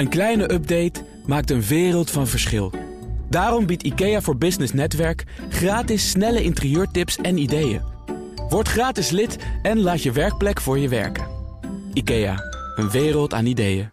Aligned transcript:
Een 0.00 0.08
kleine 0.08 0.52
update 0.52 1.04
maakt 1.26 1.50
een 1.50 1.62
wereld 1.62 2.10
van 2.10 2.26
verschil. 2.26 2.72
Daarom 3.28 3.66
biedt 3.66 3.82
IKEA 3.82 4.20
voor 4.20 4.36
Business 4.36 4.72
Netwerk 4.72 5.24
gratis 5.48 6.10
snelle 6.10 6.42
interieurtips 6.42 7.16
en 7.16 7.38
ideeën. 7.38 7.82
Word 8.48 8.68
gratis 8.68 9.10
lid 9.10 9.36
en 9.62 9.80
laat 9.80 10.02
je 10.02 10.12
werkplek 10.12 10.60
voor 10.60 10.78
je 10.78 10.88
werken. 10.88 11.26
IKEA, 11.92 12.36
een 12.76 12.90
wereld 12.90 13.34
aan 13.34 13.46
ideeën. 13.46 13.90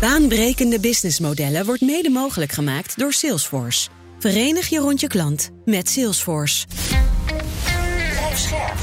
Baanbrekende 0.00 0.80
businessmodellen 0.80 1.64
wordt 1.66 1.80
mede 1.80 2.10
mogelijk 2.10 2.52
gemaakt 2.52 2.98
door 2.98 3.12
Salesforce. 3.12 3.88
Verenig 4.18 4.68
je 4.68 4.78
rond 4.78 5.00
je 5.00 5.06
klant 5.06 5.50
met 5.64 5.88
Salesforce. 5.88 6.66
Blijf 8.10 8.38
scherp. 8.38 8.78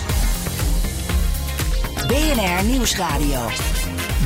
BNR 2.08 2.66
Nieuwsradio. 2.66 3.48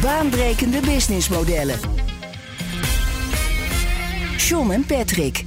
Baanbrekende 0.03 0.79
businessmodellen. 0.79 1.79
John 4.37 4.71
en 4.71 4.85
Patrick. 4.85 5.45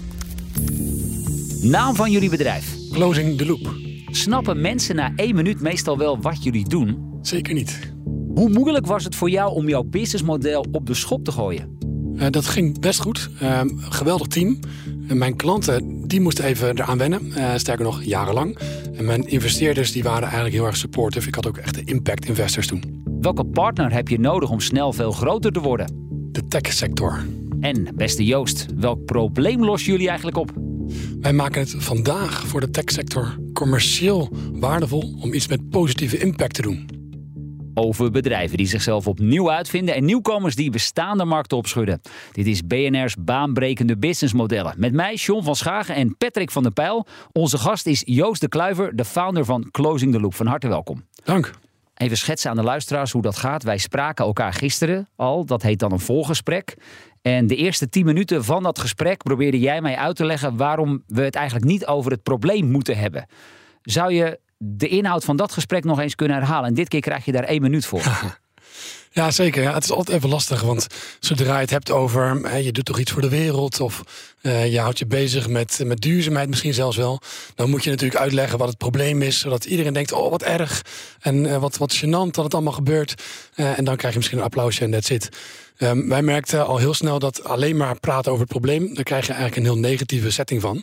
Naam 1.62 1.94
van 1.94 2.10
jullie 2.10 2.30
bedrijf. 2.30 2.74
Closing 2.92 3.38
the 3.38 3.46
loop. 3.46 3.74
Snappen 4.06 4.60
mensen 4.60 4.96
na 4.96 5.12
één 5.16 5.34
minuut 5.34 5.60
meestal 5.60 5.98
wel 5.98 6.20
wat 6.20 6.42
jullie 6.42 6.68
doen? 6.68 7.18
Zeker 7.22 7.54
niet. 7.54 7.92
Hoe 8.34 8.48
moeilijk 8.48 8.86
was 8.86 9.04
het 9.04 9.14
voor 9.14 9.30
jou 9.30 9.54
om 9.54 9.68
jouw 9.68 9.82
businessmodel 9.82 10.66
op 10.72 10.86
de 10.86 10.94
schop 10.94 11.24
te 11.24 11.32
gooien? 11.32 11.78
Uh, 12.14 12.26
dat 12.30 12.46
ging 12.46 12.80
best 12.80 13.00
goed. 13.00 13.30
Uh, 13.42 13.60
geweldig 13.78 14.26
team. 14.26 14.58
En 15.08 15.18
mijn 15.18 15.36
klanten 15.36 16.06
die 16.06 16.20
moesten 16.20 16.44
even 16.44 16.78
eraan 16.78 16.98
wennen. 16.98 17.26
Uh, 17.26 17.54
sterker 17.56 17.84
nog, 17.84 18.02
jarenlang. 18.02 18.58
En 18.94 19.04
mijn 19.04 19.28
investeerders 19.28 19.92
die 19.92 20.02
waren 20.02 20.22
eigenlijk 20.22 20.54
heel 20.54 20.66
erg 20.66 20.76
supportive. 20.76 21.28
Ik 21.28 21.34
had 21.34 21.46
ook 21.46 21.56
echt 21.56 21.74
de 21.74 21.84
impact 21.84 22.26
investors 22.26 22.66
toen. 22.66 22.95
Welke 23.26 23.44
partner 23.44 23.92
heb 23.92 24.08
je 24.08 24.18
nodig 24.18 24.50
om 24.50 24.60
snel 24.60 24.92
veel 24.92 25.12
groter 25.12 25.52
te 25.52 25.60
worden? 25.60 25.86
De 26.32 26.46
tech-sector. 26.46 27.26
En 27.60 27.88
beste 27.94 28.24
Joost, 28.24 28.66
welk 28.76 29.04
probleem 29.04 29.64
lossen 29.64 29.92
jullie 29.92 30.08
eigenlijk 30.08 30.36
op? 30.36 30.52
Wij 31.20 31.32
maken 31.32 31.60
het 31.60 31.74
vandaag 31.78 32.46
voor 32.46 32.60
de 32.60 32.70
techsector 32.70 33.38
commercieel 33.52 34.28
waardevol 34.52 35.18
om 35.20 35.32
iets 35.32 35.48
met 35.48 35.70
positieve 35.70 36.18
impact 36.18 36.54
te 36.54 36.62
doen. 36.62 36.88
Over 37.74 38.10
bedrijven 38.10 38.56
die 38.56 38.66
zichzelf 38.66 39.06
opnieuw 39.06 39.50
uitvinden 39.50 39.94
en 39.94 40.04
nieuwkomers 40.04 40.54
die 40.54 40.70
bestaande 40.70 41.24
markten 41.24 41.56
opschudden. 41.56 42.00
Dit 42.32 42.46
is 42.46 42.66
BNR's 42.66 43.14
baanbrekende 43.18 43.98
businessmodellen. 43.98 44.74
Met 44.76 44.92
mij, 44.92 45.14
John 45.14 45.44
van 45.44 45.56
Schagen 45.56 45.94
en 45.94 46.16
Patrick 46.16 46.50
van 46.50 46.62
der 46.62 46.72
Pijl. 46.72 47.06
Onze 47.32 47.58
gast 47.58 47.86
is 47.86 48.02
Joost 48.04 48.40
de 48.40 48.48
Kluiver, 48.48 48.96
de 48.96 49.04
founder 49.04 49.44
van 49.44 49.68
Closing 49.70 50.12
the 50.12 50.20
Loop. 50.20 50.34
Van 50.34 50.46
harte 50.46 50.68
welkom. 50.68 51.04
Dank. 51.24 51.64
Even 51.96 52.16
schetsen 52.16 52.50
aan 52.50 52.56
de 52.56 52.62
luisteraars 52.62 53.12
hoe 53.12 53.22
dat 53.22 53.36
gaat. 53.36 53.62
Wij 53.62 53.78
spraken 53.78 54.24
elkaar 54.24 54.52
gisteren 54.52 55.08
al. 55.16 55.44
Dat 55.44 55.62
heet 55.62 55.78
dan 55.78 55.92
een 55.92 56.00
volgesprek. 56.00 56.76
En 57.22 57.46
de 57.46 57.56
eerste 57.56 57.88
tien 57.88 58.04
minuten 58.04 58.44
van 58.44 58.62
dat 58.62 58.78
gesprek 58.78 59.22
probeerde 59.22 59.58
jij 59.58 59.80
mij 59.80 59.96
uit 59.96 60.16
te 60.16 60.24
leggen 60.24 60.56
waarom 60.56 61.02
we 61.06 61.22
het 61.22 61.34
eigenlijk 61.34 61.66
niet 61.66 61.86
over 61.86 62.10
het 62.10 62.22
probleem 62.22 62.70
moeten 62.70 62.98
hebben. 62.98 63.26
Zou 63.82 64.12
je 64.12 64.40
de 64.56 64.88
inhoud 64.88 65.24
van 65.24 65.36
dat 65.36 65.52
gesprek 65.52 65.84
nog 65.84 66.00
eens 66.00 66.14
kunnen 66.14 66.36
herhalen? 66.36 66.68
En 66.68 66.74
dit 66.74 66.88
keer 66.88 67.00
krijg 67.00 67.24
je 67.24 67.32
daar 67.32 67.44
één 67.44 67.62
minuut 67.62 67.86
voor. 67.86 68.02
Ja, 69.16 69.30
zeker. 69.30 69.62
Ja, 69.62 69.74
het 69.74 69.84
is 69.84 69.90
altijd 69.90 70.16
even 70.16 70.28
lastig, 70.28 70.62
want 70.62 70.86
zodra 71.20 71.54
je 71.54 71.60
het 71.60 71.70
hebt 71.70 71.90
over 71.90 72.40
hè, 72.42 72.56
je 72.56 72.72
doet 72.72 72.84
toch 72.84 72.98
iets 72.98 73.12
voor 73.12 73.22
de 73.22 73.28
wereld 73.28 73.80
of 73.80 74.02
uh, 74.42 74.72
je 74.72 74.80
houdt 74.80 74.98
je 74.98 75.06
bezig 75.06 75.48
met, 75.48 75.80
met 75.84 76.00
duurzaamheid 76.00 76.48
misschien 76.48 76.74
zelfs 76.74 76.96
wel, 76.96 77.20
dan 77.54 77.70
moet 77.70 77.84
je 77.84 77.90
natuurlijk 77.90 78.20
uitleggen 78.20 78.58
wat 78.58 78.68
het 78.68 78.78
probleem 78.78 79.22
is, 79.22 79.38
zodat 79.38 79.64
iedereen 79.64 79.92
denkt, 79.92 80.12
oh 80.12 80.30
wat 80.30 80.42
erg 80.42 80.82
en 81.20 81.44
uh, 81.44 81.56
wat, 81.56 81.76
wat 81.76 81.96
gênant 81.96 82.30
dat 82.30 82.44
het 82.44 82.54
allemaal 82.54 82.72
gebeurt. 82.72 83.22
Uh, 83.54 83.78
en 83.78 83.84
dan 83.84 83.96
krijg 83.96 84.12
je 84.12 84.18
misschien 84.18 84.38
een 84.38 84.44
applausje 84.44 84.84
en 84.84 84.90
that's 84.90 85.10
it. 85.10 85.28
Um, 85.78 86.08
wij 86.08 86.22
merkten 86.22 86.66
al 86.66 86.76
heel 86.76 86.94
snel 86.94 87.18
dat 87.18 87.44
alleen 87.44 87.76
maar 87.76 88.00
praten 88.00 88.32
over 88.32 88.44
het 88.44 88.52
probleem, 88.52 88.94
daar 88.94 89.04
krijg 89.04 89.26
je 89.26 89.32
eigenlijk 89.32 89.60
een 89.60 89.72
heel 89.72 89.90
negatieve 89.90 90.30
setting 90.30 90.60
van. 90.60 90.82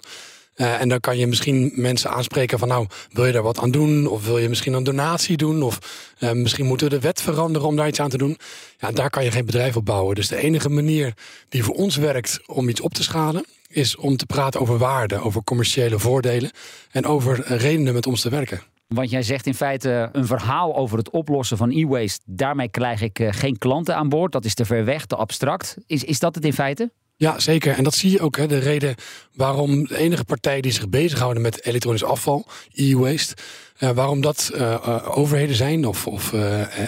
Uh, 0.55 0.81
en 0.81 0.89
dan 0.89 0.99
kan 0.99 1.17
je 1.17 1.27
misschien 1.27 1.71
mensen 1.75 2.09
aanspreken 2.09 2.59
van 2.59 2.67
nou, 2.67 2.87
wil 3.11 3.25
je 3.25 3.31
daar 3.31 3.43
wat 3.43 3.59
aan 3.59 3.71
doen? 3.71 4.07
Of 4.07 4.25
wil 4.25 4.37
je 4.37 4.49
misschien 4.49 4.73
een 4.73 4.83
donatie 4.83 5.37
doen? 5.37 5.61
Of 5.61 5.79
uh, 6.19 6.31
misschien 6.31 6.65
moeten 6.65 6.89
we 6.89 6.95
de 6.95 7.01
wet 7.01 7.21
veranderen 7.21 7.67
om 7.67 7.75
daar 7.75 7.87
iets 7.87 7.99
aan 7.99 8.09
te 8.09 8.17
doen. 8.17 8.37
Ja, 8.77 8.91
daar 8.91 9.09
kan 9.09 9.23
je 9.23 9.31
geen 9.31 9.45
bedrijf 9.45 9.75
op 9.75 9.85
bouwen. 9.85 10.15
Dus 10.15 10.27
de 10.27 10.37
enige 10.37 10.69
manier 10.69 11.13
die 11.49 11.63
voor 11.63 11.75
ons 11.75 11.95
werkt 11.95 12.39
om 12.45 12.69
iets 12.69 12.81
op 12.81 12.93
te 12.93 13.03
schalen, 13.03 13.45
is 13.67 13.95
om 13.95 14.17
te 14.17 14.25
praten 14.25 14.59
over 14.59 14.77
waarde, 14.77 15.19
over 15.19 15.43
commerciële 15.43 15.99
voordelen 15.99 16.51
en 16.91 17.05
over 17.05 17.57
redenen 17.57 17.93
met 17.93 18.07
ons 18.07 18.21
te 18.21 18.29
werken. 18.29 18.61
Want 18.87 19.09
jij 19.09 19.21
zegt 19.21 19.45
in 19.45 19.53
feite 19.53 20.09
een 20.11 20.25
verhaal 20.25 20.75
over 20.75 20.97
het 20.97 21.09
oplossen 21.09 21.57
van 21.57 21.71
e-waste. 21.71 22.21
Daarmee 22.25 22.69
krijg 22.69 23.01
ik 23.01 23.27
geen 23.29 23.57
klanten 23.57 23.95
aan 23.95 24.09
boord. 24.09 24.31
Dat 24.31 24.45
is 24.45 24.53
te 24.53 24.65
ver 24.65 24.85
weg, 24.85 25.05
te 25.05 25.15
abstract. 25.15 25.77
Is, 25.85 26.03
is 26.03 26.19
dat 26.19 26.35
het 26.35 26.45
in 26.45 26.53
feite? 26.53 26.91
Ja, 27.15 27.39
zeker. 27.39 27.75
En 27.75 27.83
dat 27.83 27.95
zie 27.95 28.11
je 28.11 28.19
ook. 28.19 28.37
Hè, 28.37 28.47
de 28.47 28.57
reden 28.57 28.95
waarom 29.33 29.87
de 29.87 29.97
enige 29.97 30.23
partij 30.23 30.61
die 30.61 30.71
zich 30.71 30.89
bezighouden 30.89 31.41
met 31.41 31.65
elektronisch 31.65 32.03
afval, 32.03 32.45
e-waste, 32.73 33.35
uh, 33.79 33.89
waarom 33.89 34.21
dat 34.21 34.51
uh, 34.53 34.59
uh, 34.59 35.17
overheden 35.17 35.55
zijn 35.55 35.85
of, 35.85 36.07
of 36.07 36.31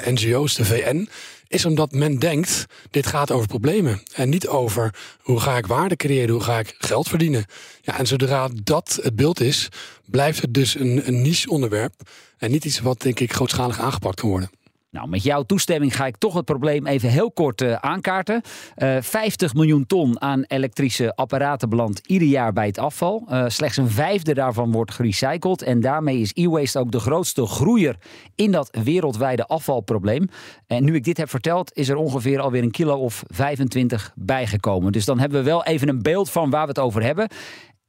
NGO's, 0.06 0.56
de 0.56 0.66
VN, 0.66 1.10
is 1.48 1.66
omdat 1.66 1.92
men 1.92 2.20
denkt, 2.20 2.66
dit 2.92 3.08
gaat 3.08 3.32
over 3.32 3.48
problemen. 3.48 4.02
En 4.14 4.30
niet 4.30 4.48
over 4.48 4.96
hoe 5.22 5.40
ga 5.40 5.58
ik 5.58 5.68
waarde 5.68 5.96
creëren, 5.96 6.30
hoe 6.30 6.44
ga 6.44 6.60
ik 6.60 6.76
geld 6.78 7.08
verdienen. 7.08 7.46
Ja, 7.82 7.98
en 7.98 8.08
zodra 8.08 8.50
dat 8.64 9.00
het 9.02 9.16
beeld 9.16 9.42
is, 9.42 9.70
blijft 10.06 10.42
het 10.42 10.54
dus 10.54 10.76
een, 10.76 11.08
een 11.08 11.22
niche 11.22 11.50
onderwerp. 11.50 11.94
En 12.38 12.52
niet 12.52 12.66
iets 12.66 12.80
wat, 12.80 13.02
denk 13.02 13.20
ik, 13.20 13.34
grootschalig 13.34 13.80
aangepakt 13.80 14.20
kan 14.20 14.30
worden. 14.30 14.50
Nou, 14.96 15.08
met 15.08 15.24
jouw 15.24 15.44
toestemming 15.44 15.96
ga 15.96 16.06
ik 16.06 16.18
toch 16.18 16.34
het 16.34 16.46
probleem 16.46 16.88
even 16.88 17.10
heel 17.10 17.32
kort 17.32 17.62
uh, 17.62 17.74
aankaarten. 17.74 18.42
Uh, 18.78 18.98
50 19.02 19.54
miljoen 19.54 19.86
ton 19.86 20.22
aan 20.22 20.44
elektrische 20.48 21.16
apparaten 21.16 21.70
belandt 21.70 22.08
ieder 22.08 22.28
jaar 22.28 22.54
bij 22.54 22.66
het 22.66 22.78
afval. 22.78 23.28
Uh, 23.30 23.44
slechts 23.48 23.78
een 23.78 23.90
vijfde 23.90 24.34
daarvan 24.34 24.72
wordt 24.72 24.92
gerecycled. 24.92 25.62
En 25.62 25.80
daarmee 25.80 26.20
is 26.20 26.32
e-waste 26.34 26.80
ook 26.80 26.92
de 26.92 27.00
grootste 27.00 27.46
groeier 27.46 27.96
in 28.36 28.52
dat 28.52 28.78
wereldwijde 28.84 29.46
afvalprobleem. 29.46 30.30
En 30.68 30.84
nu 30.84 30.96
ik 30.96 31.04
dit 31.04 31.18
heb 31.18 31.30
verteld, 31.30 31.74
is 31.74 31.90
er 31.90 31.96
ongeveer 31.96 32.40
alweer 32.40 32.64
een 32.64 32.72
kilo 32.72 32.98
of 32.98 33.24
25 33.28 34.12
bijgekomen. 34.16 34.92
Dus 34.92 35.06
dan 35.06 35.20
hebben 35.20 35.40
we 35.40 35.46
wel 35.46 35.64
even 35.64 35.90
een 35.90 36.02
beeld 36.02 36.30
van 36.30 36.50
waar 36.50 36.64
we 36.64 36.68
het 36.68 36.80
over 36.80 37.04
hebben. 37.04 37.28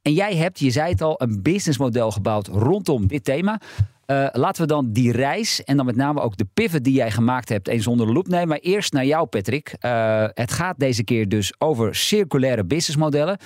En 0.06 0.12
jij 0.12 0.36
hebt, 0.36 0.58
je 0.58 0.70
zei 0.70 0.90
het 0.90 1.02
al, 1.02 1.22
een 1.22 1.42
businessmodel 1.42 2.10
gebouwd 2.10 2.46
rondom 2.46 3.06
dit 3.06 3.24
thema. 3.24 3.60
Uh, 4.06 4.26
laten 4.32 4.62
we 4.62 4.68
dan 4.68 4.92
die 4.92 5.12
reis 5.12 5.64
en 5.64 5.76
dan 5.76 5.86
met 5.86 5.96
name 5.96 6.20
ook 6.20 6.36
de 6.36 6.46
pivot 6.54 6.84
die 6.84 6.94
jij 6.94 7.10
gemaakt 7.10 7.48
hebt 7.48 7.68
eens 7.68 7.86
onder 7.86 8.06
de 8.06 8.12
loep 8.12 8.28
nemen. 8.28 8.48
Maar 8.48 8.58
eerst 8.58 8.92
naar 8.92 9.04
jou, 9.04 9.26
Patrick. 9.26 9.74
Uh, 9.80 10.24
het 10.34 10.52
gaat 10.52 10.78
deze 10.78 11.04
keer 11.04 11.28
dus 11.28 11.54
over 11.58 11.94
circulaire 11.94 12.64
businessmodellen. 12.64 13.38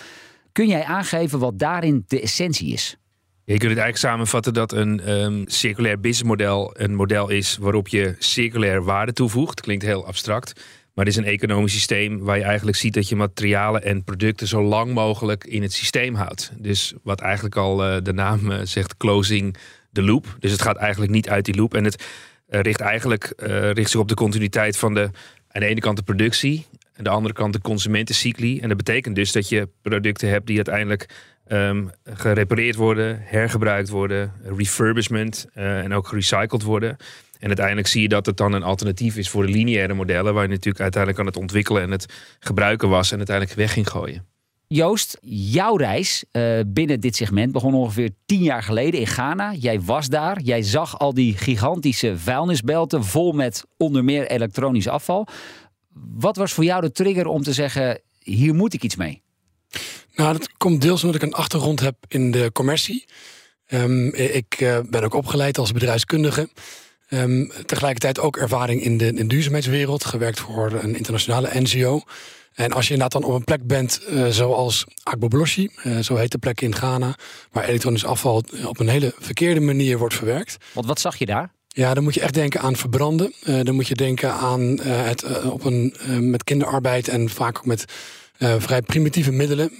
Kun 0.52 0.66
jij 0.66 0.84
aangeven 0.84 1.38
wat 1.38 1.58
daarin 1.58 2.04
de 2.06 2.20
essentie 2.20 2.72
is? 2.72 2.96
Je 3.44 3.58
kunt 3.58 3.70
het 3.70 3.80
eigenlijk 3.80 4.12
samenvatten 4.12 4.54
dat 4.54 4.72
een 4.72 5.10
um, 5.10 5.44
circulair 5.46 6.00
businessmodel 6.00 6.74
een 6.78 6.94
model 6.94 7.28
is 7.28 7.56
waarop 7.60 7.88
je 7.88 8.14
circulair 8.18 8.84
waarde 8.84 9.12
toevoegt. 9.12 9.60
Klinkt 9.60 9.84
heel 9.84 10.06
abstract. 10.06 10.60
Maar 10.94 11.04
het 11.04 11.14
is 11.14 11.20
een 11.20 11.28
economisch 11.30 11.72
systeem 11.72 12.18
waar 12.18 12.38
je 12.38 12.44
eigenlijk 12.44 12.76
ziet 12.76 12.94
dat 12.94 13.08
je 13.08 13.16
materialen 13.16 13.82
en 13.82 14.04
producten 14.04 14.46
zo 14.46 14.62
lang 14.62 14.92
mogelijk 14.92 15.44
in 15.44 15.62
het 15.62 15.72
systeem 15.72 16.14
houdt. 16.14 16.52
Dus 16.58 16.94
wat 17.02 17.20
eigenlijk 17.20 17.56
al 17.56 17.86
uh, 17.86 18.02
de 18.02 18.12
naam 18.12 18.50
uh, 18.50 18.58
zegt, 18.62 18.96
closing 18.96 19.56
de 19.90 20.02
loop. 20.02 20.36
Dus 20.40 20.50
het 20.50 20.62
gaat 20.62 20.76
eigenlijk 20.76 21.12
niet 21.12 21.28
uit 21.28 21.44
die 21.44 21.56
loop. 21.56 21.74
En 21.74 21.84
het 21.84 22.04
uh, 22.50 22.60
richt 22.60 22.80
eigenlijk 22.80 23.32
richt 23.72 23.90
zich 23.90 24.00
op 24.00 24.08
de 24.08 24.14
continuïteit 24.14 24.76
van 24.76 24.94
de 24.94 25.10
aan 25.52 25.60
de 25.60 25.66
ene 25.66 25.80
kant 25.80 25.96
de 25.96 26.02
productie, 26.02 26.66
aan 26.96 27.04
de 27.04 27.10
andere 27.10 27.34
kant 27.34 27.52
de 27.52 27.60
consumentencycli. 27.60 28.60
En 28.60 28.68
dat 28.68 28.76
betekent 28.76 29.14
dus 29.14 29.32
dat 29.32 29.48
je 29.48 29.68
producten 29.82 30.28
hebt 30.28 30.46
die 30.46 30.56
uiteindelijk 30.56 31.08
um, 31.52 31.90
gerepareerd 32.04 32.76
worden, 32.76 33.20
hergebruikt 33.22 33.88
worden, 33.88 34.32
refurbishment 34.56 35.46
uh, 35.54 35.78
en 35.78 35.92
ook 35.92 36.06
gerecycled 36.06 36.62
worden. 36.62 36.96
En 37.38 37.46
uiteindelijk 37.46 37.86
zie 37.86 38.02
je 38.02 38.08
dat 38.08 38.26
het 38.26 38.36
dan 38.36 38.52
een 38.52 38.62
alternatief 38.62 39.16
is 39.16 39.28
voor 39.28 39.46
de 39.46 39.52
lineaire 39.52 39.94
modellen, 39.94 40.34
waar 40.34 40.42
je 40.42 40.48
natuurlijk 40.48 40.80
uiteindelijk 40.80 41.20
aan 41.20 41.28
het 41.28 41.36
ontwikkelen 41.36 41.82
en 41.82 41.90
het 41.90 42.06
gebruiken 42.38 42.88
was 42.88 43.10
en 43.10 43.16
uiteindelijk 43.16 43.56
weg 43.56 43.72
ging 43.72 43.88
gooien. 43.88 44.26
Joost, 44.66 45.18
jouw 45.52 45.76
reis 45.76 46.24
uh, 46.32 46.60
binnen 46.66 47.00
dit 47.00 47.16
segment 47.16 47.52
begon 47.52 47.74
ongeveer 47.74 48.10
tien 48.26 48.42
jaar 48.42 48.62
geleden 48.62 49.00
in 49.00 49.06
Ghana. 49.06 49.54
Jij 49.54 49.80
was 49.80 50.08
daar, 50.08 50.40
jij 50.40 50.62
zag 50.62 50.98
al 50.98 51.14
die 51.14 51.36
gigantische 51.36 52.18
vuilnisbelten 52.18 53.04
vol 53.04 53.32
met 53.32 53.64
onder 53.76 54.04
meer 54.04 54.26
elektronisch 54.26 54.88
afval. 54.88 55.26
Wat 56.14 56.36
was 56.36 56.52
voor 56.52 56.64
jou 56.64 56.80
de 56.80 56.92
trigger 56.92 57.26
om 57.26 57.42
te 57.42 57.52
zeggen, 57.52 58.00
hier 58.18 58.54
moet 58.54 58.74
ik 58.74 58.82
iets 58.82 58.96
mee? 58.96 59.22
Nou, 60.20 60.32
dat 60.32 60.48
komt 60.56 60.82
deels 60.82 61.04
omdat 61.04 61.22
ik 61.22 61.28
een 61.28 61.34
achtergrond 61.34 61.80
heb 61.80 61.94
in 62.08 62.30
de 62.30 62.50
commercie. 62.52 63.04
Um, 63.68 64.14
ik 64.14 64.60
uh, 64.60 64.78
ben 64.90 65.02
ook 65.02 65.14
opgeleid 65.14 65.58
als 65.58 65.72
bedrijfskundige. 65.72 66.48
Um, 67.10 67.52
tegelijkertijd 67.66 68.20
ook 68.20 68.36
ervaring 68.36 68.82
in 68.82 68.98
de, 68.98 69.06
in 69.06 69.14
de 69.14 69.26
duurzaamheidswereld. 69.26 70.04
Gewerkt 70.04 70.40
voor 70.40 70.72
een 70.72 70.96
internationale 70.96 71.50
NGO. 71.52 72.02
En 72.54 72.72
als 72.72 72.86
je 72.86 72.92
inderdaad 72.92 73.22
dan 73.22 73.30
op 73.30 73.36
een 73.36 73.44
plek 73.44 73.66
bent 73.66 74.00
uh, 74.08 74.26
zoals 74.26 74.84
Agbogbloshi, 75.02 75.70
uh, 75.84 75.98
zo 75.98 76.16
heet 76.16 76.32
de 76.32 76.38
plek 76.38 76.60
in 76.60 76.74
Ghana, 76.74 77.14
waar 77.52 77.64
elektronisch 77.64 78.04
afval 78.04 78.44
op 78.64 78.80
een 78.80 78.88
hele 78.88 79.14
verkeerde 79.18 79.60
manier 79.60 79.98
wordt 79.98 80.14
verwerkt. 80.14 80.56
Want 80.72 80.86
wat 80.86 81.00
zag 81.00 81.16
je 81.16 81.26
daar? 81.26 81.52
Ja, 81.68 81.94
dan 81.94 82.02
moet 82.02 82.14
je 82.14 82.20
echt 82.20 82.34
denken 82.34 82.60
aan 82.60 82.76
verbranden. 82.76 83.32
Uh, 83.44 83.60
dan 83.62 83.74
moet 83.74 83.88
je 83.88 83.94
denken 83.94 84.32
aan 84.32 84.80
het 84.82 85.44
op 85.44 85.64
een, 85.64 85.94
met 86.30 86.44
kinderarbeid 86.44 87.08
en 87.08 87.28
vaak 87.28 87.58
ook 87.58 87.66
met 87.66 87.84
vrij 88.40 88.82
primitieve 88.82 89.32
middelen 89.32 89.70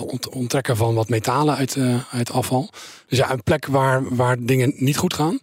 ont 0.00 0.28
onttrekken 0.28 0.76
van 0.76 0.94
wat 0.94 1.08
metalen 1.08 1.56
uit, 1.56 1.76
uit 2.10 2.32
afval. 2.32 2.70
Dus 3.06 3.18
ja, 3.18 3.30
een 3.30 3.42
plek 3.42 3.66
waar, 3.66 4.14
waar 4.14 4.36
dingen 4.40 4.72
niet 4.76 4.96
goed 4.96 5.14
gaan. 5.14 5.38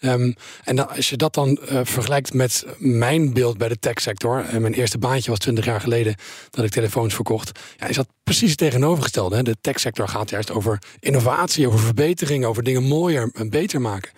Um, 0.00 0.34
en 0.64 0.88
als 0.88 1.10
je 1.10 1.16
dat 1.16 1.34
dan 1.34 1.58
uh, 1.62 1.80
vergelijkt 1.82 2.34
met 2.34 2.66
mijn 2.78 3.32
beeld 3.32 3.58
bij 3.58 3.68
de 3.68 3.78
techsector. 3.78 4.44
En 4.44 4.60
mijn 4.60 4.74
eerste 4.74 4.98
baantje 4.98 5.30
was 5.30 5.38
20 5.38 5.64
jaar 5.64 5.80
geleden 5.80 6.14
dat 6.50 6.64
ik 6.64 6.70
telefoons 6.70 7.14
verkocht. 7.14 7.58
Ja, 7.76 7.86
is 7.86 7.96
dat 7.96 8.08
precies 8.24 8.48
het 8.48 8.58
tegenovergestelde. 8.58 9.36
Hè? 9.36 9.42
De 9.42 9.56
techsector 9.60 10.08
gaat 10.08 10.30
juist 10.30 10.50
over 10.50 10.78
innovatie, 11.00 11.66
over 11.66 11.78
verbetering, 11.78 12.44
over 12.44 12.62
dingen 12.62 12.82
mooier 12.82 13.30
en 13.34 13.50
beter 13.50 13.80
maken. 13.80 14.10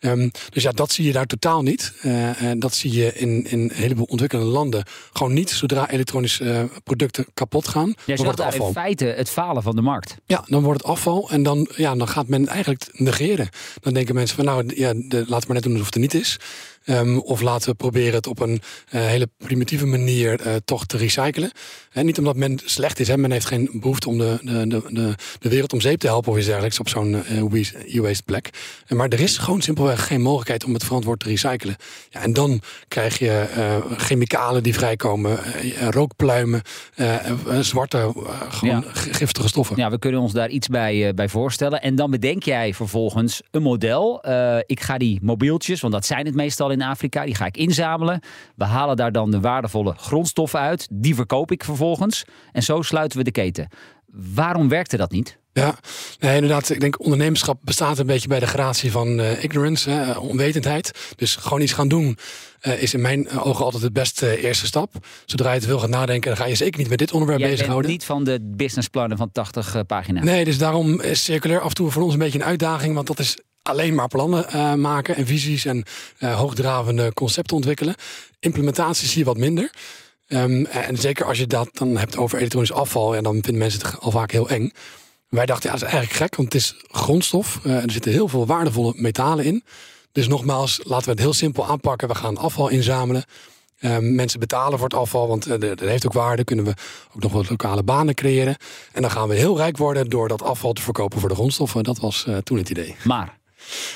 Um, 0.00 0.30
dus 0.50 0.62
ja, 0.62 0.70
dat 0.70 0.92
zie 0.92 1.04
je 1.04 1.12
daar 1.12 1.26
totaal 1.26 1.62
niet. 1.62 1.92
Uh, 2.02 2.42
en 2.42 2.58
dat 2.58 2.74
zie 2.74 2.92
je 2.92 3.12
in, 3.14 3.46
in 3.50 3.60
een 3.60 3.70
heleboel 3.72 4.04
ontwikkelde 4.04 4.44
landen 4.44 4.84
gewoon 5.12 5.32
niet. 5.32 5.50
Zodra 5.50 5.90
elektronische 5.90 6.44
uh, 6.44 6.62
producten 6.84 7.26
kapot 7.34 7.68
gaan, 7.68 7.94
Jij 8.06 8.16
dan 8.16 8.24
wordt 8.24 8.40
het 8.40 8.48
afval. 8.48 8.66
in 8.66 8.72
feite 8.72 9.04
het 9.04 9.30
falen 9.30 9.62
van 9.62 9.76
de 9.76 9.82
markt. 9.82 10.16
Ja, 10.26 10.44
dan 10.46 10.62
wordt 10.62 10.80
het 10.80 10.90
afval 10.90 11.30
en 11.30 11.42
dan, 11.42 11.68
ja, 11.76 11.94
dan 11.94 12.08
gaat 12.08 12.28
men 12.28 12.48
eigenlijk 12.48 12.88
negeren. 12.92 13.48
Dan 13.80 13.92
denken 13.94 14.14
mensen 14.14 14.36
van 14.36 14.44
nou, 14.44 14.72
ja, 14.74 14.92
de, 14.94 15.24
laat 15.26 15.46
maar 15.46 15.54
net 15.54 15.62
doen 15.62 15.72
alsof 15.72 15.86
het 15.86 15.94
er 15.94 16.00
niet 16.00 16.14
is. 16.14 16.38
Um, 16.88 17.18
of 17.18 17.40
laten 17.40 17.70
we 17.70 17.74
proberen 17.74 18.14
het 18.14 18.26
op 18.26 18.40
een 18.40 18.50
uh, 18.50 18.60
hele 19.06 19.28
primitieve 19.38 19.86
manier 19.86 20.46
uh, 20.46 20.54
toch 20.64 20.86
te 20.86 20.96
recyclen. 20.96 21.50
En 21.92 22.06
niet 22.06 22.18
omdat 22.18 22.36
men 22.36 22.58
slecht 22.64 23.00
is, 23.00 23.08
hè. 23.08 23.16
men 23.16 23.30
heeft 23.30 23.46
geen 23.46 23.68
behoefte 23.72 24.08
om 24.08 24.18
de, 24.18 24.38
de, 24.42 24.82
de, 24.88 25.14
de 25.38 25.48
wereld 25.48 25.72
om 25.72 25.80
zeep 25.80 25.98
te 25.98 26.06
helpen 26.06 26.32
of 26.32 26.38
iets 26.38 26.46
dergelijks 26.46 26.80
op 26.80 26.88
zo'n 26.88 27.22
e-waste 27.86 28.22
plek. 28.22 28.50
Maar 28.88 29.08
er 29.08 29.20
is 29.20 29.38
gewoon 29.38 29.60
simpelweg 29.60 30.06
geen 30.06 30.20
mogelijkheid 30.20 30.64
om 30.64 30.74
het 30.74 30.84
verantwoord 30.84 31.20
te 31.20 31.28
recyclen. 31.28 31.76
Ja, 32.10 32.22
en 32.22 32.32
dan 32.32 32.60
krijg 32.88 33.18
je 33.18 33.46
chemicalen 33.96 34.62
die 34.62 34.74
vrijkomen, 34.74 35.38
rookpluimen, 35.90 36.62
zwarte, 37.60 38.12
gewoon 38.48 38.84
ja. 38.84 38.90
giftige 38.92 39.48
stoffen. 39.48 39.76
Ja, 39.76 39.90
we 39.90 39.98
kunnen 39.98 40.20
ons 40.20 40.32
daar 40.32 40.48
iets 40.48 40.68
bij, 40.68 41.14
bij 41.14 41.28
voorstellen. 41.28 41.82
En 41.82 41.94
dan 41.94 42.10
bedenk 42.10 42.42
jij 42.42 42.74
vervolgens 42.74 43.42
een 43.50 43.62
model. 43.62 44.24
ik 44.66 44.80
ga 44.80 44.98
die 44.98 45.18
mobieltjes, 45.22 45.80
want 45.80 45.92
dat 45.92 46.06
zijn 46.06 46.26
het 46.26 46.34
meestal 46.34 46.70
in 46.70 46.75
in 46.80 46.88
Afrika. 46.88 47.24
Die 47.24 47.34
ga 47.34 47.46
ik 47.46 47.56
inzamelen. 47.56 48.20
We 48.56 48.64
halen 48.64 48.96
daar 48.96 49.12
dan 49.12 49.30
de 49.30 49.40
waardevolle 49.40 49.94
grondstoffen 49.96 50.60
uit. 50.60 50.88
Die 50.90 51.14
verkoop 51.14 51.50
ik 51.50 51.64
vervolgens. 51.64 52.24
En 52.52 52.62
zo 52.62 52.82
sluiten 52.82 53.18
we 53.18 53.24
de 53.24 53.30
keten. 53.30 53.68
Waarom 54.34 54.68
werkte 54.68 54.96
dat 54.96 55.10
niet? 55.10 55.38
Ja, 55.52 55.74
nee, 56.18 56.34
inderdaad. 56.34 56.70
Ik 56.70 56.80
denk 56.80 57.00
ondernemerschap 57.00 57.58
bestaat 57.62 57.98
een 57.98 58.06
beetje 58.06 58.28
bij 58.28 58.40
de 58.40 58.46
gratie 58.46 58.90
van 58.90 59.20
uh, 59.20 59.44
ignorance, 59.44 59.90
hè, 59.90 60.12
onwetendheid. 60.12 61.12
Dus 61.16 61.36
gewoon 61.36 61.60
iets 61.60 61.72
gaan 61.72 61.88
doen 61.88 62.18
uh, 62.62 62.82
is 62.82 62.94
in 62.94 63.00
mijn 63.00 63.30
ogen 63.30 63.64
altijd 63.64 63.82
de 63.82 63.92
beste 63.92 64.40
eerste 64.42 64.66
stap. 64.66 64.92
Zodra 65.24 65.48
je 65.52 65.58
het 65.58 65.66
wil 65.66 65.78
gaan 65.78 65.90
nadenken, 65.90 66.28
dan 66.28 66.36
ga 66.38 66.46
je 66.46 66.54
zeker 66.54 66.80
niet 66.80 66.88
met 66.88 66.98
dit 66.98 67.12
onderwerp 67.12 67.40
Jij 67.40 67.50
bezighouden. 67.50 67.90
niet 67.90 68.04
van 68.04 68.24
de 68.24 68.38
businessplannen 68.42 69.16
van 69.16 69.32
80 69.32 69.74
uh, 69.74 69.80
pagina's. 69.86 70.24
Nee, 70.24 70.44
dus 70.44 70.58
daarom 70.58 71.00
is 71.00 71.24
circulair 71.24 71.60
af 71.60 71.68
en 71.68 71.74
toe 71.74 71.90
voor 71.90 72.02
ons 72.02 72.12
een 72.12 72.18
beetje 72.18 72.38
een 72.38 72.44
uitdaging. 72.44 72.94
Want 72.94 73.06
dat 73.06 73.18
is 73.18 73.38
alleen 73.66 73.94
maar 73.94 74.08
plannen 74.08 74.46
uh, 74.54 74.74
maken 74.74 75.16
en 75.16 75.26
visies 75.26 75.64
en 75.64 75.84
uh, 76.18 76.36
hoogdravende 76.36 77.12
concepten 77.12 77.56
ontwikkelen. 77.56 77.94
Implementatie 78.40 79.08
zie 79.08 79.18
je 79.18 79.24
wat 79.24 79.36
minder. 79.36 79.70
Um, 80.28 80.66
en 80.66 80.96
zeker 80.96 81.26
als 81.26 81.38
je 81.38 81.46
dat 81.46 81.68
dan 81.72 81.96
hebt 81.96 82.16
over 82.16 82.38
elektronisch 82.38 82.72
afval, 82.72 83.14
ja, 83.14 83.20
dan 83.20 83.32
vinden 83.32 83.58
mensen 83.58 83.80
het 83.80 84.00
al 84.00 84.10
vaak 84.10 84.30
heel 84.30 84.48
eng. 84.48 84.70
Wij 85.28 85.46
dachten, 85.46 85.70
ja, 85.70 85.76
dat 85.76 85.86
is 85.86 85.92
eigenlijk 85.94 86.22
gek, 86.22 86.36
want 86.36 86.52
het 86.52 86.62
is 86.62 86.76
grondstof. 86.90 87.60
Uh, 87.64 87.82
er 87.82 87.90
zitten 87.90 88.12
heel 88.12 88.28
veel 88.28 88.46
waardevolle 88.46 88.92
metalen 88.96 89.44
in. 89.44 89.64
Dus 90.12 90.28
nogmaals, 90.28 90.80
laten 90.84 91.04
we 91.04 91.10
het 91.10 91.20
heel 91.20 91.32
simpel 91.32 91.66
aanpakken. 91.66 92.08
We 92.08 92.14
gaan 92.14 92.36
afval 92.36 92.68
inzamelen. 92.68 93.24
Um, 93.80 94.14
mensen 94.14 94.40
betalen 94.40 94.78
voor 94.78 94.88
het 94.88 94.96
afval, 94.96 95.28
want 95.28 95.48
uh, 95.48 95.58
dat 95.60 95.80
heeft 95.80 96.06
ook 96.06 96.12
waarde. 96.12 96.44
Kunnen 96.44 96.64
we 96.64 96.74
ook 97.14 97.22
nog 97.22 97.32
wat 97.32 97.50
lokale 97.50 97.82
banen 97.82 98.14
creëren. 98.14 98.56
En 98.92 99.02
dan 99.02 99.10
gaan 99.10 99.28
we 99.28 99.34
heel 99.34 99.56
rijk 99.56 99.76
worden 99.76 100.08
door 100.08 100.28
dat 100.28 100.42
afval 100.42 100.72
te 100.72 100.82
verkopen 100.82 101.20
voor 101.20 101.28
de 101.28 101.34
grondstoffen. 101.34 101.84
Dat 101.84 101.98
was 101.98 102.24
uh, 102.28 102.36
toen 102.36 102.58
het 102.58 102.70
idee. 102.70 102.96
Maar 103.04 103.38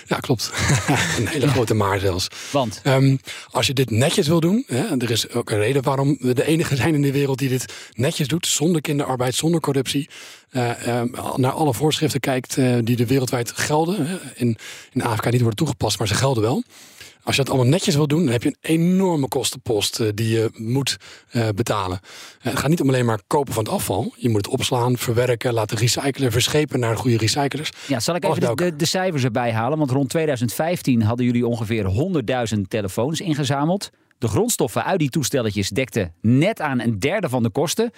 ja, 0.06 0.17
klopt. 0.17 0.50
een 1.19 1.26
hele 1.26 1.49
grote 1.49 1.75
maar 1.75 1.99
zelfs. 1.99 2.28
Want? 2.50 2.81
Um, 2.84 3.20
als 3.50 3.67
je 3.67 3.72
dit 3.72 3.90
netjes 3.90 4.28
wil 4.28 4.40
doen, 4.40 4.64
hè, 4.67 4.96
er 4.99 5.11
is 5.11 5.31
ook 5.31 5.50
een 5.50 5.58
reden 5.58 5.82
waarom 5.82 6.17
we 6.20 6.34
de 6.34 6.46
enige 6.46 6.76
zijn 6.76 6.94
in 6.94 7.02
de 7.02 7.12
wereld 7.12 7.38
die 7.38 7.49
dit 7.49 7.72
netjes 7.94 8.28
doet, 8.28 8.46
zonder 8.46 8.81
kinderarbeid, 8.81 9.34
zonder 9.34 9.61
corruptie, 9.61 10.08
uh, 10.52 10.70
uh, 10.87 11.02
naar 11.37 11.52
alle 11.52 11.75
voorschriften 11.75 12.20
kijkt 12.20 12.56
uh, 12.56 12.78
die 12.84 12.99
er 12.99 13.06
wereldwijd 13.06 13.52
gelden. 13.55 14.20
In, 14.34 14.56
in 14.93 15.02
Afrika 15.02 15.31
niet 15.31 15.40
worden 15.40 15.58
toegepast, 15.58 15.99
maar 15.99 16.08
ze 16.08 16.14
gelden 16.14 16.43
wel. 16.43 16.62
Als 17.30 17.38
je 17.38 17.44
dat 17.44 17.54
allemaal 17.54 17.72
netjes 17.72 17.94
wil 17.94 18.06
doen, 18.06 18.22
dan 18.22 18.32
heb 18.32 18.42
je 18.42 18.48
een 18.48 18.56
enorme 18.60 19.28
kostenpost 19.28 20.00
uh, 20.00 20.08
die 20.14 20.28
je 20.28 20.50
moet 20.54 20.96
uh, 21.32 21.48
betalen. 21.54 22.00
Het 22.38 22.58
gaat 22.58 22.68
niet 22.68 22.80
om 22.80 22.88
alleen 22.88 23.04
maar 23.04 23.20
kopen 23.26 23.52
van 23.52 23.64
het 23.64 23.72
afval. 23.72 24.12
Je 24.16 24.28
moet 24.28 24.46
het 24.46 24.54
opslaan, 24.54 24.96
verwerken, 24.96 25.52
laten 25.52 25.78
recyclen, 25.78 26.32
verschepen 26.32 26.80
naar 26.80 26.96
goede 26.96 27.16
recyclers. 27.16 27.70
Ja, 27.86 28.00
zal 28.00 28.14
ik 28.14 28.24
even 28.24 28.40
de, 28.40 28.54
de, 28.54 28.76
de, 28.76 28.84
cijfers 28.84 29.24
erbij 29.24 29.52
halen? 29.52 29.78
Want 29.78 29.90
rond 29.90 30.08
2015 30.08 31.02
hadden 31.02 31.26
jullie 31.26 31.46
ongeveer 31.46 31.84
100.000 32.54 32.60
telefoons 32.68 33.20
ingezameld. 33.20 33.90
De 34.18 34.28
grondstoffen 34.28 34.84
uit 34.84 34.98
die 34.98 35.10
toestelletjes 35.10 35.68
dekten 35.68 36.14
net 36.20 36.60
aan 36.60 36.80
een 36.80 36.98
derde 36.98 37.28
van 37.28 37.42
de 37.42 37.50
kosten. 37.50 37.90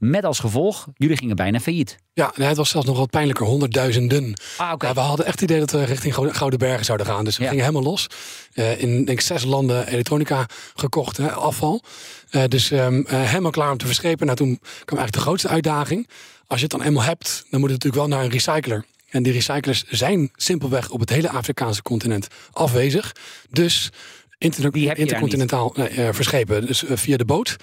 Met 0.00 0.24
als 0.24 0.38
gevolg, 0.38 0.88
jullie 0.94 1.16
gingen 1.16 1.36
bijna 1.36 1.60
failliet. 1.60 1.98
Ja, 2.12 2.32
het 2.34 2.56
was 2.56 2.70
zelfs 2.70 2.86
nog 2.86 2.98
wat 2.98 3.10
pijnlijker, 3.10 3.46
honderdduizenden. 3.46 4.34
Ah, 4.56 4.72
okay. 4.72 4.88
ja, 4.88 4.94
we 4.94 5.00
hadden 5.00 5.26
echt 5.26 5.40
het 5.40 5.50
idee 5.50 5.58
dat 5.58 5.70
we 5.70 5.84
richting 5.84 6.14
Gouden 6.14 6.58
Bergen 6.58 6.84
zouden 6.84 7.06
gaan. 7.06 7.24
Dus 7.24 7.36
we 7.36 7.42
ja. 7.42 7.48
gingen 7.48 7.64
helemaal 7.64 7.90
los. 7.90 8.06
Uh, 8.54 8.82
in 8.82 8.94
denk 8.94 9.08
ik 9.08 9.20
zes 9.20 9.44
landen 9.44 9.86
elektronica 9.86 10.46
gekocht, 10.74 11.16
hè, 11.16 11.32
afval. 11.32 11.82
Uh, 12.30 12.44
dus 12.48 12.70
um, 12.70 12.98
uh, 12.98 13.22
helemaal 13.22 13.50
klaar 13.50 13.70
om 13.70 13.76
te 13.76 13.86
verschepen. 13.86 14.26
Nou, 14.26 14.38
toen 14.38 14.58
kwam 14.58 14.98
eigenlijk 14.98 15.12
de 15.12 15.20
grootste 15.20 15.48
uitdaging. 15.48 16.08
Als 16.46 16.60
je 16.60 16.66
het 16.66 16.76
dan 16.76 16.86
eenmaal 16.86 17.02
hebt, 17.02 17.44
dan 17.50 17.60
moet 17.60 17.70
het 17.70 17.82
natuurlijk 17.82 18.08
wel 18.08 18.16
naar 18.16 18.24
een 18.24 18.32
recycler. 18.32 18.84
En 19.08 19.22
die 19.22 19.32
recyclers 19.32 19.84
zijn 19.88 20.30
simpelweg 20.34 20.90
op 20.90 21.00
het 21.00 21.10
hele 21.10 21.30
Afrikaanse 21.30 21.82
continent 21.82 22.28
afwezig. 22.52 23.12
Dus 23.50 23.90
inter 24.38 24.76
intercontinentaal 24.96 25.74
nee, 25.76 26.12
verschepen. 26.12 26.66
Dus 26.66 26.84
via 26.86 27.16
de 27.16 27.24
boot. 27.24 27.56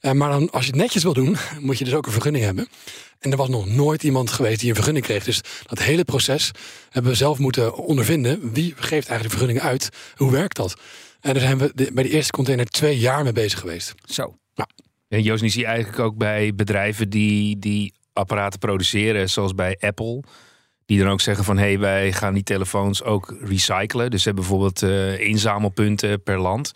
Uh, 0.00 0.12
maar 0.12 0.30
dan, 0.30 0.50
als 0.50 0.64
je 0.64 0.70
het 0.70 0.80
netjes 0.80 1.02
wil 1.02 1.12
doen, 1.12 1.36
moet 1.60 1.78
je 1.78 1.84
dus 1.84 1.94
ook 1.94 2.06
een 2.06 2.12
vergunning 2.12 2.44
hebben. 2.44 2.68
En 3.18 3.30
er 3.30 3.36
was 3.36 3.48
nog 3.48 3.66
nooit 3.66 4.02
iemand 4.02 4.30
geweest 4.30 4.60
die 4.60 4.68
een 4.68 4.74
vergunning 4.74 5.04
kreeg. 5.04 5.24
Dus 5.24 5.40
dat 5.66 5.78
hele 5.78 6.04
proces 6.04 6.50
hebben 6.90 7.10
we 7.10 7.16
zelf 7.16 7.38
moeten 7.38 7.76
ondervinden. 7.76 8.52
Wie 8.52 8.74
geeft 8.76 9.08
eigenlijk 9.08 9.22
de 9.22 9.28
vergunning 9.28 9.60
uit? 9.60 9.88
Hoe 10.14 10.30
werkt 10.30 10.56
dat? 10.56 10.74
En 11.20 11.32
daar 11.32 11.42
zijn 11.42 11.58
we 11.58 11.72
de, 11.74 11.90
bij 11.92 12.02
de 12.02 12.10
eerste 12.10 12.32
container 12.32 12.66
twee 12.66 12.98
jaar 12.98 13.22
mee 13.22 13.32
bezig 13.32 13.60
geweest. 13.60 13.94
Zo. 14.04 14.36
Ja. 14.54 14.68
En 15.08 15.22
Joost, 15.22 15.42
nu 15.42 15.48
zie 15.48 15.60
je 15.60 15.66
eigenlijk 15.66 15.98
ook 15.98 16.16
bij 16.16 16.54
bedrijven 16.54 17.10
die, 17.10 17.58
die 17.58 17.94
apparaten 18.12 18.58
produceren, 18.58 19.30
zoals 19.30 19.54
bij 19.54 19.76
Apple. 19.80 20.22
Die 20.86 20.98
dan 20.98 21.08
ook 21.08 21.20
zeggen 21.20 21.44
van 21.44 21.58
hé, 21.58 21.64
hey, 21.64 21.78
wij 21.78 22.12
gaan 22.12 22.34
die 22.34 22.42
telefoons 22.42 23.02
ook 23.02 23.36
recyclen. 23.40 24.10
Dus 24.10 24.22
ze 24.22 24.28
hebben 24.28 24.46
bijvoorbeeld 24.46 24.82
uh, 24.82 25.20
inzamelpunten 25.20 26.22
per 26.22 26.38
land. 26.38 26.72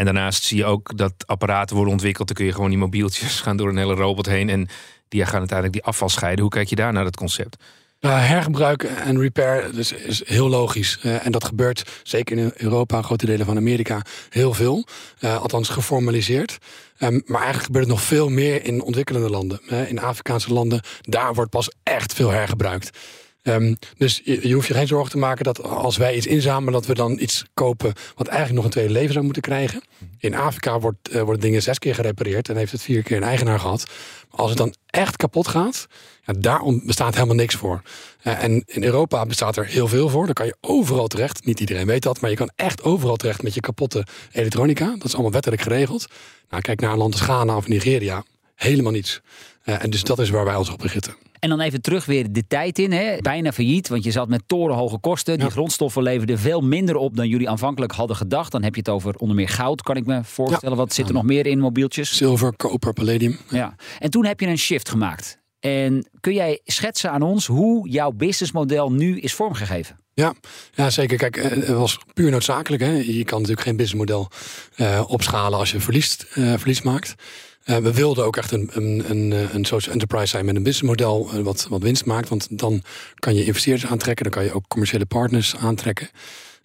En 0.00 0.06
daarnaast 0.06 0.44
zie 0.44 0.56
je 0.56 0.64
ook 0.64 0.96
dat 0.96 1.12
apparaten 1.26 1.76
worden 1.76 1.92
ontwikkeld. 1.92 2.26
Dan 2.26 2.36
kun 2.36 2.46
je 2.46 2.52
gewoon 2.52 2.68
die 2.68 2.78
mobieltjes 2.78 3.40
gaan 3.40 3.56
door 3.56 3.68
een 3.68 3.76
hele 3.76 3.94
robot 3.94 4.26
heen. 4.26 4.48
En 4.48 4.68
die 5.08 5.24
gaan 5.24 5.38
uiteindelijk 5.38 5.72
die 5.72 5.84
afval 5.84 6.08
scheiden. 6.08 6.40
Hoe 6.40 6.50
kijk 6.50 6.68
je 6.68 6.76
daar 6.76 6.92
naar 6.92 7.04
dat 7.04 7.16
concept? 7.16 7.56
Nou, 8.00 8.18
hergebruik 8.18 8.82
en 8.82 9.20
repair 9.20 9.74
dus 9.74 9.92
is 9.92 10.28
heel 10.28 10.48
logisch. 10.48 10.98
Uh, 11.02 11.26
en 11.26 11.32
dat 11.32 11.44
gebeurt 11.44 12.00
zeker 12.02 12.38
in 12.38 12.52
Europa, 12.56 13.02
grote 13.02 13.26
delen 13.26 13.46
van 13.46 13.56
Amerika, 13.56 14.02
heel 14.28 14.54
veel. 14.54 14.86
Uh, 15.20 15.40
althans 15.40 15.68
geformaliseerd. 15.68 16.58
Um, 16.98 17.22
maar 17.26 17.40
eigenlijk 17.40 17.64
gebeurt 17.64 17.84
het 17.84 17.94
nog 17.94 18.02
veel 18.02 18.28
meer 18.28 18.64
in 18.64 18.82
ontwikkelende 18.82 19.30
landen. 19.30 19.60
Uh, 19.70 19.88
in 19.88 20.00
Afrikaanse 20.00 20.52
landen, 20.52 20.80
daar 21.00 21.34
wordt 21.34 21.50
pas 21.50 21.70
echt 21.82 22.12
veel 22.12 22.30
hergebruikt. 22.30 22.98
Um, 23.42 23.76
dus 23.96 24.20
je, 24.24 24.52
hoeft 24.52 24.66
je 24.66 24.74
geen 24.74 24.86
zorgen 24.86 25.10
te 25.10 25.18
maken 25.18 25.44
dat 25.44 25.62
als 25.62 25.96
wij 25.96 26.16
iets 26.16 26.26
inzamelen, 26.26 26.72
dat 26.72 26.86
we 26.86 26.94
dan 26.94 27.18
iets 27.18 27.44
kopen 27.54 27.92
wat 28.14 28.26
eigenlijk 28.26 28.56
nog 28.56 28.64
een 28.64 28.70
tweede 28.70 28.92
leven 28.92 29.12
zou 29.12 29.24
moeten 29.24 29.42
krijgen. 29.42 29.82
In 30.18 30.34
Afrika 30.34 30.80
wordt, 30.80 31.14
uh, 31.14 31.22
worden 31.22 31.40
dingen 31.40 31.62
zes 31.62 31.78
keer 31.78 31.94
gerepareerd 31.94 32.48
en 32.48 32.56
heeft 32.56 32.72
het 32.72 32.82
vier 32.82 33.02
keer 33.02 33.16
een 33.16 33.22
eigenaar 33.22 33.60
gehad. 33.60 33.84
Maar 34.30 34.40
als 34.40 34.48
het 34.48 34.58
dan 34.58 34.74
echt 34.86 35.16
kapot 35.16 35.48
gaat, 35.48 35.86
ja, 36.24 36.32
daar 36.38 36.60
bestaat 36.84 37.14
helemaal 37.14 37.34
niks 37.34 37.54
voor. 37.54 37.82
Uh, 38.22 38.42
en 38.42 38.62
in 38.66 38.84
Europa 38.84 39.26
bestaat 39.26 39.56
er 39.56 39.66
heel 39.66 39.88
veel 39.88 40.08
voor. 40.08 40.24
Daar 40.24 40.34
kan 40.34 40.46
je 40.46 40.56
overal 40.60 41.06
terecht. 41.06 41.44
Niet 41.44 41.60
iedereen 41.60 41.86
weet 41.86 42.02
dat, 42.02 42.20
maar 42.20 42.30
je 42.30 42.36
kan 42.36 42.50
echt 42.56 42.82
overal 42.82 43.16
terecht 43.16 43.42
met 43.42 43.54
je 43.54 43.60
kapotte 43.60 44.06
elektronica. 44.32 44.86
Dat 44.86 45.04
is 45.04 45.12
allemaal 45.12 45.32
wettelijk 45.32 45.62
geregeld. 45.62 46.06
Nou, 46.48 46.62
kijk 46.62 46.80
naar 46.80 46.92
een 46.92 46.98
land 46.98 47.12
als 47.12 47.22
Ghana 47.22 47.56
of 47.56 47.68
Nigeria. 47.68 48.24
Helemaal 48.62 48.92
niets. 48.92 49.20
Uh, 49.64 49.84
en 49.84 49.90
dus 49.90 50.02
dat 50.02 50.18
is 50.18 50.30
waar 50.30 50.44
wij 50.44 50.56
ons 50.56 50.70
op 50.70 50.80
richten. 50.80 51.14
En 51.38 51.48
dan 51.48 51.60
even 51.60 51.80
terug 51.80 52.04
weer 52.04 52.32
de 52.32 52.46
tijd 52.46 52.78
in. 52.78 52.92
Hè? 52.92 53.16
Bijna 53.20 53.52
failliet, 53.52 53.88
want 53.88 54.04
je 54.04 54.10
zat 54.10 54.28
met 54.28 54.42
torenhoge 54.46 54.98
kosten. 54.98 55.36
Die 55.36 55.46
ja. 55.46 55.52
grondstoffen 55.52 56.02
leverden 56.02 56.38
veel 56.38 56.60
minder 56.60 56.96
op 56.96 57.16
dan 57.16 57.28
jullie 57.28 57.48
aanvankelijk 57.48 57.92
hadden 57.92 58.16
gedacht. 58.16 58.52
Dan 58.52 58.62
heb 58.62 58.74
je 58.74 58.80
het 58.80 58.88
over 58.88 59.14
onder 59.14 59.36
meer 59.36 59.48
goud, 59.48 59.82
kan 59.82 59.96
ik 59.96 60.06
me 60.06 60.24
voorstellen. 60.24 60.76
Ja. 60.76 60.82
Wat 60.82 60.92
zit 60.92 61.08
er 61.08 61.14
nog 61.14 61.22
meer 61.22 61.46
in 61.46 61.58
mobieltjes? 61.58 62.16
Zilver, 62.16 62.56
koper, 62.56 62.92
palladium. 62.92 63.38
Ja. 63.48 63.74
En 63.98 64.10
toen 64.10 64.24
heb 64.24 64.40
je 64.40 64.46
een 64.46 64.58
shift 64.58 64.88
gemaakt. 64.88 65.38
En 65.60 66.08
kun 66.20 66.32
jij 66.32 66.60
schetsen 66.64 67.10
aan 67.10 67.22
ons 67.22 67.46
hoe 67.46 67.88
jouw 67.88 68.10
businessmodel 68.10 68.92
nu 68.92 69.20
is 69.20 69.34
vormgegeven? 69.34 69.96
Ja, 70.14 70.34
ja 70.74 70.90
zeker. 70.90 71.16
Kijk, 71.16 71.36
eh, 71.36 71.50
het 71.50 71.68
was 71.68 71.98
puur 72.14 72.30
noodzakelijk. 72.30 72.82
Hè. 72.82 72.92
Je 72.92 73.24
kan 73.24 73.38
natuurlijk 73.38 73.66
geen 73.66 73.76
businessmodel 73.76 74.28
uh, 74.76 75.02
opschalen 75.06 75.58
als 75.58 75.70
je 75.70 75.80
verliest, 75.80 76.26
uh, 76.34 76.54
verlies 76.56 76.82
maakt. 76.82 77.14
Uh, 77.64 77.76
we 77.76 77.94
wilden 77.94 78.24
ook 78.24 78.36
echt 78.36 78.52
een, 78.52 78.70
een, 78.72 79.04
een, 79.10 79.54
een 79.54 79.64
social 79.64 79.92
enterprise 79.92 80.26
zijn 80.26 80.44
met 80.44 80.56
een 80.56 80.62
businessmodel 80.62 81.42
wat, 81.42 81.66
wat 81.68 81.82
winst 81.82 82.04
maakt. 82.04 82.28
Want 82.28 82.58
dan 82.58 82.82
kan 83.14 83.34
je 83.34 83.44
investeerders 83.44 83.90
aantrekken, 83.90 84.24
dan 84.24 84.32
kan 84.32 84.44
je 84.44 84.52
ook 84.52 84.68
commerciële 84.68 85.06
partners 85.06 85.56
aantrekken. 85.56 86.08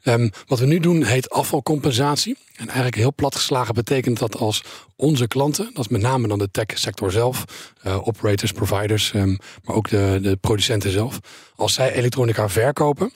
Um, 0.03 0.31
wat 0.47 0.59
we 0.59 0.65
nu 0.65 0.79
doen 0.79 1.03
heet 1.03 1.29
afvalcompensatie. 1.29 2.37
En 2.55 2.65
eigenlijk 2.65 2.95
heel 2.95 3.13
plat 3.15 3.35
geslagen 3.35 3.73
betekent 3.73 4.19
dat 4.19 4.37
als 4.37 4.63
onze 4.95 5.27
klanten, 5.27 5.69
dat 5.73 5.85
is 5.85 5.91
met 5.91 6.01
name 6.01 6.27
dan 6.27 6.39
de 6.39 6.51
tech 6.51 6.65
sector 6.73 7.11
zelf, 7.11 7.45
operators, 7.83 8.51
providers, 8.51 9.13
um, 9.13 9.37
maar 9.63 9.75
ook 9.75 9.89
de, 9.89 10.19
de 10.21 10.35
producenten 10.35 10.91
zelf, 10.91 11.19
als 11.55 11.73
zij 11.73 11.93
elektronica 11.93 12.49
verkopen, 12.49 13.11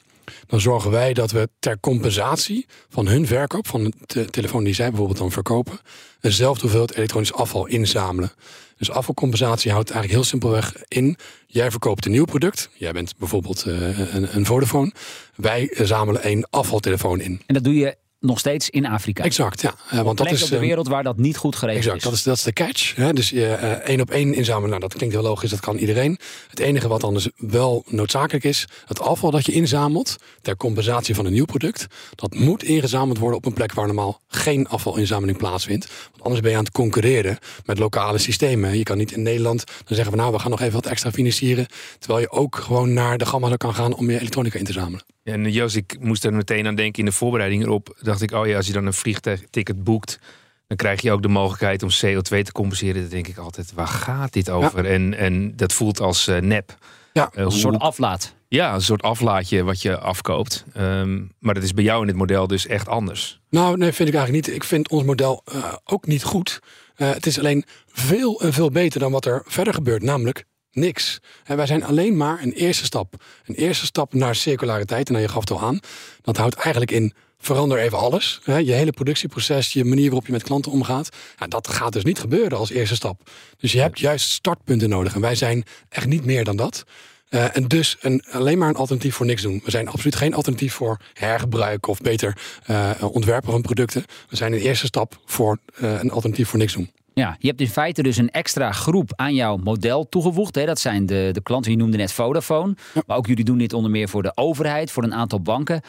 dan 0.47 0.61
zorgen 0.61 0.91
wij 0.91 1.13
dat 1.13 1.31
we 1.31 1.49
ter 1.59 1.79
compensatie 1.79 2.65
van 2.89 3.07
hun 3.07 3.27
verkoop, 3.27 3.67
van 3.67 3.93
de 4.05 4.25
telefoon 4.25 4.63
die 4.63 4.73
zij 4.73 4.87
bijvoorbeeld 4.87 5.17
dan 5.17 5.31
verkopen, 5.31 5.79
eenzelfde 6.21 6.61
hoeveelheid 6.61 6.95
elektronisch 6.95 7.33
afval 7.33 7.65
inzamelen. 7.65 8.31
Dus 8.77 8.91
afvalcompensatie 8.91 9.71
houdt 9.71 9.89
eigenlijk 9.89 10.19
heel 10.19 10.29
simpelweg 10.29 10.73
in. 10.87 11.17
Jij 11.47 11.71
verkoopt 11.71 12.05
een 12.05 12.11
nieuw 12.11 12.25
product. 12.25 12.69
Jij 12.73 12.91
bent 12.91 13.17
bijvoorbeeld 13.17 13.65
uh, 13.67 14.13
een, 14.13 14.35
een 14.35 14.45
Vodafone. 14.45 14.93
Wij 15.35 15.75
zamelen 15.81 16.23
één 16.23 16.47
afvaltelefoon 16.49 17.19
in. 17.19 17.41
En 17.45 17.53
dat 17.53 17.63
doe 17.63 17.75
je 17.75 17.95
nog 18.19 18.39
steeds 18.39 18.69
in 18.69 18.85
Afrika. 18.85 19.23
Exact, 19.23 19.61
ja. 19.61 19.73
Uh, 19.93 20.01
want 20.01 20.17
dat 20.17 20.31
is 20.31 20.43
op 20.43 20.49
de 20.49 20.59
wereld 20.59 20.87
waar 20.87 21.03
dat 21.03 21.17
niet 21.17 21.37
goed 21.37 21.55
geregeld 21.55 21.85
exact, 21.85 21.97
is. 21.97 22.03
Dat 22.03 22.13
is, 22.13 22.23
dat 22.23 22.35
is 22.37 22.43
de 22.43 22.53
catch. 22.53 22.95
Hè? 22.95 23.13
Dus 23.13 23.31
uh, 23.31 23.53
één 23.63 24.01
op 24.01 24.09
één 24.09 24.33
inzamelen, 24.33 24.69
nou, 24.69 24.81
dat 24.81 24.93
klinkt 24.93 25.15
heel 25.15 25.23
logisch, 25.23 25.49
dat 25.49 25.59
kan 25.59 25.77
iedereen. 25.77 26.19
Het 26.49 26.59
enige 26.59 26.87
wat 26.87 27.01
dan 27.01 27.13
dus 27.13 27.29
wel 27.35 27.83
noodzakelijk 27.87 28.43
is, 28.43 28.67
het 28.85 28.99
afval 28.99 29.31
dat 29.31 29.45
je 29.45 29.51
inzamelt 29.51 30.15
ter 30.41 30.57
compensatie 30.57 31.15
van 31.15 31.25
een 31.25 31.33
nieuw 31.33 31.45
product, 31.45 31.87
dat 32.15 32.33
moet 32.33 32.63
ingezameld 32.63 33.17
worden 33.17 33.37
op 33.37 33.45
een 33.45 33.53
plek 33.53 33.73
waar 33.73 33.85
normaal 33.85 34.21
geen 34.27 34.67
afvalinzameling 34.67 35.37
plaatsvindt. 35.37 35.87
Want 36.11 36.23
anders 36.23 36.41
ben 36.41 36.51
je 36.51 36.57
aan 36.57 36.63
het 36.63 36.73
concurreren 36.73 37.37
met 37.65 37.79
lokale 37.79 38.17
systemen. 38.17 38.77
Je 38.77 38.83
kan 38.83 38.97
niet 38.97 39.11
in 39.11 39.21
Nederland 39.21 39.63
dan 39.65 39.95
zeggen 39.95 40.11
we 40.11 40.19
nou, 40.19 40.33
we 40.33 40.39
gaan 40.39 40.51
nog 40.51 40.61
even 40.61 40.73
wat 40.73 40.85
extra 40.85 41.11
financieren, 41.11 41.67
terwijl 41.99 42.21
je 42.21 42.31
ook 42.31 42.55
gewoon 42.55 42.93
naar 42.93 43.17
de 43.17 43.25
gamma 43.25 43.55
kan 43.55 43.73
gaan 43.73 43.95
om 43.95 44.09
je 44.09 44.19
elektronica 44.19 44.59
in 44.59 44.65
te 44.65 44.71
zamelen. 44.71 45.03
En 45.23 45.51
Joost, 45.51 45.75
ik 45.75 45.97
moest 45.99 46.25
er 46.25 46.33
meteen 46.33 46.67
aan 46.67 46.75
denken 46.75 46.99
in 46.99 47.05
de 47.05 47.11
voorbereiding 47.11 47.63
erop. 47.63 47.97
Dacht 48.09 48.21
ik, 48.21 48.31
oh 48.31 48.47
ja, 48.47 48.55
als 48.55 48.67
je 48.67 48.73
dan 48.73 48.85
een 48.85 48.93
vliegticket 48.93 49.83
boekt, 49.83 50.19
dan 50.67 50.77
krijg 50.77 51.01
je 51.01 51.11
ook 51.11 51.21
de 51.21 51.27
mogelijkheid 51.27 51.83
om 51.83 51.89
CO2 51.89 52.41
te 52.41 52.51
compenseren. 52.51 53.01
Dan 53.01 53.09
denk 53.09 53.27
ik 53.27 53.37
altijd, 53.37 53.73
waar 53.73 53.87
gaat 53.87 54.33
dit 54.33 54.49
over? 54.49 54.83
Ja. 54.83 54.89
En, 54.89 55.13
en 55.13 55.55
dat 55.55 55.73
voelt 55.73 55.99
als 55.99 56.27
uh, 56.27 56.37
nep. 56.37 56.77
Ja, 57.13 57.31
uh, 57.35 57.43
een 57.43 57.51
soort 57.51 57.79
aflaat. 57.79 58.33
Ja, 58.47 58.73
een 58.73 58.81
soort 58.81 59.01
aflaatje 59.01 59.63
wat 59.63 59.81
je 59.81 59.97
afkoopt. 59.97 60.65
Um, 60.77 61.31
maar 61.39 61.53
dat 61.53 61.63
is 61.63 61.73
bij 61.73 61.83
jou 61.83 62.01
in 62.01 62.07
het 62.07 62.17
model 62.17 62.47
dus 62.47 62.67
echt 62.67 62.87
anders. 62.87 63.39
Nou, 63.49 63.77
nee, 63.77 63.91
vind 63.91 64.09
ik 64.09 64.15
eigenlijk 64.15 64.47
niet. 64.47 64.55
Ik 64.55 64.63
vind 64.63 64.89
ons 64.89 65.03
model 65.03 65.43
uh, 65.53 65.73
ook 65.85 66.07
niet 66.07 66.23
goed. 66.23 66.59
het 66.95 67.25
is 67.25 67.39
alleen 67.39 67.65
veel 67.87 68.41
en 68.41 68.53
veel 68.53 68.71
beter 68.71 68.99
dan 68.99 69.11
wat 69.11 69.25
er 69.25 69.43
verder 69.45 69.73
gebeurt. 69.73 70.03
Namelijk 70.03 70.45
niks. 70.71 71.19
En 71.43 71.57
wij 71.57 71.65
zijn 71.65 71.83
alleen 71.83 72.17
maar 72.17 72.41
een 72.41 72.53
eerste 72.53 72.85
stap. 72.85 73.23
Een 73.45 73.55
eerste 73.55 73.85
stap 73.85 74.13
naar 74.13 74.35
circulariteit. 74.35 75.07
En 75.07 75.13
dan 75.13 75.21
je 75.21 75.29
gaf 75.29 75.39
het 75.39 75.51
al 75.51 75.61
aan. 75.61 75.79
Dat 76.21 76.37
houdt 76.37 76.55
eigenlijk 76.55 76.91
in 76.91 77.13
verander 77.39 77.79
even 77.79 77.97
alles. 77.97 78.41
Je 78.45 78.71
hele 78.71 78.91
productieproces, 78.91 79.73
je 79.73 79.85
manier 79.85 80.05
waarop 80.05 80.25
je 80.25 80.31
met 80.31 80.43
klanten 80.43 80.71
omgaat. 80.71 81.09
Ja, 81.37 81.47
dat 81.47 81.67
gaat 81.67 81.93
dus 81.93 82.03
niet 82.03 82.19
gebeuren 82.19 82.57
als 82.57 82.69
eerste 82.69 82.95
stap. 82.95 83.29
Dus 83.57 83.71
je 83.71 83.79
hebt 83.79 83.99
juist 83.99 84.29
startpunten 84.29 84.89
nodig. 84.89 85.15
En 85.15 85.21
wij 85.21 85.35
zijn 85.35 85.63
echt 85.89 86.07
niet 86.07 86.25
meer 86.25 86.43
dan 86.43 86.55
dat. 86.55 86.85
Uh, 87.29 87.57
en 87.57 87.67
dus 87.67 87.97
een, 87.99 88.23
alleen 88.31 88.57
maar 88.57 88.69
een 88.69 88.75
alternatief 88.75 89.15
voor 89.15 89.25
niks 89.25 89.41
doen. 89.41 89.61
We 89.63 89.71
zijn 89.71 89.87
absoluut 89.87 90.15
geen 90.15 90.33
alternatief 90.33 90.73
voor 90.73 90.99
hergebruik 91.13 91.87
of 91.87 92.01
beter 92.01 92.37
uh, 92.69 92.91
ontwerpen 93.01 93.51
van 93.51 93.61
producten. 93.61 94.03
We 94.29 94.35
zijn 94.35 94.53
een 94.53 94.59
eerste 94.59 94.85
stap 94.85 95.19
voor 95.25 95.57
uh, 95.81 96.01
een 96.01 96.11
alternatief 96.11 96.49
voor 96.49 96.59
niks 96.59 96.73
doen. 96.73 96.91
Ja, 97.13 97.35
je 97.39 97.47
hebt 97.47 97.61
in 97.61 97.69
feite 97.69 98.03
dus 98.03 98.17
een 98.17 98.29
extra 98.29 98.71
groep 98.71 99.11
aan 99.15 99.33
jouw 99.33 99.57
model 99.57 100.09
toegevoegd. 100.09 100.55
Hè? 100.55 100.65
Dat 100.65 100.79
zijn 100.79 101.05
de, 101.05 101.29
de 101.31 101.41
klanten, 101.41 101.71
je 101.71 101.77
noemde 101.77 101.97
net 101.97 102.11
Vodafone. 102.11 102.75
Ja. 102.93 103.01
Maar 103.07 103.17
ook 103.17 103.27
jullie 103.27 103.45
doen 103.45 103.57
dit 103.57 103.73
onder 103.73 103.91
meer 103.91 104.09
voor 104.09 104.23
de 104.23 104.31
overheid, 104.35 104.91
voor 104.91 105.03
een 105.03 105.13
aantal 105.13 105.41
banken. 105.41 105.81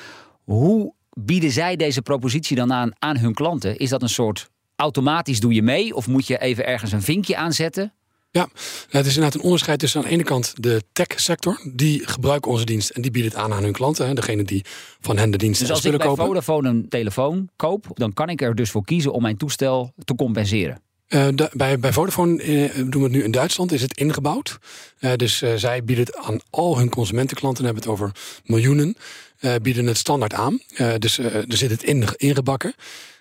Hoe 0.44 0.92
bieden 1.18 1.50
zij 1.50 1.76
deze 1.76 2.02
propositie 2.02 2.56
dan 2.56 2.72
aan 2.72 2.90
aan 2.98 3.16
hun 3.16 3.34
klanten? 3.34 3.76
Is 3.76 3.88
dat 3.88 4.02
een 4.02 4.08
soort 4.08 4.50
automatisch 4.76 5.40
doe 5.40 5.54
je 5.54 5.62
mee? 5.62 5.94
Of 5.94 6.06
moet 6.06 6.26
je 6.26 6.38
even 6.38 6.66
ergens 6.66 6.92
een 6.92 7.02
vinkje 7.02 7.36
aanzetten? 7.36 7.92
Ja, 8.32 8.48
het 8.88 9.06
is 9.06 9.14
inderdaad 9.14 9.34
een 9.34 9.44
onderscheid 9.44 9.78
tussen 9.78 10.00
aan 10.00 10.06
de 10.06 10.12
ene 10.12 10.22
kant 10.22 10.54
de 10.56 10.82
tech-sector. 10.92 11.60
Die 11.74 12.08
gebruiken 12.08 12.50
onze 12.50 12.64
dienst 12.64 12.90
en 12.90 13.02
die 13.02 13.10
bieden 13.10 13.30
het 13.30 13.40
aan 13.40 13.52
aan 13.52 13.62
hun 13.62 13.72
klanten. 13.72 14.06
Hè, 14.06 14.14
degene 14.14 14.42
die 14.42 14.64
van 15.00 15.18
hen 15.18 15.30
de 15.30 15.38
dienst 15.38 15.60
dus 15.60 15.70
als 15.70 15.84
ik 15.84 15.96
bij 15.96 16.06
kopen. 16.06 16.24
Vodafone 16.24 16.68
een 16.68 16.88
telefoon 16.88 17.48
koop, 17.56 17.86
dan 17.94 18.12
kan 18.12 18.28
ik 18.28 18.42
er 18.42 18.54
dus 18.54 18.70
voor 18.70 18.84
kiezen 18.84 19.12
om 19.12 19.22
mijn 19.22 19.36
toestel 19.36 19.92
te 20.04 20.14
compenseren. 20.14 20.82
De, 21.10 21.50
bij, 21.52 21.78
bij 21.78 21.92
Vodafone 21.92 22.44
uh, 22.44 22.70
doen 22.74 22.90
we 22.90 23.02
het 23.02 23.12
nu 23.12 23.22
in 23.22 23.30
Duitsland, 23.30 23.72
is 23.72 23.82
het 23.82 23.96
ingebouwd. 23.96 24.58
Uh, 25.00 25.12
dus 25.16 25.42
zij 25.56 25.84
bieden 25.84 26.04
het 26.04 26.16
aan 26.16 26.40
al 26.50 26.78
hun 26.78 26.88
consumentenklanten, 26.88 27.64
hebben 27.64 27.82
het 27.82 27.92
over 27.92 28.12
miljoenen, 28.44 28.96
bieden 29.62 29.86
het 29.86 29.96
standaard 29.96 30.34
aan. 30.34 30.60
dus 30.98 31.18
er 31.18 31.44
zit 31.48 31.70
het 31.70 31.82
in, 31.82 32.04
ingebakken. 32.16 32.74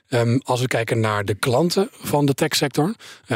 Um, 0.10 0.42
als 0.44 0.62
we 0.62 0.68
kijken 0.68 1.00
naar 1.00 1.26
de 1.26 1.34
klanten 1.34 1.90
van 1.92 2.26
de 2.26 2.34
techsector, 2.34 2.96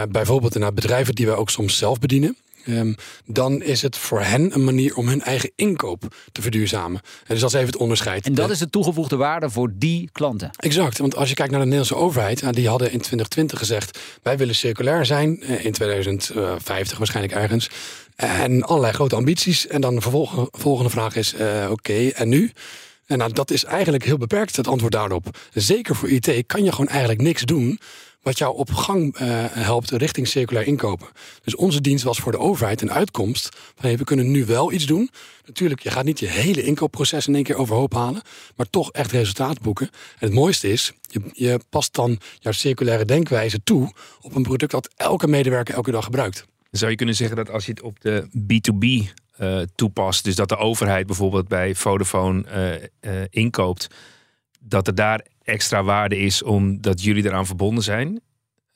bijvoorbeeld 0.10 0.58
naar 0.58 0.74
bedrijven 0.74 1.16
die 1.16 1.26
we 1.26 1.36
ook 1.36 1.50
soms 1.50 1.78
zelf 1.78 2.00
bedienen. 2.00 2.38
Um, 2.68 2.96
dan 3.26 3.62
is 3.62 3.82
het 3.82 3.98
voor 3.98 4.22
hen 4.22 4.54
een 4.54 4.64
manier 4.64 4.96
om 4.96 5.08
hun 5.08 5.22
eigen 5.22 5.52
inkoop 5.56 6.16
te 6.32 6.42
verduurzamen. 6.42 7.02
En 7.04 7.26
dus 7.28 7.40
dat 7.40 7.50
is 7.50 7.56
even 7.56 7.72
het 7.72 7.82
onderscheid. 7.82 8.26
En 8.26 8.34
dat 8.34 8.50
is 8.50 8.60
de 8.60 8.70
toegevoegde 8.70 9.16
waarde 9.16 9.50
voor 9.50 9.72
die 9.76 10.10
klanten? 10.12 10.50
Exact, 10.56 10.98
want 10.98 11.16
als 11.16 11.30
je 11.30 11.36
kijkt 11.36 11.52
naar 11.52 11.62
de 11.62 11.68
Nederlandse 11.68 12.06
overheid, 12.06 12.54
die 12.54 12.68
hadden 12.68 12.92
in 12.92 12.98
2020 12.98 13.60
gezegd: 13.60 14.00
wij 14.22 14.38
willen 14.38 14.56
circulair 14.56 15.06
zijn, 15.06 15.42
in 15.42 15.72
2050 15.72 16.98
waarschijnlijk 16.98 17.36
ergens. 17.36 17.70
En 18.16 18.64
allerlei 18.64 18.94
grote 18.94 19.16
ambities. 19.16 19.68
En 19.68 19.82
dan 19.82 19.96
de 19.96 20.02
volgende, 20.02 20.48
volgende 20.52 20.90
vraag 20.90 21.16
is: 21.16 21.34
uh, 21.34 21.40
oké, 21.64 21.72
okay, 21.72 22.10
en 22.10 22.30
nu? 22.30 22.52
En 23.06 23.18
nou, 23.18 23.34
dat 23.34 23.52
is 23.52 23.64
eigenlijk 23.64 24.06
heel 24.06 24.18
beperkt, 24.18 24.56
het 24.56 24.68
antwoord 24.68 24.94
daarop. 24.94 25.38
Zeker 25.54 25.96
voor 25.96 26.10
IT 26.10 26.44
kan 26.46 26.64
je 26.64 26.72
gewoon 26.72 26.88
eigenlijk 26.88 27.22
niks 27.22 27.42
doen 27.42 27.80
wat 28.24 28.38
jou 28.38 28.56
op 28.56 28.72
gang 28.72 29.20
uh, 29.20 29.46
helpt 29.50 29.92
richting 29.92 30.28
circulair 30.28 30.68
inkopen. 30.68 31.08
Dus 31.44 31.56
onze 31.56 31.82
dienst 31.82 32.04
was 32.04 32.20
voor 32.20 32.32
de 32.32 32.38
overheid 32.38 32.82
een 32.82 32.92
uitkomst 32.92 33.50
van 33.76 33.86
hey, 33.86 33.98
we 33.98 34.04
kunnen 34.04 34.32
nu 34.32 34.46
wel 34.46 34.72
iets 34.72 34.86
doen. 34.86 35.10
Natuurlijk, 35.46 35.82
je 35.82 35.92
gaat 35.92 36.06
niet 36.06 36.20
je 36.20 36.28
hele 36.28 36.64
inkoopproces 36.64 37.28
in 37.28 37.36
één 37.36 37.44
keer 37.44 37.56
overhoop 37.56 37.94
halen, 37.94 38.22
maar 38.56 38.70
toch 38.70 38.92
echt 38.92 39.12
resultaat 39.12 39.62
boeken. 39.62 39.90
En 40.20 40.28
het 40.28 40.34
mooiste 40.34 40.72
is, 40.72 40.94
je, 41.02 41.22
je 41.34 41.60
past 41.70 41.94
dan 41.94 42.20
jouw 42.40 42.52
circulaire 42.52 43.06
denkwijze 43.06 43.64
toe 43.64 43.94
op 44.22 44.36
een 44.36 44.44
product 44.44 44.72
dat 44.72 44.90
elke 44.96 45.28
medewerker 45.28 45.76
elke 45.76 45.92
dag 45.92 46.04
gebruikt. 46.04 46.46
Zou 46.72 46.92
je 46.92 46.98
kunnen 46.98 47.16
zeggen 47.16 47.36
dat 47.36 47.50
als 47.50 47.66
je 47.66 47.72
het 47.72 47.82
op 47.82 48.02
de 48.02 48.28
B2B 48.30 49.12
uh, 49.40 49.62
toepast, 49.76 50.24
dus 50.24 50.36
dat 50.36 50.50
de 50.50 50.58
overheid 50.58 51.06
bijvoorbeeld 51.06 51.48
bij 51.48 51.76
Vodafone 51.76 52.44
uh, 53.02 53.24
inkoopt, 53.30 53.88
dat 54.60 54.88
er 54.88 54.96
daar 54.96 55.26
extra 55.44 55.84
waarde 55.84 56.18
is 56.18 56.44
omdat 56.44 57.04
jullie 57.04 57.26
eraan 57.26 57.46
verbonden 57.46 57.84
zijn. 57.84 58.22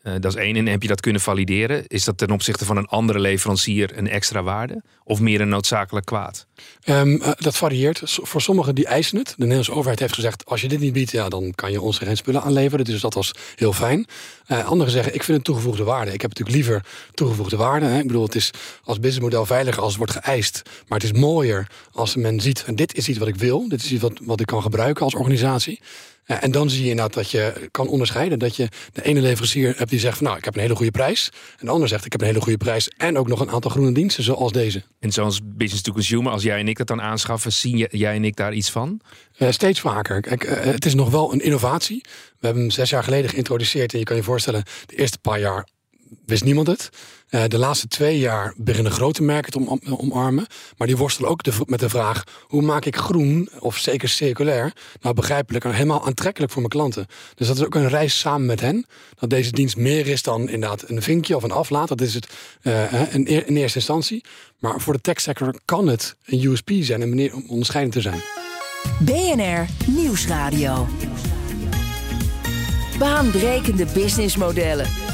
Uh, 0.08 0.14
dat 0.20 0.36
is 0.36 0.42
één. 0.42 0.56
En 0.56 0.66
heb 0.66 0.82
je 0.82 0.88
dat 0.88 1.02
kunnen 1.02 1.22
valideren? 1.22 1.88
Is 1.88 2.04
dat 2.04 2.18
ten 2.18 2.32
opzichte 2.32 2.66
van 2.66 2.78
een 2.78 2.86
andere 2.86 3.20
leverancier 3.20 3.98
een 3.98 4.10
extra 4.10 4.44
waarde? 4.44 4.84
Of 5.04 5.20
meer 5.20 5.42
een 5.42 5.50
noodzakelijk 5.50 6.06
kwaad? 6.06 6.48
Um, 6.86 7.12
uh, 7.12 7.32
dat 7.38 7.58
varieert. 7.58 8.02
Voor 8.04 8.42
sommigen 8.42 8.76
die 8.76 8.86
eisen 8.86 9.18
het. 9.18 9.28
De 9.28 9.36
Nederlandse 9.38 9.72
overheid 9.72 10.00
heeft 10.00 10.14
gezegd... 10.14 10.46
als 10.46 10.62
je 10.62 10.68
dit 10.68 10.80
niet 10.80 10.94
biedt, 10.94 11.12
ja, 11.12 11.30
dan 11.30 11.52
kan 11.56 11.72
je 11.72 11.82
ons 11.82 11.98
geen 11.98 12.18
spullen 12.18 12.42
aanleveren. 12.42 12.86
Dus 12.86 13.02
dat 13.02 13.14
was 13.14 13.32
heel 13.56 13.74
fijn. 13.74 14.06
Uh, 14.48 14.66
anderen 14.66 14.94
zeggen, 14.94 15.14
ik 15.14 15.24
vind 15.24 15.38
het 15.38 15.46
toegevoegde 15.46 15.84
waarde. 15.84 16.14
Ik 16.14 16.22
heb 16.22 16.30
natuurlijk 16.30 16.58
liever 16.58 16.86
toegevoegde 17.14 17.58
waarde. 17.58 17.86
Hè. 17.86 18.00
Ik 18.00 18.08
bedoel, 18.08 18.24
het 18.24 18.36
is 18.36 18.52
als 18.84 19.00
businessmodel 19.00 19.46
veiliger 19.46 19.82
als 19.82 19.96
het 19.96 19.98
wordt 19.98 20.26
geëist. 20.26 20.62
Maar 20.88 21.00
het 21.00 21.14
is 21.14 21.20
mooier 21.20 21.68
als 21.92 22.16
men 22.16 22.40
ziet... 22.40 22.66
dit 22.76 22.96
is 22.96 23.08
iets 23.08 23.18
wat 23.18 23.28
ik 23.28 23.36
wil. 23.36 23.70
Dit 23.70 23.84
is 23.84 23.92
iets 23.92 24.02
wat, 24.02 24.20
wat 24.22 24.40
ik 24.40 24.46
kan 24.46 24.62
gebruiken 24.62 25.04
als 25.04 25.16
organisatie. 25.16 25.80
En 26.28 26.52
dan 26.52 26.70
zie 26.70 26.84
je 26.84 26.90
inderdaad 26.90 27.14
dat 27.14 27.32
je 27.32 27.68
kan 27.72 27.88
onderscheiden. 27.88 28.40
Dat 28.40 28.56
je 28.56 28.68
de 28.94 29.04
ene 29.04 29.22
leverancier 29.22 29.74
hebt 29.78 29.90
die 29.90 30.00
zegt 30.00 30.18
van 30.18 30.26
nou, 30.26 30.38
ik 30.38 30.46
heb 30.46 30.56
een 30.56 30.62
hele 30.62 30.76
goede 30.76 30.92
prijs. 30.92 31.30
En 31.60 31.66
de 31.66 31.72
ander 31.72 31.88
zegt 31.88 32.06
ik 32.06 32.12
heb 32.12 32.22
een 32.22 32.28
hele 32.28 32.42
goede 32.42 32.58
prijs. 32.58 32.88
En 32.88 33.18
ook 33.18 33.28
nog 33.28 33.40
een 33.40 33.50
aantal 33.50 33.72
groene 33.72 33.92
diensten 33.92 34.24
zoals 34.24 34.52
deze. 34.52 34.84
En 35.00 35.12
zoals 35.12 35.40
business 35.44 35.82
to 35.82 35.92
consumer, 35.92 36.32
als 36.32 36.44
jij 36.44 36.60
en 36.60 36.68
ik 36.68 36.78
dat 36.78 36.88
dan 36.88 37.02
aanschaffen, 37.02 37.54
zien 37.54 37.78
jij 37.78 38.16
en 38.16 38.24
ik 38.24 38.36
daar 38.36 38.54
iets 38.54 38.72
van? 38.72 39.02
Uh, 39.38 39.52
steeds 39.52 39.80
vaker. 39.80 40.22
Kijk, 40.22 40.44
uh, 40.44 40.52
het 40.60 40.86
is 40.86 40.96
nog 40.96 41.10
wel 41.10 41.34
een 41.34 41.42
innovatie. 41.42 42.02
We 42.40 42.46
hebben 42.46 42.62
hem 42.62 42.72
zes 42.72 42.90
jaar 42.90 43.04
geleden 43.04 43.30
geïntroduceerd. 43.30 43.94
En 43.94 44.00
je 44.00 44.06
kan 44.06 44.16
je 44.16 44.24
voorstellen, 44.24 44.64
de 44.86 44.96
eerste 44.96 45.20
paar 45.20 45.40
jaar 45.40 45.68
wist 46.26 46.44
niemand 46.44 46.68
het. 46.68 46.90
Uh, 47.30 47.44
de 47.48 47.58
laatste 47.58 47.88
twee 47.88 48.20
jaar 48.20 48.54
beginnen 48.58 48.92
grote 48.92 49.24
merken 49.24 49.52
te 49.52 49.60
om, 49.60 49.80
omarmen. 49.98 50.48
Maar 50.78 50.88
die 50.88 50.98
worstelen 50.98 51.30
ook 51.30 51.42
met 51.66 51.80
de 51.80 51.90
vraag: 51.90 52.24
hoe 52.42 52.62
maak 52.62 52.86
ik 52.86 52.96
groen, 52.96 53.50
of 53.60 53.78
zeker 53.78 54.10
circulair, 54.10 54.74
nou 55.02 55.16
begrijpelijk 55.16 55.66
en 55.66 55.72
helemaal 55.74 56.06
aantrekkelijk 56.06 56.52
voor 56.52 56.62
mijn 56.62 56.74
klanten? 56.74 57.08
Dus 57.36 57.48
dat 57.48 57.58
is 57.58 57.66
ook 57.66 57.76
een 57.76 57.90
reis 57.90 58.20
samen 58.20 58.46
met 58.46 58.62
hen. 58.62 58.86
Dat 59.20 59.30
deze 59.30 59.52
dienst 59.52 59.78
meer 59.78 60.08
is 60.08 60.24
dan 60.24 60.50
inderdaad 60.50 60.90
een 60.90 61.02
vinkje 61.02 61.36
of 61.36 61.44
een 61.44 61.52
aflaat. 61.52 61.88
Dat 61.88 62.02
is 62.02 62.14
het 62.14 62.28
uh, 62.62 63.14
in, 63.14 63.26
in 63.26 63.58
eerste 63.58 63.78
instantie. 63.78 64.24
Maar 64.60 64.82
voor 64.82 64.94
de 64.94 65.02
techsector 65.02 65.60
kan 65.66 65.88
het 65.88 66.16
een 66.26 66.44
USP 66.44 66.70
zijn, 66.80 67.02
een 67.02 67.10
manier 67.10 67.36
om 67.36 67.46
onderscheidend 67.48 67.94
te 67.94 68.02
zijn. 68.02 68.22
BNR 69.00 69.66
Nieuwsradio. 69.88 70.88
Baanbrekende 73.00 73.86
businessmodellen. 73.94 75.07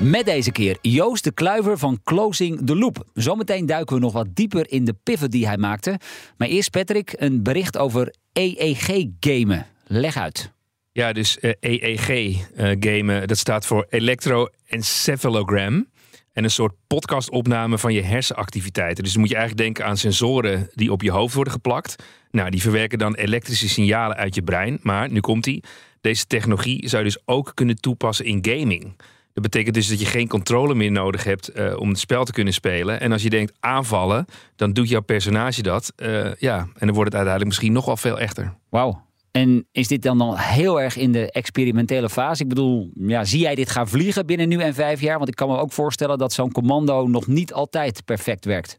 Met 0.00 0.24
deze 0.24 0.52
keer 0.52 0.78
Joost 0.80 1.24
de 1.24 1.32
Kluiver 1.32 1.78
van 1.78 2.00
Closing 2.04 2.66
the 2.66 2.76
Loop. 2.76 3.04
Zometeen 3.14 3.66
duiken 3.66 3.94
we 3.94 4.00
nog 4.00 4.12
wat 4.12 4.26
dieper 4.34 4.70
in 4.70 4.84
de 4.84 4.94
pivot 5.02 5.30
die 5.30 5.46
hij 5.46 5.56
maakte. 5.56 5.98
Maar 6.36 6.48
eerst 6.48 6.70
Patrick, 6.70 7.14
een 7.16 7.42
bericht 7.42 7.78
over 7.78 8.14
EEG-gamen. 8.32 9.66
Leg 9.86 10.16
uit. 10.16 10.52
Ja, 10.92 11.12
dus 11.12 11.38
EEG-gamen, 11.60 13.28
dat 13.28 13.38
staat 13.38 13.66
voor 13.66 13.86
Electroencephalogram. 13.88 15.86
En 16.32 16.44
een 16.44 16.50
soort 16.50 16.74
podcastopname 16.86 17.78
van 17.78 17.92
je 17.92 18.02
hersenactiviteiten. 18.02 19.04
Dus 19.04 19.12
dan 19.12 19.20
moet 19.20 19.30
je 19.30 19.36
eigenlijk 19.36 19.66
denken 19.66 19.86
aan 19.86 19.96
sensoren 19.96 20.70
die 20.74 20.92
op 20.92 21.02
je 21.02 21.10
hoofd 21.10 21.34
worden 21.34 21.52
geplakt. 21.52 22.02
Nou, 22.30 22.50
die 22.50 22.62
verwerken 22.62 22.98
dan 22.98 23.14
elektrische 23.14 23.68
signalen 23.68 24.16
uit 24.16 24.34
je 24.34 24.42
brein. 24.42 24.78
Maar, 24.82 25.10
nu 25.10 25.20
komt 25.20 25.44
die, 25.44 25.64
deze 26.00 26.26
technologie 26.26 26.88
zou 26.88 27.04
je 27.04 27.08
dus 27.08 27.22
ook 27.24 27.52
kunnen 27.54 27.80
toepassen 27.80 28.24
in 28.24 28.46
gaming. 28.50 28.96
Dat 29.38 29.50
betekent 29.50 29.74
dus 29.74 29.88
dat 29.88 30.00
je 30.00 30.06
geen 30.06 30.28
controle 30.28 30.74
meer 30.74 30.90
nodig 30.90 31.24
hebt 31.24 31.56
uh, 31.56 31.80
om 31.80 31.88
het 31.88 31.98
spel 31.98 32.24
te 32.24 32.32
kunnen 32.32 32.52
spelen. 32.52 33.00
En 33.00 33.12
als 33.12 33.22
je 33.22 33.30
denkt 33.30 33.52
aanvallen, 33.60 34.24
dan 34.56 34.72
doet 34.72 34.88
jouw 34.88 35.00
personage 35.00 35.62
dat. 35.62 35.92
Uh, 35.96 36.34
ja, 36.34 36.58
en 36.58 36.86
dan 36.86 36.94
wordt 36.94 37.12
het 37.12 37.14
uiteindelijk 37.14 37.44
misschien 37.44 37.72
nog 37.72 37.84
wel 37.84 37.96
veel 37.96 38.18
echter. 38.18 38.54
Wauw. 38.68 39.02
En 39.30 39.66
is 39.72 39.88
dit 39.88 40.02
dan 40.02 40.20
al 40.20 40.38
heel 40.38 40.80
erg 40.80 40.96
in 40.96 41.12
de 41.12 41.30
experimentele 41.32 42.08
fase? 42.08 42.42
Ik 42.42 42.48
bedoel, 42.48 42.90
ja, 42.94 43.24
zie 43.24 43.40
jij 43.40 43.54
dit 43.54 43.70
gaan 43.70 43.88
vliegen 43.88 44.26
binnen 44.26 44.48
nu 44.48 44.60
en 44.60 44.74
vijf 44.74 45.00
jaar? 45.00 45.16
Want 45.16 45.28
ik 45.28 45.34
kan 45.34 45.48
me 45.48 45.56
ook 45.56 45.72
voorstellen 45.72 46.18
dat 46.18 46.32
zo'n 46.32 46.52
commando 46.52 47.06
nog 47.06 47.26
niet 47.26 47.52
altijd 47.52 48.04
perfect 48.04 48.44
werkt. 48.44 48.78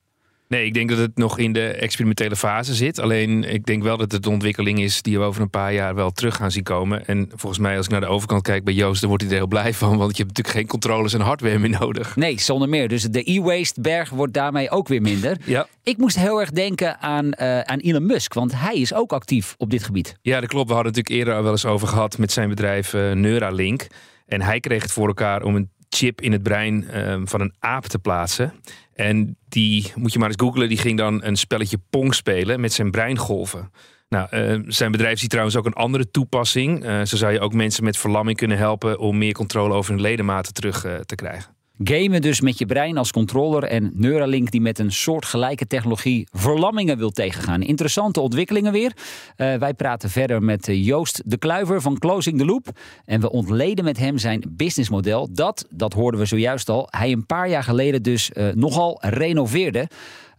Nee, 0.50 0.65
ik 0.65 0.74
denk 0.74 0.89
dat 0.89 0.98
het 0.98 1.18
nog 1.18 1.38
in 1.38 1.53
de 1.53 1.68
experimentele 1.68 2.36
fase 2.36 2.74
zit. 2.74 3.00
Alleen 3.00 3.44
ik 3.44 3.65
denk 3.65 3.84
wel 3.84 3.98
dat 3.98 4.12
het 4.12 4.24
de 4.24 4.29
ontwikkeling 4.29 4.82
is 4.82 5.01
die 5.01 5.18
we 5.18 5.24
over 5.24 5.41
een 5.41 5.50
paar 5.50 5.74
jaar 5.74 5.96
wel 5.96 6.12
terug 6.12 6.36
gaan 6.36 6.51
zien 6.51 6.63
komen. 6.63 7.08
En 7.08 7.29
volgens 7.36 7.62
mij, 7.62 7.77
als 7.77 7.86
ik 7.86 7.91
naar 7.91 8.01
de 8.01 8.08
overkant 8.08 8.41
kijk 8.41 8.63
bij 8.63 8.74
Joost, 8.74 9.00
dan 9.00 9.10
wordt 9.10 9.24
hij 9.24 9.32
er 9.34 9.39
heel 9.39 9.48
blij 9.48 9.74
van. 9.74 9.98
Want 9.98 10.18
je 10.18 10.24
hebt 10.24 10.38
natuurlijk 10.38 10.56
geen 10.56 10.68
controles 10.68 11.13
en 11.13 11.22
hardware 11.22 11.60
meer 11.60 11.70
nodig. 11.79 12.15
Nee, 12.15 12.39
zonder 12.39 12.70
meer. 12.70 12.88
Dus 12.88 13.03
de 13.03 13.32
e-waste 13.32 13.82
berg 13.82 14.10
wordt 14.10 14.34
daarmee 14.34 14.70
ook 14.70 14.88
weer 14.88 15.01
minder. 15.01 15.38
Ja. 15.50 15.68
Ik 15.84 15.98
moest 15.98 16.15
heel 16.15 16.39
erg 16.39 16.51
denken 16.51 17.00
aan, 17.00 17.25
uh, 17.25 17.60
aan 17.60 17.79
Elon 17.79 18.06
Musk, 18.06 18.34
want 18.34 18.51
hij 18.56 18.75
is 18.75 18.94
ook 18.94 19.13
actief 19.13 19.56
op 19.58 19.70
dit 19.70 19.84
gebied. 19.84 20.15
Ja, 20.22 20.39
dat 20.39 20.50
klopt. 20.50 20.68
We 20.68 20.74
hadden 20.74 20.94
het 20.94 20.96
natuurlijk 20.96 21.15
eerder 21.15 21.34
al 21.34 21.44
wel 21.44 21.51
eens 21.51 21.65
over 21.65 21.88
gehad 21.88 22.18
met 22.18 22.32
zijn 22.32 22.50
bedrijf 22.50 22.94
uh, 22.94 23.12
Neuralink. 23.12 23.88
En 24.25 24.41
hij 24.41 24.60
kreeg 24.60 24.82
het 24.82 24.91
voor 24.91 25.08
elkaar 25.08 25.44
om 25.44 25.56
een 25.56 25.70
chip 25.89 26.22
in 26.22 26.31
het 26.31 26.43
brein 26.43 26.88
uh, 26.93 27.22
van 27.24 27.41
een 27.41 27.53
aap 27.60 27.86
te 27.86 28.00
plaatsen. 28.00 28.53
En 28.93 29.38
die, 29.50 29.91
moet 29.96 30.13
je 30.13 30.19
maar 30.19 30.27
eens 30.27 30.41
googlen, 30.41 30.69
die 30.69 30.77
ging 30.77 30.98
dan 30.98 31.24
een 31.24 31.36
spelletje 31.36 31.79
Pong 31.89 32.15
spelen 32.15 32.60
met 32.60 32.74
zijn 32.74 32.91
breingolven. 32.91 33.72
Nou, 34.10 34.38
uh, 34.38 34.63
zijn 34.67 34.91
bedrijf 34.91 35.19
ziet 35.19 35.29
trouwens 35.29 35.55
ook 35.55 35.65
een 35.65 35.74
andere 35.74 36.12
toepassing. 36.12 36.86
Uh, 36.86 37.01
zo 37.03 37.15
zou 37.15 37.34
je 37.34 37.39
ook 37.39 37.53
mensen 37.53 37.84
met 37.84 37.98
verlamming 37.98 38.38
kunnen 38.38 38.58
helpen 38.58 39.00
om 39.00 39.17
meer 39.17 39.34
controle 39.34 39.74
over 39.74 39.91
hun 39.91 40.01
ledematen 40.01 40.53
terug 40.53 40.86
uh, 40.86 40.96
te 40.96 41.15
krijgen. 41.15 41.58
Gamen 41.83 42.21
dus 42.21 42.41
met 42.41 42.57
je 42.57 42.65
brein 42.65 42.98
als 42.98 43.12
controller 43.12 43.63
en 43.63 43.91
Neuralink 43.93 44.51
die 44.51 44.62
met 44.62 44.79
een 44.79 44.91
soortgelijke 44.91 45.67
technologie 45.67 46.27
verlammingen 46.31 46.98
wil 46.98 47.09
tegengaan. 47.09 47.62
Interessante 47.62 48.19
ontwikkelingen 48.19 48.71
weer. 48.71 48.93
Uh, 49.38 49.55
wij 49.55 49.74
praten 49.74 50.09
verder 50.09 50.43
met 50.43 50.67
Joost 50.71 51.21
de 51.25 51.38
Kluiver 51.38 51.81
van 51.81 51.98
Closing 51.98 52.38
the 52.38 52.45
Loop. 52.45 52.67
En 53.05 53.21
we 53.21 53.31
ontleden 53.31 53.83
met 53.83 53.98
hem 53.98 54.17
zijn 54.17 54.43
businessmodel 54.50 55.29
dat, 55.31 55.65
dat 55.69 55.93
hoorden 55.93 56.19
we 56.19 56.25
zojuist 56.25 56.69
al, 56.69 56.88
hij 56.89 57.12
een 57.12 57.25
paar 57.25 57.50
jaar 57.50 57.63
geleden 57.63 58.03
dus 58.03 58.31
uh, 58.33 58.48
nogal 58.53 58.98
renoveerde. 59.01 59.88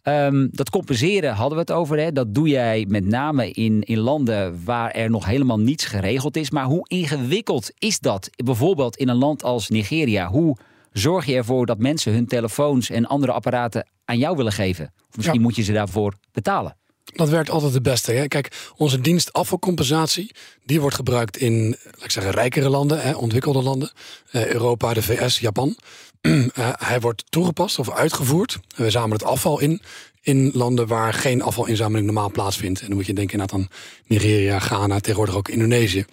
Um, 0.03 0.49
dat 0.53 0.71
compenseren 0.71 1.35
hadden 1.35 1.55
we 1.55 1.61
het 1.61 1.73
over. 1.73 1.99
Hè? 1.99 2.13
Dat 2.13 2.35
doe 2.35 2.49
jij 2.49 2.87
met 2.89 3.07
name 3.07 3.51
in, 3.51 3.83
in 3.83 3.99
landen 3.99 4.65
waar 4.65 4.91
er 4.91 5.11
nog 5.11 5.25
helemaal 5.25 5.59
niets 5.61 5.85
geregeld 5.85 6.37
is. 6.37 6.51
Maar 6.51 6.65
hoe 6.65 6.89
ingewikkeld 6.89 7.71
is 7.79 7.99
dat? 7.99 8.31
Bijvoorbeeld 8.45 8.97
in 8.97 9.09
een 9.09 9.17
land 9.17 9.43
als 9.43 9.69
Nigeria. 9.69 10.29
Hoe 10.29 10.57
zorg 10.93 11.27
je 11.27 11.35
ervoor 11.35 11.67
dat 11.67 11.79
mensen 11.79 12.13
hun 12.13 12.27
telefoons 12.27 12.91
en 12.91 13.07
andere 13.07 13.33
apparaten 13.33 13.89
aan 14.05 14.19
jou 14.19 14.37
willen 14.37 14.53
geven? 14.53 14.93
Of 15.11 15.17
misschien 15.17 15.41
ja. 15.41 15.45
moet 15.47 15.57
je 15.57 15.63
ze 15.63 15.73
daarvoor 15.73 16.15
betalen. 16.33 16.77
Dat 17.05 17.29
werkt 17.29 17.51
altijd 17.51 17.73
het 17.73 17.83
beste. 17.83 18.13
Hè? 18.13 18.29
Kijk, 18.29 18.71
onze 18.77 19.01
dienst 19.01 19.33
afvalcompensatie, 19.33 20.31
die 20.65 20.81
wordt 20.81 20.97
gebruikt 20.97 21.37
in, 21.37 21.77
laat 21.85 22.05
ik 22.05 22.11
zeggen, 22.11 22.33
rijkere 22.33 22.69
landen, 22.69 23.01
hè, 23.01 23.15
ontwikkelde 23.15 23.63
landen. 23.63 23.91
Uh, 24.33 24.47
Europa, 24.47 24.95
de 24.95 25.03
VS, 25.03 25.39
Japan. 25.39 25.77
Uh, 26.21 26.49
hij 26.89 27.01
wordt 27.01 27.25
toegepast 27.29 27.79
of 27.79 27.91
uitgevoerd. 27.91 28.59
We 28.77 28.91
zamelen 28.91 29.17
het 29.17 29.25
afval 29.25 29.61
in 29.61 29.81
in 30.23 30.51
landen 30.55 30.87
waar 30.87 31.15
geen 31.15 31.43
afvalinzameling 31.43 32.07
normaal 32.07 32.31
plaatsvindt. 32.31 32.81
En 32.81 32.87
dan 32.87 32.97
moet 32.97 33.07
je 33.07 33.13
denken 33.13 33.53
aan 33.53 33.69
Nigeria, 34.07 34.59
Ghana, 34.59 35.01
tegenwoordig 35.01 35.37
ook 35.37 35.49
Indonesië. 35.49 36.05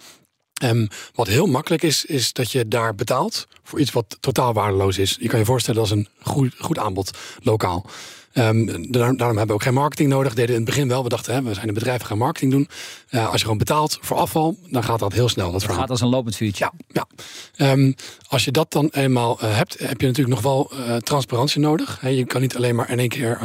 Um, 0.64 0.88
wat 1.14 1.26
heel 1.26 1.46
makkelijk 1.46 1.82
is, 1.82 2.04
is 2.04 2.32
dat 2.32 2.52
je 2.52 2.68
daar 2.68 2.94
betaalt 2.94 3.46
voor 3.62 3.80
iets 3.80 3.92
wat 3.92 4.16
totaal 4.20 4.52
waardeloos 4.52 4.98
is. 4.98 5.16
Je 5.20 5.28
kan 5.28 5.38
je 5.38 5.44
voorstellen 5.44 5.80
dat 5.80 5.90
is 5.90 5.96
een 5.96 6.08
goed, 6.20 6.54
goed 6.58 6.78
aanbod 6.78 7.10
lokaal. 7.42 7.86
Daarom, 8.32 9.16
daarom 9.16 9.18
hebben 9.18 9.46
we 9.46 9.52
ook 9.52 9.62
geen 9.62 9.74
marketing 9.74 10.08
nodig. 10.08 10.34
Deden 10.34 10.54
in 10.54 10.60
het 10.60 10.64
begin 10.64 10.88
wel. 10.88 11.02
We 11.02 11.08
dachten, 11.08 11.34
hè, 11.34 11.42
we 11.42 11.54
zijn 11.54 11.68
een 11.68 11.74
bedrijf, 11.74 12.00
we 12.00 12.06
gaan 12.06 12.18
marketing 12.18 12.52
doen. 12.52 12.68
Uh, 13.10 13.26
als 13.26 13.34
je 13.34 13.42
gewoon 13.42 13.58
betaalt 13.58 13.98
voor 14.00 14.16
afval, 14.16 14.56
dan 14.70 14.84
gaat 14.84 14.98
dat 14.98 15.12
heel 15.12 15.28
snel. 15.28 15.44
Dat 15.44 15.54
het 15.54 15.62
verhaal. 15.62 15.80
gaat 15.80 15.90
als 15.90 16.00
een 16.00 16.08
lopend 16.08 16.36
vuurtje. 16.36 16.70
Ja, 16.88 17.06
ja. 17.56 17.70
Um, 17.72 17.94
als 18.28 18.44
je 18.44 18.50
dat 18.50 18.72
dan 18.72 18.88
eenmaal 18.92 19.38
uh, 19.42 19.56
hebt, 19.56 19.78
heb 19.78 20.00
je 20.00 20.06
natuurlijk 20.06 20.34
nog 20.34 20.42
wel 20.42 20.70
uh, 20.72 20.96
transparantie 20.96 21.60
nodig. 21.60 22.00
He, 22.00 22.08
je 22.08 22.24
kan 22.24 22.40
niet 22.40 22.56
alleen 22.56 22.74
maar 22.74 22.90
in 22.90 22.98
één 22.98 23.08
keer 23.08 23.38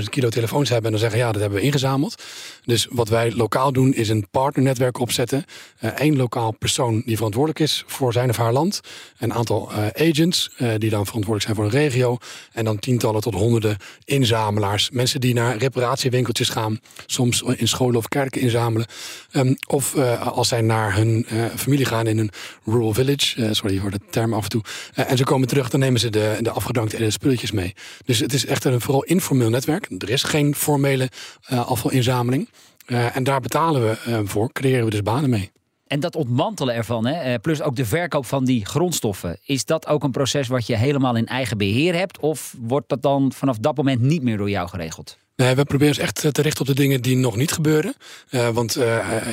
100.000 0.00 0.04
kilo 0.08 0.28
telefoons 0.28 0.68
hebben 0.68 0.86
en 0.86 0.90
dan 0.90 1.00
zeggen, 1.00 1.18
ja, 1.18 1.32
dat 1.32 1.40
hebben 1.40 1.58
we 1.58 1.64
ingezameld. 1.64 2.22
Dus 2.64 2.86
wat 2.90 3.08
wij 3.08 3.32
lokaal 3.32 3.72
doen, 3.72 3.94
is 3.94 4.08
een 4.08 4.26
partnernetwerk 4.30 4.98
opzetten. 4.98 5.44
Eén 5.80 6.16
lokaal 6.16 6.50
persoon 6.50 7.02
die 7.04 7.16
verantwoordelijk 7.16 7.60
is 7.60 7.84
voor 7.86 8.12
zijn 8.12 8.30
of 8.30 8.36
haar 8.36 8.52
land. 8.52 8.80
Een 9.18 9.32
aantal 9.32 9.72
agents 9.92 10.50
die 10.56 10.90
dan 10.90 11.06
verantwoordelijk 11.06 11.42
zijn 11.42 11.54
voor 11.54 11.64
een 11.64 11.70
regio. 11.70 12.18
En 12.52 12.64
dan 12.64 12.78
tientallen 12.78 13.20
tot 13.20 13.34
honderden 13.34 13.76
inzamelaars. 14.04 14.90
Mensen 14.90 15.20
die 15.20 15.34
naar 15.34 15.56
reparatiewinkeltjes 15.56 16.48
gaan. 16.48 16.80
Soms 17.06 17.42
in 17.42 17.68
scholen 17.68 17.96
of 17.96 18.08
kerken 18.08 18.40
inzamelen. 18.40 18.86
Um, 19.32 19.56
of 19.66 19.94
uh, 19.94 20.26
als 20.26 20.48
zij 20.48 20.60
naar 20.60 20.96
hun 20.96 21.26
uh, 21.32 21.44
familie 21.56 21.84
gaan 21.84 22.06
in 22.06 22.18
een 22.18 22.30
rural 22.64 22.94
village. 22.94 23.40
Uh, 23.40 23.48
sorry 23.52 23.78
voor 23.78 23.90
de 23.90 24.00
term 24.10 24.34
af 24.34 24.42
en 24.42 24.48
toe. 24.48 24.62
en 24.94 25.16
ze 25.16 25.24
komen 25.24 25.48
terug, 25.48 25.70
dan 25.70 25.80
nemen 25.80 26.00
ze 26.00 26.10
de, 26.10 26.36
de 26.40 26.50
afgedankte 26.50 27.10
spulletjes 27.10 27.50
mee. 27.50 27.74
Dus 28.04 28.18
het 28.18 28.32
is 28.32 28.46
echt 28.46 28.64
een 28.64 28.80
vooral 28.80 29.02
informeel 29.02 29.50
netwerk. 29.50 29.88
Er 29.98 30.10
is 30.10 30.22
geen 30.22 30.54
formele 30.54 31.10
afvalinzameling. 31.46 32.48
en 32.86 33.24
daar 33.24 33.40
betalen 33.40 33.82
we 33.82 34.22
voor, 34.24 34.52
creëren 34.52 34.84
we 34.84 34.90
dus 34.90 35.02
banen 35.02 35.30
mee. 35.30 35.50
En 35.86 36.00
dat 36.00 36.16
ontmantelen 36.16 36.74
ervan, 36.74 37.06
hè, 37.06 37.38
plus 37.38 37.62
ook 37.62 37.76
de 37.76 37.84
verkoop 37.84 38.26
van 38.26 38.44
die 38.44 38.64
grondstoffen. 38.64 39.38
Is 39.44 39.64
dat 39.64 39.86
ook 39.86 40.04
een 40.04 40.10
proces 40.10 40.48
wat 40.48 40.66
je 40.66 40.76
helemaal 40.76 41.16
in 41.16 41.26
eigen 41.26 41.58
beheer 41.58 41.94
hebt? 41.94 42.18
Of 42.18 42.54
wordt 42.60 42.88
dat 42.88 43.02
dan 43.02 43.32
vanaf 43.32 43.58
dat 43.58 43.76
moment 43.76 44.00
niet 44.00 44.22
meer 44.22 44.36
door 44.36 44.50
jou 44.50 44.68
geregeld? 44.68 45.16
Nee, 45.36 45.54
we 45.54 45.64
proberen 45.64 45.94
ons 45.94 46.02
echt 46.02 46.34
te 46.34 46.42
richten 46.42 46.60
op 46.60 46.66
de 46.66 46.74
dingen 46.74 47.02
die 47.02 47.16
nog 47.16 47.36
niet 47.36 47.52
gebeuren. 47.52 47.94
Uh, 48.30 48.48
want 48.48 48.78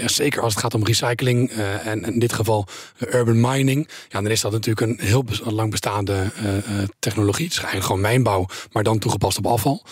zeker 0.06 0.42
als 0.42 0.54
het 0.54 0.64
gaat 0.64 0.74
om 0.74 0.86
recycling 0.86 1.50
en 1.84 2.04
in 2.04 2.20
dit 2.20 2.34
geval 2.34 2.68
urban 3.00 3.42
mining, 3.42 3.88
ja, 4.10 4.22
dan 4.22 4.32
is 4.32 4.42
dat 4.42 4.52
natuurlijk 4.52 4.88
een 4.88 5.08
heel 5.08 5.26
lang 5.44 5.72
bestaande 5.72 6.32
technologie. 7.00 7.44
Het 7.44 7.54
is 7.54 7.60
eigenlijk 7.60 7.88
gewoon 7.88 8.02
mijnbouw, 8.02 8.46
maar 8.72 8.84
dan 8.84 9.00
toegepast 9.00 9.38
op 9.38 9.48
afval. 9.48 9.84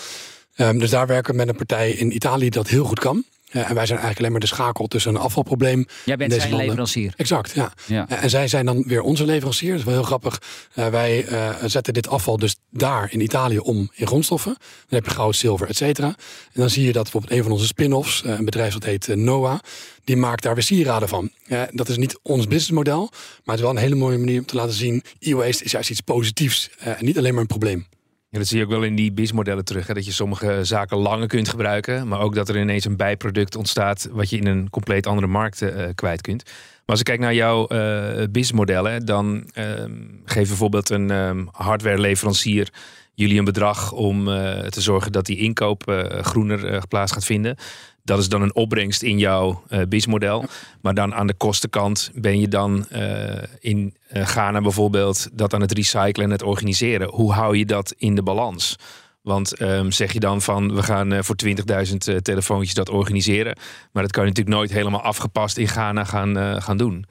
Um, 0.58 0.80
dus 0.80 0.90
daar 0.90 1.08
werken 1.08 1.32
we 1.32 1.38
met 1.38 1.48
een 1.48 1.56
partij 1.56 1.92
in 1.92 2.16
Italië 2.16 2.50
dat 2.50 2.68
heel 2.68 2.86
goed 2.86 3.00
kan. 3.00 3.24
Ja, 3.52 3.68
en 3.68 3.76
wij 3.76 3.86
zijn 3.86 4.00
eigenlijk 4.00 4.18
alleen 4.18 4.32
maar 4.32 4.40
de 4.40 4.48
schakel 4.48 4.88
tussen 4.88 5.16
een 5.16 5.22
afvalprobleem. 5.22 5.86
Jij 6.06 6.16
bent 6.16 6.30
deze 6.30 6.42
zijn 6.42 6.52
landen. 6.52 6.68
leverancier. 6.68 7.14
Exact, 7.16 7.52
ja. 7.52 7.74
Ja. 7.88 8.10
En 8.10 8.30
zij 8.30 8.48
zijn 8.48 8.66
dan 8.66 8.84
weer 8.88 9.02
onze 9.02 9.26
leverancier. 9.26 9.70
Dat 9.70 9.80
is 9.80 9.86
wel 9.86 9.94
heel 9.94 10.04
grappig. 10.04 10.42
Uh, 10.76 10.88
wij 10.88 11.26
zetten 11.66 11.94
dit 11.94 12.08
afval 12.08 12.38
dus 12.38 12.56
daar 12.70 13.12
in 13.12 13.22
Italië 13.22 13.60
om 13.60 13.92
in 13.94 14.08
grondstoffen. 14.08 14.56
Dan 14.58 15.00
heb 15.00 15.06
je 15.06 15.12
goud, 15.12 15.36
zilver, 15.36 15.68
et 15.68 15.76
cetera. 15.76 16.08
En 16.08 16.16
dan 16.62 16.70
zie 16.70 16.86
je 16.86 16.92
dat 16.92 17.04
bijvoorbeeld 17.04 17.34
een 17.34 17.44
van 17.44 17.52
onze 17.52 17.66
spin-offs, 17.66 18.22
een 18.26 18.46
bedrijf 18.46 18.74
dat 18.74 18.84
heet 18.84 19.16
NOAA, 19.16 19.60
die 20.04 20.18
maakt 20.18 20.44
daar 20.44 20.54
weer 20.54 20.64
sieraden 20.64 21.08
van. 21.08 21.32
dat 21.72 21.90
is 21.90 21.98
niet 21.98 22.20
ons 22.24 22.48
businessmodel, 22.48 23.10
maar 23.12 23.20
het 23.44 23.56
is 23.56 23.62
wel 23.62 23.70
een 23.70 23.78
hele 23.78 23.96
mooie 23.96 24.18
manier 24.18 24.40
om 24.40 24.46
te 24.46 24.56
laten 24.56 24.74
zien: 24.74 25.04
e-waste 25.20 25.64
is 25.64 25.72
juist 25.72 25.90
iets 25.90 26.02
positiefs 26.02 26.70
en 26.78 27.06
niet 27.06 27.18
alleen 27.18 27.32
maar 27.34 27.42
een 27.42 27.48
probleem. 27.48 27.88
Ja, 28.32 28.38
dat 28.38 28.48
zie 28.48 28.58
je 28.58 28.64
ook 28.64 28.70
wel 28.70 28.84
in 28.84 28.96
die 28.96 29.12
BIS-modellen 29.12 29.66
terug. 29.66 29.88
Hè? 29.88 29.94
Dat 29.94 30.06
je 30.06 30.12
sommige 30.12 30.60
zaken 30.64 30.98
langer 30.98 31.28
kunt 31.28 31.50
gebruiken. 31.50 32.08
Maar 32.08 32.20
ook 32.20 32.36
dat 32.36 32.50
er 32.50 32.60
ineens 32.60 32.86
een 32.86 32.98
bijproduct 32.98 33.56
ontstaat. 33.56 34.08
wat 34.12 34.30
je 34.30 34.38
in 34.38 34.48
een 34.48 34.70
compleet 34.70 35.08
andere 35.08 35.28
markt 35.28 35.62
uh, 35.62 35.86
kwijt 35.96 36.22
kunt. 36.22 36.44
Maar 36.46 36.86
als 36.86 37.00
ik 37.00 37.06
kijk 37.06 37.20
naar 37.20 37.34
jouw 37.34 37.68
uh, 37.72 38.24
BIS-modellen. 38.30 39.06
dan 39.06 39.50
uh, 39.54 39.66
geeft 40.26 40.48
bijvoorbeeld 40.48 40.90
een 40.90 41.10
um, 41.10 41.50
hardwareleverancier. 41.52 42.70
jullie 43.14 43.40
een 43.40 43.46
bedrag 43.46 43.92
om 43.92 44.28
uh, 44.28 44.60
te 44.60 44.82
zorgen 44.82 45.12
dat 45.12 45.26
die 45.26 45.38
inkoop 45.38 46.06
groener 46.22 46.88
plaats 46.88 47.12
gaat 47.12 47.26
vinden. 47.26 47.58
Dat 48.04 48.20
is 48.20 48.30
dan 48.30 48.42
een 48.42 48.56
opbrengst 48.56 49.02
in 49.02 49.18
jouw 49.18 49.64
uh, 49.70 49.82
BIS-model. 49.90 50.46
Maar 50.82 50.94
dan 50.94 51.14
aan 51.14 51.28
de 51.28 51.34
kostenkant 51.34 52.12
ben 52.14 52.40
je 52.40 52.48
dan 52.48 52.86
uh, 52.92 53.44
in 53.60 53.96
uh, 54.14 54.26
Ghana 54.26 54.62
bijvoorbeeld 54.62 55.30
dat 55.34 55.54
aan 55.54 55.62
het 55.62 55.72
recyclen 55.72 56.26
en 56.26 56.32
het 56.32 56.44
organiseren. 56.44 57.10
Hoe 57.10 57.34
hou 57.34 57.58
je 57.58 57.66
dat 57.66 57.94
in 57.98 58.16
de 58.16 58.24
balans? 58.24 58.76
Want 59.22 59.56
ehm, 59.56 59.92
zeg 59.92 60.14
je 60.14 60.20
dan 60.20 60.42
van 60.42 60.76
we 60.76 60.84
gaan 60.84 61.12
eh, 61.12 61.20
voor 61.22 61.36
20.000 61.46 61.54
uh, 62.10 62.18
telefoontjes 62.18 62.74
dat 62.74 62.90
organiseren. 62.90 63.58
Maar 63.92 64.04
dat 64.04 64.12
kan 64.12 64.24
je 64.24 64.30
natuurlijk 64.30 64.58
nooit 64.58 64.72
helemaal 64.72 65.02
afgepast 65.02 65.58
in 65.58 65.68
Ghana 65.68 66.04
gaan, 66.04 66.62
gaan 66.62 66.78
doen. 66.78 67.06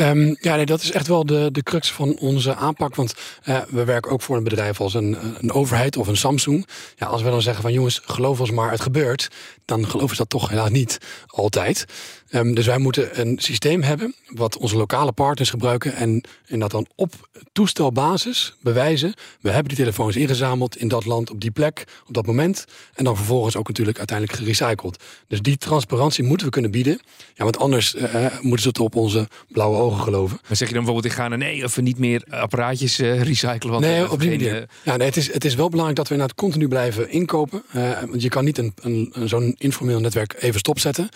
Um, 0.00 0.36
ja, 0.40 0.64
dat 0.64 0.82
is 0.82 0.90
echt 0.90 1.06
wel 1.06 1.26
de, 1.26 1.48
de 1.52 1.62
crux 1.62 1.92
van 1.92 2.16
onze 2.18 2.54
aanpak. 2.54 2.94
Want 2.94 3.14
uh, 3.44 3.60
we 3.68 3.84
werken 3.84 4.10
ook 4.10 4.22
voor 4.22 4.36
een 4.36 4.44
bedrijf 4.44 4.80
als 4.80 4.94
een, 4.94 5.16
een 5.40 5.52
overheid 5.52 5.96
of 5.96 6.06
een 6.06 6.16
Samsung. 6.16 6.66
Ja, 6.96 7.06
als 7.06 7.22
we 7.22 7.30
dan 7.30 7.42
zeggen 7.42 7.62
van 7.62 7.72
jongens, 7.72 8.00
geloof 8.04 8.40
ons 8.40 8.50
maar, 8.50 8.70
het 8.70 8.80
gebeurt. 8.80 9.28
Dan 9.64 9.86
geloven 9.86 10.16
ze 10.16 10.22
dat 10.22 10.30
toch 10.30 10.48
helaas 10.48 10.70
niet 10.70 10.98
altijd. 11.26 11.84
Um, 12.30 12.54
dus 12.54 12.66
wij 12.66 12.78
moeten 12.78 13.20
een 13.20 13.38
systeem 13.38 13.82
hebben 13.82 14.14
wat 14.26 14.56
onze 14.56 14.76
lokale 14.76 15.12
partners 15.12 15.50
gebruiken. 15.50 15.94
En, 15.94 16.24
en 16.46 16.58
dat 16.58 16.70
dan 16.70 16.86
op 16.94 17.28
toestelbasis 17.52 18.56
bewijzen. 18.60 19.14
We 19.40 19.50
hebben 19.50 19.68
die 19.68 19.78
telefoons 19.78 20.16
ingezameld 20.16 20.76
in 20.76 20.88
dat 20.88 21.04
land, 21.04 21.30
op 21.30 21.40
die 21.40 21.50
plek, 21.50 21.84
op 22.06 22.14
dat 22.14 22.26
moment. 22.26 22.64
En 22.94 23.04
dan 23.04 23.16
vervolgens 23.16 23.56
ook 23.56 23.68
natuurlijk 23.68 23.98
uiteindelijk 23.98 24.38
gerecycled. 24.38 25.02
Dus 25.28 25.40
die 25.40 25.56
transparantie 25.56 26.24
moeten 26.24 26.46
we 26.46 26.52
kunnen 26.52 26.70
bieden. 26.70 27.00
Ja, 27.34 27.44
want 27.44 27.58
anders 27.58 27.94
uh, 27.94 28.26
moeten 28.40 28.62
ze 28.62 28.68
het 28.68 28.80
op 28.80 28.94
onze 28.94 29.28
blauwe 29.48 29.76
ogen 29.84 30.02
geloven. 30.02 30.38
Maar 30.48 30.56
zeg 30.56 30.68
je 30.68 30.74
dan 30.74 30.84
bijvoorbeeld 30.84 31.14
in 31.14 31.20
Ghana, 31.20 31.36
nee, 31.36 31.64
of 31.64 31.74
we 31.74 31.82
niet 31.82 31.98
meer 31.98 32.24
apparaatjes 32.28 33.00
uh, 33.00 33.22
recyclen? 33.22 33.72
Want 33.72 33.84
nee, 33.84 34.10
op 34.10 34.20
die 34.20 34.30
manier. 34.30 34.68
Ja, 34.82 34.96
nee, 34.96 35.06
het, 35.06 35.16
is, 35.16 35.32
het 35.32 35.44
is 35.44 35.54
wel 35.54 35.68
belangrijk 35.68 35.98
dat 35.98 36.08
we 36.08 36.14
inderdaad 36.14 36.36
continu 36.36 36.68
blijven 36.68 37.10
inkopen. 37.10 37.62
Uh, 37.76 37.90
want 38.00 38.22
je 38.22 38.28
kan 38.28 38.44
niet 38.44 38.58
een, 38.58 38.74
een, 38.82 39.12
zo'n 39.24 39.54
informeel 39.58 40.00
netwerk 40.00 40.36
even 40.38 40.58
stopzetten. 40.60 41.08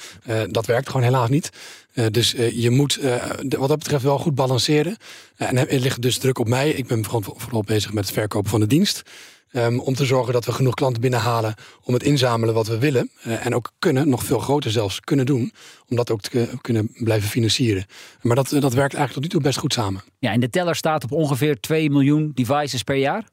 dat 0.51 0.67
werkt 0.67 0.87
gewoon 0.87 1.03
helaas 1.03 1.29
niet. 1.29 1.51
Dus 2.11 2.35
je 2.53 2.71
moet 2.71 3.01
wat 3.49 3.69
dat 3.69 3.79
betreft 3.79 4.03
wel 4.03 4.19
goed 4.19 4.35
balanceren. 4.35 4.97
en 5.37 5.69
er 5.69 5.81
ligt 5.81 6.03
dus 6.03 6.19
druk 6.19 6.39
op 6.39 6.49
mij. 6.49 6.71
Ik 6.71 6.87
ben 6.87 7.05
vooral 7.05 7.63
bezig 7.63 7.93
met 7.93 8.05
het 8.05 8.15
verkopen 8.15 8.51
van 8.51 8.61
de 8.61 8.67
dienst. 8.67 9.03
Um, 9.53 9.81
om 9.81 9.95
te 9.95 10.05
zorgen 10.05 10.33
dat 10.33 10.45
we 10.45 10.53
genoeg 10.53 10.75
klanten 10.75 11.01
binnenhalen 11.01 11.55
om 11.85 11.95
het 11.95 12.03
inzamelen 12.03 12.55
wat 12.55 12.67
we 12.67 12.79
willen. 12.79 13.11
en 13.23 13.55
ook 13.55 13.71
kunnen, 13.79 14.09
nog 14.09 14.25
veel 14.25 14.39
groter 14.39 14.71
zelfs, 14.71 15.01
kunnen 15.01 15.27
doen. 15.27 15.53
Om 15.89 15.97
dat 15.97 16.11
ook 16.11 16.21
te 16.21 16.49
kunnen 16.61 16.91
blijven 16.93 17.29
financieren. 17.29 17.87
Maar 18.23 18.37
dat, 18.37 18.49
dat 18.49 18.73
werkt 18.73 18.95
eigenlijk 18.95 19.13
tot 19.13 19.23
nu 19.23 19.29
toe 19.29 19.41
best 19.41 19.59
goed 19.59 19.73
samen. 19.73 20.03
Ja, 20.19 20.33
en 20.33 20.41
de 20.41 20.51
teller 20.51 20.75
staat 20.75 21.05
op 21.05 21.13
ongeveer 21.13 21.61
2 21.61 21.91
miljoen 21.91 22.31
devices 22.35 22.83
per 22.83 22.97
jaar? 22.97 23.25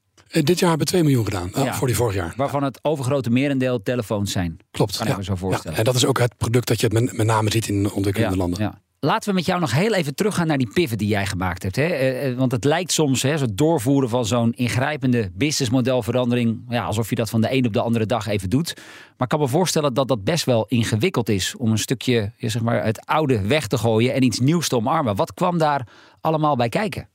dit 0.44 0.60
jaar 0.60 0.70
hebben 0.70 0.88
we 0.88 0.94
2 0.94 1.04
miljoen 1.04 1.26
gedaan, 1.26 1.52
ja. 1.54 1.74
voor 1.74 1.88
die 1.88 1.96
vorig 1.96 2.16
jaar. 2.16 2.34
Waarvan 2.38 2.64
het 2.64 2.80
overgrote 2.82 3.30
merendeel 3.30 3.84
telefoons 3.84 4.32
zijn. 4.32 4.58
Klopt. 4.72 4.98
Kan 4.98 5.06
ja. 5.06 5.12
ik 5.12 5.18
me 5.18 5.24
zo 5.24 5.36
voorstellen. 5.36 5.72
Ja. 5.72 5.78
En 5.78 5.84
dat 5.84 5.96
is 5.96 6.06
ook 6.06 6.20
het 6.20 6.38
product 6.38 6.68
dat 6.68 6.82
je 6.82 6.90
met, 6.94 7.18
met 7.18 7.26
name 7.26 7.52
ziet 7.52 7.68
in 7.68 7.92
ontwikkelende 7.92 8.38
landen. 8.38 8.62
Ja. 8.62 8.82
Laten 9.06 9.30
we 9.30 9.36
met 9.36 9.46
jou 9.46 9.60
nog 9.60 9.72
heel 9.72 9.94
even 9.94 10.16
teruggaan 10.16 10.48
naar 10.48 10.58
die 10.58 10.70
pivot 10.74 11.00
die 11.00 11.08
jij 11.08 11.26
gemaakt 11.26 11.64
hebt. 11.64 11.76
Hè? 11.76 12.36
Want 12.36 12.52
het 12.52 12.64
lijkt 12.64 12.92
soms, 12.92 13.22
hè, 13.22 13.30
het 13.30 13.58
doorvoeren 13.58 14.10
van 14.10 14.26
zo'n 14.26 14.54
ingrijpende 14.54 15.32
businessmodelverandering, 15.34 16.62
ja, 16.70 16.86
alsof 16.86 17.10
je 17.10 17.16
dat 17.16 17.30
van 17.30 17.42
de 17.42 17.52
een 17.52 17.66
op 17.66 17.74
de 17.74 17.82
andere 17.82 18.06
dag 18.06 18.28
even 18.28 18.50
doet. 18.50 18.74
Maar 18.76 19.14
ik 19.18 19.28
kan 19.28 19.40
me 19.40 19.48
voorstellen 19.48 19.94
dat 19.94 20.08
dat 20.08 20.24
best 20.24 20.46
wel 20.46 20.66
ingewikkeld 20.68 21.30
is 21.30 21.56
om 21.56 21.72
een 21.72 21.78
stukje 21.78 22.32
zeg 22.38 22.62
maar, 22.62 22.84
het 22.84 23.06
oude 23.06 23.42
weg 23.42 23.68
te 23.68 23.78
gooien 23.78 24.14
en 24.14 24.24
iets 24.24 24.40
nieuws 24.40 24.68
te 24.68 24.76
omarmen. 24.76 25.16
Wat 25.16 25.34
kwam 25.34 25.58
daar 25.58 25.88
allemaal 26.22 26.56
bij 26.56 26.70
kijken? 26.70 27.10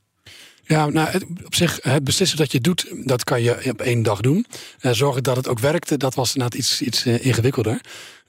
Ja, 0.62 0.88
nou, 0.88 1.08
op 1.44 1.54
zich, 1.54 1.78
het 1.82 2.04
beslissen 2.04 2.38
dat 2.38 2.52
je 2.52 2.60
doet, 2.60 2.92
dat 3.04 3.24
kan 3.24 3.42
je 3.42 3.70
op 3.70 3.80
één 3.80 4.02
dag 4.02 4.20
doen. 4.20 4.46
Uh, 4.80 4.92
zorgen 4.92 5.22
dat 5.22 5.36
het 5.36 5.48
ook 5.48 5.58
werkte, 5.58 5.96
dat 5.96 6.14
was 6.14 6.34
inderdaad 6.34 6.58
iets, 6.58 6.82
iets 6.82 7.06
ingewikkelder. 7.06 7.80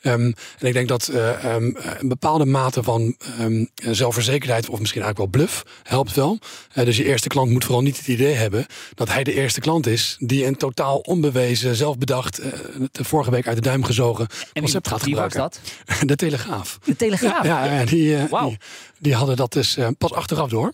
Um, 0.03 0.33
en 0.59 0.67
ik 0.67 0.73
denk 0.73 0.87
dat 0.87 1.09
uh, 1.11 1.55
um, 1.55 1.75
een 1.99 2.07
bepaalde 2.07 2.45
mate 2.45 2.83
van 2.83 3.15
um, 3.39 3.69
zelfverzekerdheid, 3.75 4.69
of 4.69 4.79
misschien 4.79 5.01
eigenlijk 5.01 5.31
wel 5.31 5.45
bluff, 5.45 5.63
helpt 5.83 6.13
wel. 6.13 6.39
Uh, 6.75 6.85
dus 6.85 6.97
je 6.97 7.05
eerste 7.05 7.27
klant 7.27 7.51
moet 7.51 7.63
vooral 7.63 7.83
niet 7.83 7.97
het 7.97 8.07
idee 8.07 8.33
hebben 8.33 8.65
dat 8.95 9.09
hij 9.09 9.23
de 9.23 9.33
eerste 9.33 9.59
klant 9.59 9.87
is 9.87 10.15
die 10.19 10.45
een 10.45 10.55
totaal 10.55 10.97
onbewezen, 10.97 11.75
zelfbedacht, 11.75 12.39
uh, 12.39 12.45
de 12.91 13.03
vorige 13.03 13.31
week 13.31 13.47
uit 13.47 13.55
de 13.55 13.61
duim 13.61 13.83
gezogen 13.83 14.27
en 14.53 14.61
concept 14.61 14.87
wie, 14.87 14.97
gaat 14.97 15.05
wie 15.05 15.13
gebruiken. 15.13 15.39
was 15.39 15.59
dat? 15.85 16.07
De 16.09 16.15
Telegraaf. 16.15 16.79
De 16.83 16.95
Telegraaf? 16.95 17.45
Ja, 17.45 17.65
ja, 17.65 17.73
ja 17.79 17.85
die, 17.85 18.17
wow. 18.29 18.47
die, 18.47 18.57
die, 19.01 19.15
hadden 19.15 19.35
dat 19.35 19.53
dus 19.53 19.77
pas 19.97 20.13
achteraf 20.13 20.49
door. 20.49 20.73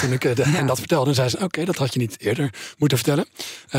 toen 0.00 0.12
ik 0.12 0.20
de, 0.20 0.32
ja. 0.36 0.56
en 0.58 0.66
dat 0.66 0.78
vertelde, 0.78 1.10
en 1.10 1.16
zei 1.16 1.28
ze: 1.28 1.36
Oké, 1.36 1.44
okay, 1.44 1.64
dat 1.64 1.76
had 1.76 1.92
je 1.92 1.98
niet 1.98 2.16
eerder 2.20 2.50
moeten 2.78 2.98
vertellen. 2.98 3.26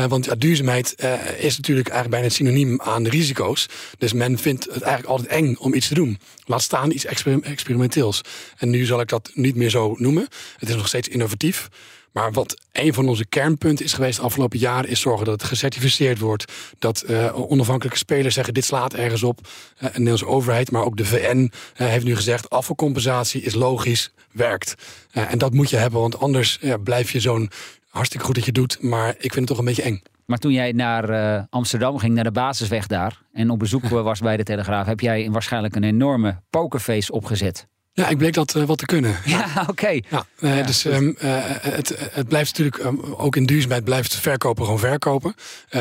want 0.08 0.24
ja, 0.24 0.34
duurzaamheid 0.34 0.94
is 1.38 1.56
natuurlijk 1.56 1.88
eigenlijk 1.88 2.20
bijna 2.20 2.28
synoniem 2.28 2.80
aan 2.80 3.02
de 3.02 3.10
risico's. 3.10 3.66
Dus 3.98 4.12
men 4.12 4.38
vindt 4.38 4.64
het 4.64 4.82
eigenlijk 4.82 5.06
altijd 5.06 5.28
eng 5.28 5.56
om 5.56 5.74
iets 5.74 5.88
te 5.88 5.94
doen. 5.94 6.18
Laat 6.44 6.62
staan 6.62 6.90
iets 6.90 7.04
exper 7.04 7.42
experimenteels. 7.42 8.20
En 8.56 8.70
nu 8.70 8.84
zal 8.84 9.00
ik 9.00 9.08
dat 9.08 9.30
niet 9.34 9.54
meer 9.54 9.70
zo 9.70 9.94
noemen. 9.98 10.28
Het 10.56 10.68
is 10.68 10.74
nog 10.74 10.88
steeds 10.88 11.08
innovatief. 11.08 11.68
Maar 12.16 12.32
wat 12.32 12.60
een 12.72 12.94
van 12.94 13.08
onze 13.08 13.26
kernpunten 13.26 13.84
is 13.84 13.92
geweest 13.92 14.16
de 14.16 14.22
afgelopen 14.22 14.58
jaren... 14.58 14.90
is 14.90 15.00
zorgen 15.00 15.24
dat 15.24 15.40
het 15.40 15.50
gecertificeerd 15.50 16.18
wordt. 16.18 16.52
Dat 16.78 17.04
uh, 17.08 17.50
onafhankelijke 17.50 17.98
spelers 17.98 18.34
zeggen 18.34 18.54
dit 18.54 18.64
slaat 18.64 18.94
ergens 18.94 19.22
op. 19.22 19.40
Uh, 19.42 19.80
de 19.80 19.88
Nederlandse 19.88 20.26
overheid, 20.26 20.70
maar 20.70 20.84
ook 20.84 20.96
de 20.96 21.04
VN 21.04 21.38
uh, 21.76 21.86
heeft 21.88 22.04
nu 22.04 22.16
gezegd... 22.16 22.50
afvalcompensatie 22.50 23.42
is 23.42 23.54
logisch, 23.54 24.12
werkt. 24.32 24.74
en 25.10 25.38
dat 25.38 25.54
moet 25.54 25.70
je 25.70 25.76
hebben, 25.76 26.00
want 26.00 26.18
anders 26.20 26.58
blijf 26.82 27.10
je 27.10 27.20
zo'n... 27.20 27.50
hartstikke 27.88 28.26
goed 28.26 28.34
dat 28.34 28.44
je 28.44 28.52
doet, 28.52 28.82
maar 28.82 29.08
ik 29.08 29.32
vind 29.32 29.34
het 29.34 29.46
toch 29.46 29.58
een 29.58 29.64
beetje 29.64 29.82
eng. 29.82 30.02
Maar 30.26 30.38
toen 30.38 30.52
jij 30.52 30.72
naar 30.72 31.46
Amsterdam 31.50 31.98
ging, 31.98 32.14
naar 32.14 32.24
de 32.24 32.32
basisweg 32.32 32.86
daar... 32.86 33.22
en 33.32 33.50
op 33.50 33.58
bezoek 33.58 33.88
was 34.10 34.20
bij 34.20 34.36
de 34.36 34.42
Telegraaf... 34.42 34.86
heb 34.86 35.00
jij 35.00 35.30
waarschijnlijk 35.30 35.76
een 35.76 35.84
enorme 35.84 36.40
pokerface 36.50 37.12
opgezet. 37.12 37.66
Ja, 37.96 38.08
ik 38.08 38.18
bleek 38.18 38.34
dat 38.34 38.54
uh, 38.54 38.64
wat 38.64 38.78
te 38.78 38.86
kunnen. 38.86 39.16
Ja, 39.24 39.46
oké. 39.60 39.70
Okay. 39.70 40.04
Ja, 40.10 40.26
uh, 40.38 40.56
ja, 40.56 40.62
dus 40.62 40.84
um, 40.84 41.16
uh, 41.22 41.36
het, 41.60 41.94
het 42.10 42.28
blijft 42.28 42.58
natuurlijk, 42.58 42.84
um, 42.84 43.14
ook 43.14 43.36
in 43.36 43.46
duurzaamheid 43.46 43.84
blijft 43.84 44.14
verkopen 44.14 44.64
gewoon 44.64 44.78
verkopen. 44.78 45.34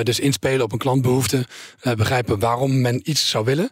dus 0.03 0.19
inspelen 0.19 0.63
op 0.63 0.71
een 0.71 0.77
klantbehoefte, 0.77 1.45
begrijpen 1.81 2.39
waarom 2.39 2.81
men 2.81 3.01
iets 3.03 3.29
zou 3.29 3.45
willen. 3.45 3.69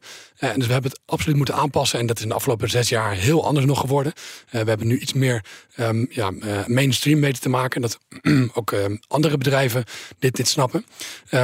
En 0.49 0.58
dus 0.58 0.67
we 0.67 0.73
hebben 0.73 0.91
het 0.91 1.01
absoluut 1.06 1.38
moeten 1.38 1.56
aanpassen. 1.56 1.99
En 1.99 2.06
dat 2.06 2.17
is 2.17 2.23
in 2.23 2.29
de 2.29 2.36
afgelopen 2.36 2.69
zes 2.69 2.89
jaar 2.89 3.13
heel 3.13 3.45
anders 3.45 3.65
nog 3.65 3.79
geworden. 3.79 4.13
we 4.49 4.58
hebben 4.58 4.88
nu 4.88 4.99
iets 4.99 5.13
meer 5.13 5.45
um, 5.77 6.08
ja, 6.10 6.32
mainstream 6.67 7.21
weten 7.21 7.41
te 7.41 7.49
maken. 7.49 7.82
Dat 7.82 7.99
ook 8.53 8.75
andere 9.08 9.38
bedrijven 9.38 9.84
dit, 10.19 10.36
dit 10.36 10.47
snappen. 10.47 10.86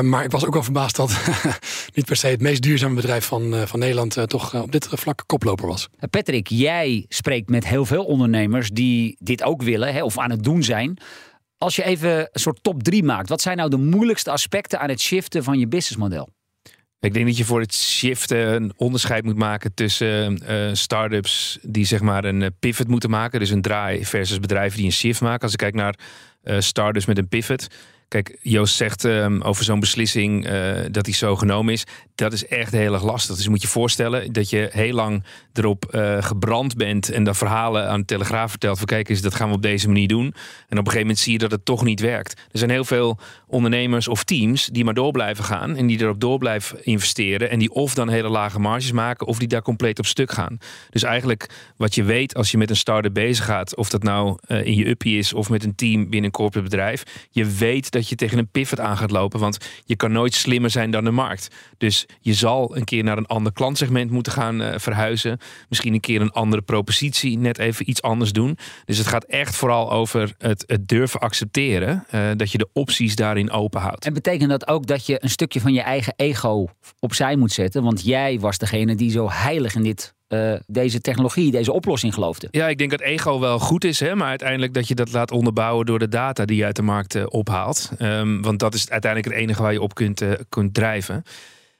maar 0.01 0.23
ik 0.23 0.31
was 0.31 0.45
ook 0.45 0.53
wel 0.53 0.63
verbaasd 0.63 0.95
dat 0.95 1.11
niet 1.95 2.05
per 2.05 2.15
se 2.15 2.27
het 2.27 2.41
meest 2.41 2.61
duurzame 2.61 2.95
bedrijf 2.95 3.25
van, 3.25 3.67
van 3.67 3.79
Nederland... 3.79 4.17
toch 4.27 4.55
op 4.55 4.71
dit 4.71 4.87
vlak 4.91 5.23
koploper 5.25 5.67
was. 5.67 5.87
Patrick, 6.09 6.47
jij 6.47 7.05
spreekt 7.07 7.49
met 7.49 7.67
heel 7.67 7.85
veel 7.85 8.05
ondernemers 8.05 8.69
die 8.69 9.17
dit 9.19 9.43
ook 9.43 9.61
willen 9.61 9.93
hè, 9.93 10.03
of 10.03 10.17
aan 10.17 10.29
het 10.29 10.43
doen 10.43 10.63
zijn. 10.63 10.97
Als 11.57 11.75
je 11.75 11.83
even 11.83 12.19
een 12.19 12.27
soort 12.31 12.63
top 12.63 12.83
3 12.83 13.03
maakt, 13.03 13.29
wat 13.29 13.41
zijn 13.41 13.57
nou 13.57 13.69
de 13.69 13.77
moeilijkste 13.77 14.31
aspecten 14.31 14.79
aan 14.79 14.89
het 14.89 15.01
shiften 15.01 15.43
van 15.43 15.59
je 15.59 15.67
businessmodel? 15.67 16.29
Ik 17.01 17.13
denk 17.13 17.25
dat 17.25 17.37
je 17.37 17.45
voor 17.45 17.59
het 17.59 17.73
shiften 17.73 18.53
een 18.53 18.73
onderscheid 18.75 19.23
moet 19.23 19.37
maken 19.37 19.73
tussen 19.73 20.41
uh, 20.49 20.69
start-ups 20.73 21.59
die 21.61 21.85
zeg 21.85 22.01
maar 22.01 22.25
een 22.25 22.53
pivot 22.59 22.87
moeten 22.87 23.09
maken. 23.09 23.39
Dus 23.39 23.49
een 23.49 23.61
draai 23.61 24.05
versus 24.05 24.39
bedrijven 24.39 24.77
die 24.77 24.85
een 24.85 24.91
shift 24.91 25.21
maken. 25.21 25.41
Als 25.41 25.51
ik 25.51 25.57
kijk 25.57 25.73
naar 25.73 25.95
uh, 26.43 26.59
start-ups 26.59 27.05
met 27.05 27.17
een 27.17 27.27
pivot. 27.27 27.67
Kijk, 28.09 28.37
Joost 28.41 28.75
zegt 28.75 29.03
um, 29.03 29.41
over 29.41 29.63
zo'n 29.63 29.79
beslissing 29.79 30.49
uh, 30.49 30.79
dat 30.91 31.05
die 31.05 31.13
zo 31.13 31.35
genomen 31.35 31.73
is. 31.73 31.83
Dat 32.15 32.33
is 32.33 32.47
echt 32.47 32.71
heel 32.71 32.93
erg 32.93 33.03
lastig. 33.03 33.35
Dus 33.35 33.47
moet 33.47 33.61
je 33.61 33.67
voorstellen 33.67 34.33
dat 34.33 34.49
je 34.49 34.69
heel 34.71 34.93
lang 34.93 35.23
erop 35.53 35.91
uh, 35.91 36.23
gebrand 36.23 36.75
bent 36.75 37.11
en 37.11 37.23
dat 37.23 37.37
verhalen 37.37 37.89
aan 37.89 37.99
de 37.99 38.05
Telegraaf 38.05 38.49
vertelt 38.49 38.77
van 38.77 38.87
kijk 38.87 39.09
eens, 39.09 39.21
dat 39.21 39.35
gaan 39.35 39.49
we 39.49 39.55
op 39.55 39.61
deze 39.61 39.87
manier 39.87 40.07
doen. 40.07 40.25
En 40.25 40.31
op 40.31 40.69
een 40.69 40.77
gegeven 40.77 40.99
moment 40.99 41.19
zie 41.19 41.31
je 41.31 41.37
dat 41.37 41.51
het 41.51 41.65
toch 41.65 41.83
niet 41.83 41.99
werkt. 41.99 42.39
Er 42.51 42.57
zijn 42.57 42.69
heel 42.69 42.85
veel 42.85 43.19
ondernemers 43.47 44.07
of 44.07 44.23
teams 44.23 44.65
die 44.65 44.83
maar 44.83 44.93
door 44.93 45.11
blijven 45.11 45.43
gaan 45.43 45.75
en 45.75 45.87
die 45.87 46.01
erop 46.01 46.19
door 46.19 46.37
blijven 46.37 46.85
investeren 46.85 47.49
en 47.49 47.59
die 47.59 47.71
of 47.71 47.93
dan 47.93 48.09
hele 48.09 48.29
lage 48.29 48.59
marges 48.59 48.91
maken 48.91 49.27
of 49.27 49.39
die 49.39 49.47
daar 49.47 49.61
compleet 49.61 49.99
op 49.99 50.05
stuk 50.05 50.31
gaan. 50.31 50.57
Dus 50.89 51.03
eigenlijk 51.03 51.49
wat 51.77 51.95
je 51.95 52.03
weet 52.03 52.35
als 52.35 52.51
je 52.51 52.57
met 52.57 52.69
een 52.69 52.75
start-up 52.75 53.13
bezig 53.13 53.45
gaat, 53.45 53.75
of 53.75 53.89
dat 53.89 54.03
nou 54.03 54.37
uh, 54.47 54.65
in 54.65 54.75
je 54.75 54.87
uppie 54.87 55.17
is 55.17 55.33
of 55.33 55.49
met 55.49 55.63
een 55.63 55.75
team 55.75 56.01
binnen 56.01 56.23
een 56.23 56.31
corporate 56.31 56.69
bedrijf, 56.69 57.27
je 57.29 57.45
weet 57.45 57.91
dat 57.91 57.98
je 58.07 58.15
tegen 58.15 58.37
een 58.37 58.49
pivot 58.49 58.79
aan 58.79 58.97
gaat 58.97 59.11
lopen, 59.11 59.39
want 59.39 59.57
je 59.85 59.95
kan 59.95 60.11
nooit 60.11 60.33
slimmer 60.33 60.69
zijn 60.69 60.91
dan 60.91 61.03
de 61.03 61.11
markt. 61.11 61.47
Dus 61.77 62.05
je 62.19 62.33
zal 62.33 62.77
een 62.77 62.83
keer 62.83 63.03
naar 63.03 63.17
een 63.17 63.25
ander 63.25 63.53
klantsegment 63.53 64.11
moeten 64.11 64.31
gaan 64.31 64.61
uh, 64.61 64.69
verhuizen. 64.75 65.39
Misschien 65.69 65.93
een 65.93 65.99
keer 65.99 66.21
een 66.21 66.31
andere 66.31 66.61
propositie, 66.61 67.37
net 67.37 67.57
even 67.57 67.89
iets 67.89 68.01
anders 68.01 68.31
doen. 68.31 68.57
Dus 68.85 68.97
het 68.97 69.07
gaat 69.07 69.23
echt 69.23 69.55
vooral 69.55 69.91
over 69.91 70.33
het, 70.37 70.77
durven 70.81 71.19
accepteren 71.19 72.05
uh, 72.11 72.29
dat 72.35 72.51
je 72.51 72.57
de 72.57 72.69
opties 72.73 73.15
daarin 73.15 73.51
open 73.51 73.81
houdt. 73.81 74.05
En 74.05 74.13
betekent 74.13 74.49
dat 74.49 74.67
ook 74.67 74.87
dat 74.87 75.05
je 75.05 75.23
een 75.23 75.29
stukje 75.29 75.61
van 75.61 75.73
je 75.73 75.81
eigen 75.81 76.13
ego 76.15 76.67
opzij 76.99 77.35
moet 77.35 77.51
zetten? 77.51 77.83
Want 77.83 78.03
jij 78.03 78.39
was 78.39 78.57
degene 78.57 78.95
die 78.95 79.11
zo 79.11 79.29
heilig 79.29 79.75
in 79.75 79.83
dit 79.83 80.17
uh, 80.29 80.53
deze 80.67 81.01
technologie, 81.01 81.51
deze 81.51 81.71
oplossing 81.71 82.13
geloofde. 82.13 82.47
Ja, 82.51 82.67
ik 82.67 82.77
denk 82.77 82.91
dat 82.91 83.01
ego 83.01 83.39
wel 83.39 83.59
goed 83.59 83.83
is, 83.83 83.99
hè, 83.99 84.15
maar 84.15 84.27
uiteindelijk 84.27 84.73
dat 84.73 84.87
je 84.87 84.95
dat 84.95 85.11
laat 85.11 85.31
onderbouwen 85.31 85.85
door 85.85 85.99
de 85.99 86.09
data 86.09 86.45
die 86.45 86.57
je 86.57 86.65
uit 86.65 86.75
de 86.75 86.81
markt 86.81 87.15
uh, 87.15 87.23
ophaalt. 87.29 87.91
Um, 87.99 88.41
want 88.41 88.59
dat 88.59 88.73
is 88.73 88.89
uiteindelijk 88.89 89.33
het 89.33 89.43
enige 89.43 89.61
waar 89.61 89.73
je 89.73 89.81
op 89.81 89.93
kunt, 89.93 90.21
uh, 90.21 90.31
kunt 90.49 90.73
drijven. 90.73 91.23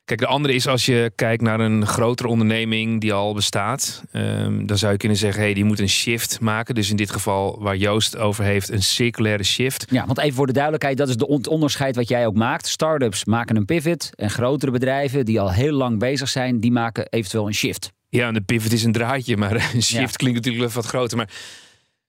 Kijk, 0.06 0.22
de 0.22 0.28
andere 0.28 0.54
is 0.54 0.68
als 0.68 0.86
je 0.86 1.12
kijkt 1.16 1.42
naar 1.42 1.60
een 1.60 1.86
grotere 1.86 2.30
onderneming 2.30 3.02
die 3.02 3.14
al 3.14 3.34
bestaat. 3.34 4.04
ehm, 4.12 4.66
dan 4.66 4.78
zou 4.78 4.92
je 4.92 4.98
kunnen 4.98 5.18
zeggen, 5.18 5.42
hey, 5.42 5.54
die 5.54 5.64
moet 5.64 5.80
een 5.80 5.90
shift 5.90 6.40
maken. 6.40 6.76
Dus 6.76 6.90
in 6.90 6.96
dit 6.96 7.12
geval 7.12 7.58
waar 7.62 7.76
Joost 7.76 8.18
over 8.18 8.44
heeft, 8.44 8.70
een 8.70 8.84
circulaire 8.84 9.44
shift. 9.44 9.86
Ja, 9.90 10.06
want 10.06 10.20
even 10.20 10.36
voor 10.36 10.48
de 10.48 10.54
duidelijkheid, 10.54 10.98
dat 10.98 11.10
is 11.10 11.16
de 11.16 11.28
on- 11.28 11.48
onderscheid 11.48 11.96
wat 11.96 12.08
jij 12.10 12.26
ook 12.28 12.36
maakt. 12.36 12.68
Startups 12.68 13.26
maken 13.26 13.56
een 13.56 13.66
pivot 13.66 14.10
en 14.16 14.30
grotere 14.30 14.72
bedrijven 14.72 15.26
die 15.26 15.40
al 15.40 15.52
heel 15.52 15.74
lang 15.74 16.00
bezig 16.00 16.30
zijn, 16.30 16.60
die 16.60 16.72
maken 16.72 17.08
eventueel 17.10 17.48
een 17.48 17.54
shift. 17.54 17.92
Ja, 18.10 18.28
en 18.28 18.34
de 18.34 18.42
pivot 18.42 18.72
is 18.72 18.84
een 18.84 18.92
draadje, 18.92 19.38
maar 19.38 19.54
een 19.74 19.84
shift 19.84 19.92
Ja. 19.92 20.06
klinkt 20.06 20.38
natuurlijk 20.38 20.64
wel 20.66 20.82
wat 20.82 20.86
groter. 20.92 21.18
Maar 21.18 21.30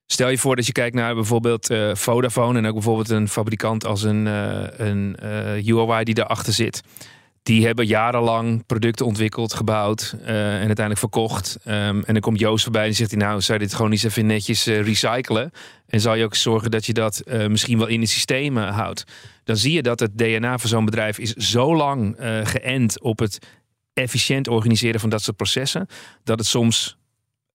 stel 0.06 0.28
je 0.28 0.38
voor 0.38 0.56
dat 0.56 0.66
je 0.66 0.72
kijkt 0.72 0.94
naar 0.94 1.14
bijvoorbeeld 1.14 1.70
eh, 1.70 1.94
Vodafone 1.94 2.58
en 2.58 2.66
ook 2.66 2.74
bijvoorbeeld 2.74 3.08
een 3.10 3.28
fabrikant 3.28 3.84
als 3.86 4.02
een, 4.02 4.26
eh 4.26 4.86
een 4.88 5.16
eh, 5.16 5.66
UOI 5.66 6.04
die 6.04 6.14
daarachter 6.14 6.52
zit. 6.52 6.80
Die 7.42 7.66
hebben 7.66 7.86
jarenlang 7.86 8.66
producten 8.66 9.06
ontwikkeld, 9.06 9.54
gebouwd 9.54 10.16
en 10.24 10.34
uiteindelijk 10.66 10.98
verkocht. 10.98 11.58
Ehm, 11.64 12.00
en 12.04 12.12
dan 12.12 12.20
komt 12.20 12.38
Joost 12.40 12.62
voorbij 12.62 12.86
en 12.86 12.94
zegt 12.94 13.10
hij 13.10 13.20
nou, 13.20 13.40
zou 13.40 13.58
je 13.58 13.64
dit 13.64 13.74
gewoon 13.74 13.90
eens 13.90 14.02
even 14.02 14.26
netjes 14.26 14.66
recyclen? 14.66 15.50
En 15.86 16.00
zal 16.00 16.14
je 16.14 16.24
ook 16.24 16.34
zorgen 16.34 16.70
dat 16.70 16.86
je 16.86 16.92
dat 16.92 17.22
misschien 17.48 17.78
wel 17.78 17.86
in 17.86 18.00
de 18.00 18.06
systemen 18.06 18.68
houdt? 18.68 19.04
Dan 19.44 19.56
zie 19.56 19.72
je 19.72 19.82
dat 19.82 20.00
het 20.00 20.18
DNA 20.18 20.58
van 20.58 20.68
zo'n 20.68 20.84
bedrijf 20.84 21.18
is 21.18 21.32
zo 21.32 21.76
lang 21.76 22.16
geënt 22.44 23.00
op 23.00 23.18
het 23.18 23.38
efficiënt 24.00 24.48
organiseren 24.48 25.00
van 25.00 25.10
dat 25.10 25.22
soort 25.22 25.36
processen, 25.36 25.86
dat 26.24 26.38
het 26.38 26.48
soms 26.48 26.98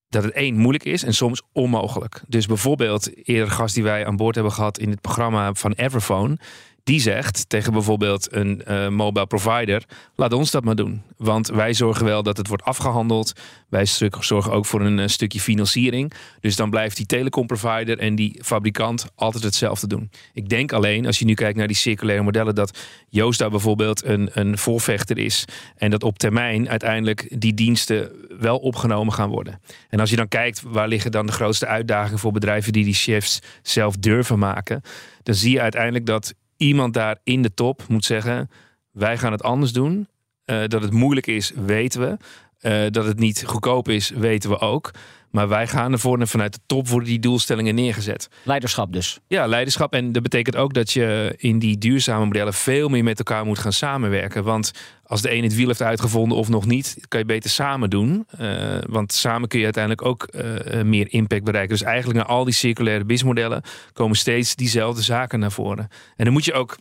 dat 0.10 0.24
het 0.24 0.34
één 0.34 0.58
moeilijk 0.58 0.86
is 0.86 1.04
en 1.04 1.14
soms 1.14 1.42
onmogelijk. 1.52 2.22
Dus 2.28 2.46
bijvoorbeeld 2.46 3.28
eerder 3.28 3.52
gast 3.52 3.76
die 3.76 3.84
wij 3.84 4.06
aan 4.06 4.16
boord 4.16 4.36
hebben 4.36 4.54
gehad 4.54 4.78
in 4.78 4.90
het 4.90 5.02
programma 5.02 5.54
van 5.54 5.72
Everphone, 5.72 6.38
die 6.86 7.00
zegt 7.00 7.50
tegen 7.50 7.74
bijvoorbeeld 7.74 8.34
een 8.34 8.64
eh, 8.64 8.88
mobile 8.88 9.26
provider: 9.26 9.84
laat 10.16 10.34
ons 10.34 10.52
dat 10.52 10.64
maar 10.64 10.76
doen, 10.76 11.02
want 11.18 11.48
wij 11.48 11.74
zorgen 11.74 12.06
wel 12.06 12.24
dat 12.24 12.38
het 12.38 12.48
wordt 12.48 12.64
afgehandeld. 12.64 13.34
Wij 13.70 13.86
zorgen 14.20 14.52
ook 14.52 14.66
voor 14.66 14.82
een 14.82 15.00
eh, 15.00 15.08
stukje 15.08 15.40
financiering. 15.40 16.14
Dus 16.40 16.56
dan 16.56 16.70
blijft 16.70 16.98
die 16.98 17.06
telecomprovider 17.06 18.00
en 18.00 18.16
die 18.16 18.40
fabrikant 18.44 19.06
altijd 19.16 19.44
hetzelfde 19.44 19.88
doen. 19.88 20.12
Ik 20.34 20.50
denk 20.50 20.72
alleen, 20.72 21.06
als 21.06 21.20
je 21.20 21.26
nu 21.26 21.34
kijkt 21.34 21.58
naar 21.58 21.68
die 21.68 21.76
circulaire 21.76 22.24
modellen, 22.24 22.56
dat 22.56 22.80
Joost 23.10 23.40
daar 23.40 23.50
bijvoorbeeld 23.50 24.04
een, 24.04 24.30
een 24.34 24.58
voorvechter 24.58 25.18
is. 25.18 25.46
En 25.78 25.90
dat 25.90 26.04
op 26.04 26.18
termijn 26.18 26.70
uiteindelijk 26.70 27.42
die 27.42 27.54
diensten 27.54 28.12
wel 28.40 28.58
opgenomen 28.58 29.14
gaan 29.14 29.30
worden. 29.30 29.62
En 29.90 30.00
als 30.00 30.10
je 30.10 30.16
dan 30.16 30.28
kijkt, 30.28 30.62
waar 30.62 30.88
liggen 30.88 31.12
dan 31.12 31.26
de 31.26 31.32
grootste 31.32 31.68
uitdagingen 31.68 32.20
voor 32.20 32.32
bedrijven 32.32 32.74
die 32.74 32.84
die 32.84 32.94
shifts 32.94 33.40
zelf 33.62 33.96
durven 33.98 34.40
maken, 34.40 34.82
dan 35.24 35.36
zie 35.36 35.52
je 35.52 35.62
uiteindelijk 35.62 36.06
dat 36.06 36.34
iemand 36.58 36.94
daar 36.94 37.18
in 37.24 37.42
de 37.42 37.54
top 37.54 37.84
moet 37.88 38.06
zeggen: 38.06 38.50
wij 38.92 39.18
gaan 39.18 39.32
het 39.32 39.44
anders 39.44 39.74
doen. 39.74 40.08
Eh, 40.46 40.64
dat 40.68 40.82
het 40.82 40.92
moeilijk 40.92 41.28
is, 41.28 41.52
weten 41.56 42.02
we. 42.02 42.18
Eh, 42.66 42.86
dat 42.92 43.06
het 43.06 43.20
niet 43.20 43.44
goedkoop 43.46 43.90
is, 43.90 44.10
weten 44.10 44.50
we 44.50 44.60
ook. 44.60 44.92
Maar 45.32 45.48
wij 45.48 45.68
gaan 45.68 45.92
ervoor 45.92 46.20
en 46.20 46.28
vanuit 46.28 46.54
de 46.54 46.60
top 46.66 46.88
worden 46.88 47.10
die 47.10 47.20
doelstellingen 47.20 47.76
neergezet. 47.76 48.30
Leiderschap 48.44 48.94
dus. 48.94 49.20
Ja, 49.28 49.48
leiderschap. 49.48 49.94
En 49.94 50.12
dat 50.12 50.24
betekent 50.24 50.56
ook 50.56 50.74
dat 50.74 50.92
je 50.92 51.34
in 51.38 51.60
die 51.60 51.78
duurzame 51.78 52.26
modellen 52.26 52.54
veel 52.54 52.90
meer 52.90 53.04
met 53.04 53.18
elkaar 53.18 53.46
moet 53.46 53.60
gaan 53.60 53.74
samenwerken. 53.74 54.44
Want 54.44 54.72
als 55.04 55.22
de 55.22 55.34
een 55.34 55.44
het 55.44 55.56
wiel 55.56 55.68
heeft 55.68 55.82
uitgevonden 55.82 56.38
of 56.38 56.50
nog 56.50 56.66
niet, 56.66 56.98
kan 57.08 57.20
je 57.20 57.26
beter 57.26 57.50
samen 57.50 57.90
doen. 57.90 58.26
Eh, 58.38 58.78
want 58.88 59.14
samen 59.14 59.48
kun 59.48 59.60
je 59.60 59.66
uiteindelijk 59.66 60.08
ook 60.08 60.24
eh, 60.24 60.82
meer 60.82 61.08
impact 61.10 61.44
bereiken. 61.44 61.78
Dus 61.78 61.88
eigenlijk 61.88 62.18
naar 62.20 62.28
al 62.28 62.44
die 62.44 62.54
circulaire 62.54 63.06
businessmodellen 63.06 63.62
komen 63.94 64.18
steeds 64.18 64.56
diezelfde 64.56 65.02
zaken 65.02 65.40
naar 65.40 65.52
voren. 65.52 65.88
En 66.16 66.24
dan 66.24 66.34
moet 66.34 66.46
je 66.46 66.54
ook 66.54 66.78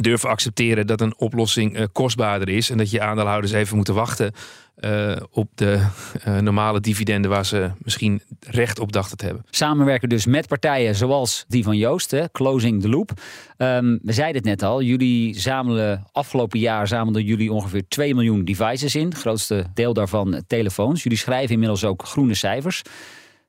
durven 0.00 0.28
accepteren 0.28 0.86
dat 0.86 1.00
een 1.00 1.18
oplossing 1.18 1.88
kostbaarder 1.92 2.48
is. 2.48 2.70
En 2.70 2.78
dat 2.78 2.90
je 2.90 3.00
aandeelhouders 3.00 3.52
even 3.52 3.76
moeten 3.76 3.94
wachten 3.94 4.32
eh, 4.80 5.16
op 5.30 5.50
de 5.54 5.86
eh, 6.24 6.38
normale 6.38 6.80
dividenden 6.80 7.30
waar 7.30 7.46
ze 7.46 7.70
misschien 7.78 8.22
recht 8.40 8.78
op 8.78 8.92
dachten 8.92 9.16
te 9.16 9.24
hebben. 9.24 9.44
Samenwerken 9.50 10.08
dus 10.08 10.26
met 10.26 10.48
partijen 10.48 10.94
zoals 10.94 11.44
die 11.48 11.64
van 11.64 11.76
Joost, 11.76 12.10
hè, 12.10 12.30
Closing 12.30 12.80
the 12.80 12.88
Loop. 12.88 13.12
Ehm, 13.56 13.98
we 14.02 14.12
zeiden 14.12 14.36
het 14.36 14.44
net 14.44 14.62
al, 14.62 14.82
jullie 14.82 15.38
zamelen 15.38 16.06
afgelopen 16.12 16.58
jaar 16.58 16.88
zamelden 16.88 17.24
jullie 17.24 17.52
ongeveer 17.52 17.88
2 17.88 18.14
miljoen 18.14 18.44
devices 18.44 18.94
in. 18.94 19.14
Grootste 19.14 19.66
deel 19.74 19.92
daarvan 19.92 20.42
telefoons. 20.46 21.02
Jullie 21.02 21.18
schrijven 21.18 21.52
inmiddels 21.52 21.84
ook 21.84 22.04
groene 22.04 22.34
cijfers. 22.34 22.82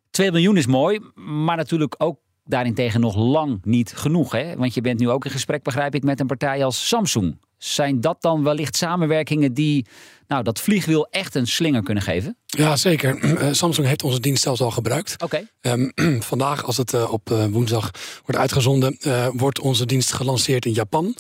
2 0.10 0.32
miljoen 0.32 0.58
is 0.58 0.66
mooi, 0.66 1.00
maar 1.16 1.58
natuurlijk 1.58 1.96
ook 1.98 2.20
daarentegen 2.44 3.00
nog 3.00 3.16
lang 3.16 3.60
niet 3.64 3.94
genoeg. 3.96 4.32
Hè? 4.32 4.56
Want 4.56 4.74
je 4.74 4.82
bent 4.82 5.00
nu 5.00 5.10
ook 5.10 5.26
in 5.26 5.32
gesprek, 5.32 5.64
begrijp 5.64 5.96
ik, 5.96 6.04
met 6.04 6.20
een 6.20 6.28
partij 6.28 6.66
als 6.66 6.88
Samsung. 6.88 7.38
Zijn 7.58 8.02
dat 8.02 8.22
dan 8.22 8.44
wellicht 8.44 8.76
samenwerkingen 8.76 9.54
die 9.54 9.86
nou, 10.32 10.44
dat 10.44 10.60
vliegwiel 10.60 11.08
echt 11.10 11.36
een 11.36 11.48
slinger 11.48 11.84
kunnen 11.84 12.04
geven? 12.04 12.38
Ja, 12.46 12.76
zeker. 12.76 13.18
Eh, 13.42 13.48
Samsung 13.52 13.88
heeft 13.88 14.04
onze 14.04 14.20
dienst 14.20 14.44
zelfs 14.44 14.62
al 14.62 14.72
gebruikt. 14.72 15.24
Oké. 15.24 15.48
Ehm, 15.62 15.90
vandaag, 16.32 16.64
als 16.66 16.78
het 16.78 16.94
eh, 16.94 17.12
op 17.12 17.32
eh, 17.32 17.46
woensdag 17.46 17.92
wordt 18.26 18.42
uitgezonden, 18.42 18.98
wordt 19.34 19.60
onze 19.60 19.86
dienst 19.86 20.14
gelanceerd 20.14 20.66
in 20.66 20.74
Japan. 20.74 21.16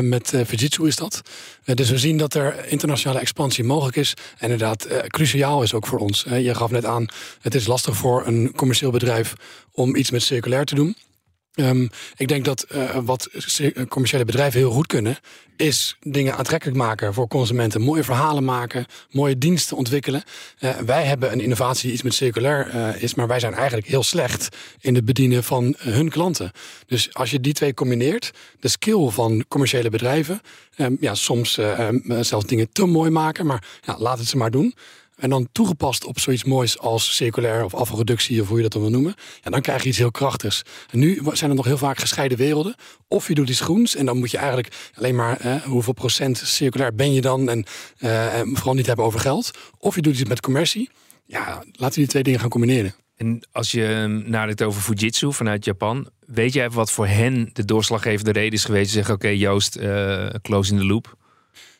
Met 0.00 0.28
Fujitsu 0.46 0.86
is 0.86 0.96
dat. 0.96 1.20
Dus 1.64 1.90
we 1.90 1.98
zien 1.98 2.18
dat 2.18 2.34
er 2.34 2.66
internationale 2.66 3.20
expansie 3.20 3.64
mogelijk 3.64 3.96
is. 3.96 4.14
En 4.38 4.50
inderdaad, 4.50 4.86
cruciaal 5.06 5.62
is 5.62 5.74
ook 5.74 5.86
voor 5.86 5.98
ons. 5.98 6.26
Je 6.28 6.54
gaf 6.54 6.70
net 6.70 6.84
aan, 6.84 7.06
het 7.40 7.54
is 7.54 7.66
lastig 7.66 7.96
voor 7.96 8.26
een 8.26 8.52
commercieel 8.56 8.90
bedrijf 8.90 9.32
om 9.72 9.96
iets 9.96 10.10
met 10.10 10.22
circulair 10.22 10.64
te 10.64 10.74
doen. 10.74 10.96
Ehm, 11.54 11.86
ik 12.16 12.28
denk 12.28 12.44
dat 12.44 12.62
eh, 12.62 12.96
wat 13.04 13.28
cir- 13.32 13.86
commerciële 13.88 14.24
bedrijven 14.24 14.60
heel 14.60 14.70
goed 14.70 14.86
kunnen, 14.86 15.18
is 15.60 15.96
dingen 16.00 16.36
aantrekkelijk 16.36 16.78
maken 16.78 17.14
voor 17.14 17.28
consumenten. 17.28 17.80
Mooie 17.80 18.04
verhalen 18.04 18.44
maken, 18.44 18.86
mooie 19.10 19.38
diensten 19.38 19.76
ontwikkelen. 19.76 20.22
Eh, 20.58 20.76
wij 20.76 21.04
hebben 21.04 21.32
een 21.32 21.40
innovatie 21.40 21.82
die 21.82 21.92
iets 21.92 22.02
met 22.02 22.14
circulair 22.14 22.68
eh, 22.68 23.02
is, 23.02 23.14
maar 23.14 23.26
wij 23.26 23.40
zijn 23.40 23.54
eigenlijk 23.54 23.86
heel 23.86 24.02
slecht 24.02 24.56
in 24.80 24.94
het 24.94 25.04
bedienen 25.04 25.44
van 25.44 25.74
eh, 25.74 25.92
hun 25.92 26.08
klanten. 26.08 26.50
Dus 26.86 27.14
als 27.14 27.30
je 27.30 27.40
die 27.40 27.52
twee 27.52 27.74
combineert, 27.74 28.30
de 28.60 28.68
skill 28.68 29.08
van 29.08 29.44
commerciële 29.48 29.90
bedrijven, 29.90 30.40
ehm, 30.76 30.94
ja, 31.00 31.14
soms 31.14 31.58
eh, 31.58 31.88
ehm, 31.88 32.22
zelfs 32.22 32.46
dingen 32.46 32.68
te 32.72 32.86
mooi 32.86 33.10
maken, 33.10 33.46
maar 33.46 33.64
ja, 33.80 33.96
laat 33.98 34.18
het 34.18 34.28
ze 34.28 34.36
maar 34.36 34.50
doen. 34.50 34.74
En 35.20 35.30
dan 35.30 35.48
toegepast 35.52 36.04
op 36.04 36.18
zoiets 36.18 36.44
moois 36.44 36.78
als 36.78 37.16
circulair 37.16 37.64
of 37.64 37.74
afvalreductie 37.74 38.40
of 38.40 38.48
hoe 38.48 38.56
je 38.56 38.62
dat 38.62 38.72
dan 38.72 38.80
wil 38.80 38.90
noemen. 38.90 39.14
Ja, 39.42 39.50
dan 39.50 39.60
krijg 39.60 39.82
je 39.82 39.88
iets 39.88 39.98
heel 39.98 40.10
krachtigs. 40.10 40.62
En 40.90 40.98
nu 40.98 41.20
zijn 41.32 41.50
er 41.50 41.56
nog 41.56 41.64
heel 41.64 41.78
vaak 41.78 41.98
gescheiden 41.98 42.38
werelden. 42.38 42.74
Of 43.08 43.28
je 43.28 43.34
doet 43.34 43.48
iets 43.48 43.60
groens 43.60 43.96
en 43.96 44.06
dan 44.06 44.18
moet 44.18 44.30
je 44.30 44.36
eigenlijk 44.36 44.90
alleen 44.94 45.14
maar 45.14 45.40
eh, 45.40 45.62
hoeveel 45.62 45.92
procent 45.92 46.38
circulair 46.38 46.94
ben 46.94 47.12
je 47.12 47.20
dan. 47.20 47.48
En 47.48 47.64
eh, 47.98 48.40
vooral 48.44 48.74
niet 48.74 48.86
hebben 48.86 49.04
over 49.04 49.20
geld. 49.20 49.50
Of 49.78 49.94
je 49.94 50.02
doet 50.02 50.18
iets 50.18 50.28
met 50.28 50.40
commercie. 50.40 50.90
Ja, 51.26 51.64
laten 51.72 51.94
we 51.94 52.00
die 52.00 52.06
twee 52.06 52.22
dingen 52.22 52.40
gaan 52.40 52.48
combineren. 52.48 52.94
En 53.16 53.46
als 53.52 53.70
je 53.70 53.86
ehm, 53.86 54.30
nadenkt 54.30 54.62
over 54.62 54.82
Fujitsu 54.82 55.32
vanuit 55.32 55.64
Japan, 55.64 56.08
weet 56.26 56.52
jij 56.52 56.70
wat 56.70 56.90
voor 56.90 57.06
hen 57.06 57.50
de 57.52 57.64
doorslaggevende 57.64 58.32
reden 58.32 58.52
is 58.52 58.64
geweest? 58.64 58.88
Ze 58.88 58.96
zeggen, 58.96 59.14
oké 59.14 59.28
Joost, 59.28 59.76
eh, 59.76 60.26
close 60.42 60.72
in 60.72 60.78
the 60.78 60.84
loop. 60.84 61.16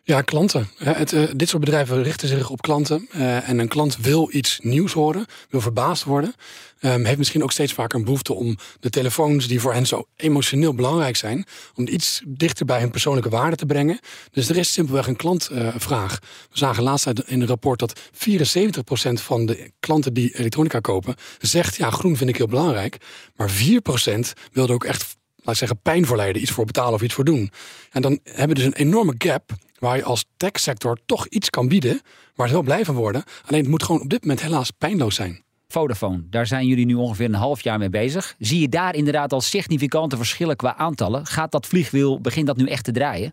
Ja, 0.03 0.21
klanten. 0.21 0.69
Het, 0.77 1.13
eh, 1.13 1.23
dit 1.37 1.49
soort 1.49 1.65
bedrijven 1.65 2.03
richten 2.03 2.29
zich 2.29 2.51
op 2.51 2.63
klanten. 2.63 3.09
eh, 3.11 3.49
en 3.49 3.59
een 3.59 3.69
klant 3.69 3.97
wil 3.97 4.29
iets 4.33 4.59
nieuws 4.63 4.93
horen, 4.93 5.27
wil 5.51 5.61
verbaasd 5.61 6.05
worden. 6.05 6.35
Ehm, 6.81 7.05
heeft 7.05 7.19
misschien 7.19 7.43
ook 7.43 7.53
steeds 7.53 7.73
vaker 7.73 7.99
een 7.99 8.05
behoefte 8.05 8.33
om 8.33 8.57
de 8.81 8.91
telefoons 8.91 9.47
die 9.47 9.61
voor 9.61 9.73
hen 9.73 9.87
zo 9.87 10.07
emotioneel 10.17 10.75
belangrijk 10.75 11.17
zijn, 11.17 11.45
om 11.75 11.89
iets 11.89 12.23
dichter 12.27 12.67
bij 12.67 12.81
hun 12.81 12.91
persoonlijke 12.91 13.29
waarde 13.29 13.57
te 13.57 13.67
brengen. 13.67 13.99
Dus 14.31 14.49
er 14.49 14.57
is 14.57 14.73
simpelweg 14.73 15.07
een 15.07 15.17
klantvraag. 15.17 16.19
We 16.51 16.59
zagen 16.59 16.83
laatst 16.83 17.07
in 17.07 17.41
een 17.41 17.47
rapport 17.47 17.79
dat 17.79 18.01
74% 18.13 19.21
van 19.21 19.47
de 19.47 19.71
klanten 19.81 20.15
die 20.15 20.39
elektronica 20.39 20.81
kopen, 20.81 21.15
zegt 21.39 21.77
ja, 21.77 21.91
groen 21.91 22.17
vind 22.17 22.31
ik 22.31 22.37
heel 22.37 22.47
belangrijk. 22.47 22.97
Maar 23.37 23.51
4% 23.51 24.33
wilde 24.53 24.73
ook 24.73 24.85
echt 24.85 25.19
laat 25.45 25.57
zeggen, 25.57 25.81
pijn 25.83 26.07
voor 26.07 26.17
lijden, 26.17 26.43
iets 26.43 26.51
voor 26.51 26.65
betalen 26.65 26.95
of 26.95 27.03
iets 27.03 27.15
voor 27.15 27.25
doen. 27.25 27.51
En 27.91 28.03
dan 28.03 28.19
hebben 28.23 28.49
we 28.49 28.55
dus 28.55 28.65
een 28.65 28.87
enorme 28.87 29.15
gap 29.19 29.53
waar 29.81 29.97
je 29.97 30.05
als 30.05 30.25
techsector 30.37 30.99
toch 31.07 31.27
iets 31.27 31.51
kan 31.51 31.69
bieden, 31.69 32.01
waar 32.35 32.47
ze 32.47 32.53
wel 32.53 32.63
blij 32.63 32.85
van 32.85 32.95
worden. 32.95 33.23
Alleen 33.47 33.61
het 33.61 33.71
moet 33.71 33.83
gewoon 33.83 34.01
op 34.01 34.09
dit 34.09 34.21
moment 34.21 34.43
helaas 34.43 34.71
pijnloos 34.71 35.15
zijn. 35.15 35.43
Vodafone, 35.69 36.23
daar 36.31 36.47
zijn 36.47 36.67
jullie 36.67 36.87
nu 36.87 36.95
ongeveer 36.95 37.27
een 37.27 37.35
half 37.35 37.61
jaar 37.63 37.79
mee 37.79 37.91
bezig. 37.91 38.35
Zie 38.39 38.61
je 38.61 38.69
daar 38.69 38.95
inderdaad 38.95 39.33
al 39.33 39.41
significante 39.41 40.17
verschillen 40.17 40.57
qua 40.57 40.77
aantallen? 40.77 41.27
Gaat 41.27 41.53
dat 41.53 41.67
vliegwiel, 41.67 42.21
begint 42.21 42.47
dat 42.47 42.57
nu 42.57 42.67
echt 42.67 42.85
te 42.85 42.93
draaien? 42.93 43.33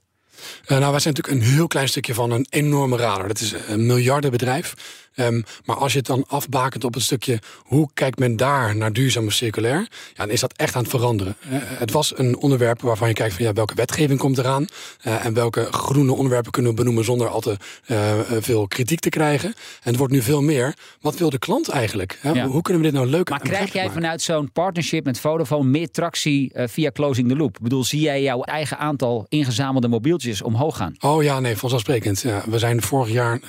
Eh, 0.66 0.78
nou, 0.78 0.92
wij 0.92 1.00
zijn 1.00 1.14
natuurlijk 1.14 1.44
een 1.44 1.54
heel 1.54 1.68
klein 1.68 1.88
stukje 1.88 2.14
van 2.14 2.32
een 2.32 2.46
enorme 2.50 2.98
radar. 2.98 3.28
Dat 3.28 3.40
is 3.40 3.54
een 3.68 3.86
miljardenbedrijf. 3.86 4.74
Ehm, 5.18 5.42
maar 5.66 5.76
als 5.76 5.92
je 5.92 5.98
het 5.98 6.08
dan 6.08 6.26
afbakent 6.28 6.84
op 6.84 6.96
een 6.96 7.02
stukje 7.02 7.40
hoe 7.64 7.90
kijkt 7.94 8.20
men 8.20 8.36
daar 8.36 8.76
naar 8.76 8.94
duurzaam 8.94 9.26
of 9.26 9.34
circulair, 9.34 9.80
ja, 9.80 9.88
dan 10.16 10.30
is 10.30 10.40
dat 10.40 10.54
echt 10.54 10.76
aan 10.76 10.82
het 10.82 10.92
veranderen. 10.92 11.36
Eh, 11.50 11.58
het 11.62 11.92
was 11.92 12.18
een 12.18 12.38
onderwerp 12.38 12.82
waarvan 12.82 13.08
je 13.08 13.14
kijkt 13.14 13.36
van 13.36 13.46
ja, 13.46 13.54
welke 13.54 13.76
wetgeving 13.76 14.20
komt 14.20 14.38
eraan 14.38 14.68
uh, 15.04 15.26
en 15.26 15.34
welke 15.34 15.68
groene 15.72 16.14
onderwerpen 16.14 16.52
kunnen 16.52 16.72
we 16.72 16.78
benoemen 16.78 17.04
zonder 17.04 17.28
al 17.28 17.40
te 17.40 17.58
uh, 17.88 18.14
veel 18.40 18.68
kritiek 18.68 19.00
te 19.00 19.10
krijgen. 19.10 19.50
En 19.50 19.90
het 19.90 19.98
wordt 19.98 20.14
nu 20.14 20.22
veel 20.22 20.42
meer. 20.42 20.76
Wat 21.02 21.18
wil 21.18 21.30
de 21.30 21.40
klant 21.40 21.70
eigenlijk? 21.70 22.20
Hè? 22.22 22.44
Hoe 22.46 22.62
kunnen 22.62 22.82
we 22.82 22.90
dit 22.90 22.98
nou 22.98 23.10
leuk 23.10 23.30
Maar 23.30 23.40
krijg 23.40 23.74
jij 23.74 23.90
vanuit 23.90 24.22
zo'n 24.22 24.52
partnership 24.52 25.06
met 25.06 25.20
Vodafone 25.20 25.70
meer 25.70 25.92
tractie 25.92 26.52
via 26.56 26.92
Closing 26.92 27.30
the 27.30 27.36
Loop? 27.36 27.56
Ik 27.56 27.62
bedoel, 27.62 27.84
zie 27.84 28.02
jij 28.02 28.22
jouw 28.22 28.42
eigen 28.42 28.78
aantal 28.78 29.26
ingezamelde 29.30 29.88
mobieltjes 29.88 30.42
omhoog 30.42 30.78
gaan? 30.78 30.96
Oh 31.00 31.24
ja, 31.24 31.40
nee, 31.40 31.58
vanzelfsprekend. 31.58 32.22
Ja, 32.22 32.44
we 32.50 32.60
zijn 32.60 32.82
vorig 32.82 33.12
jaar 33.12 33.40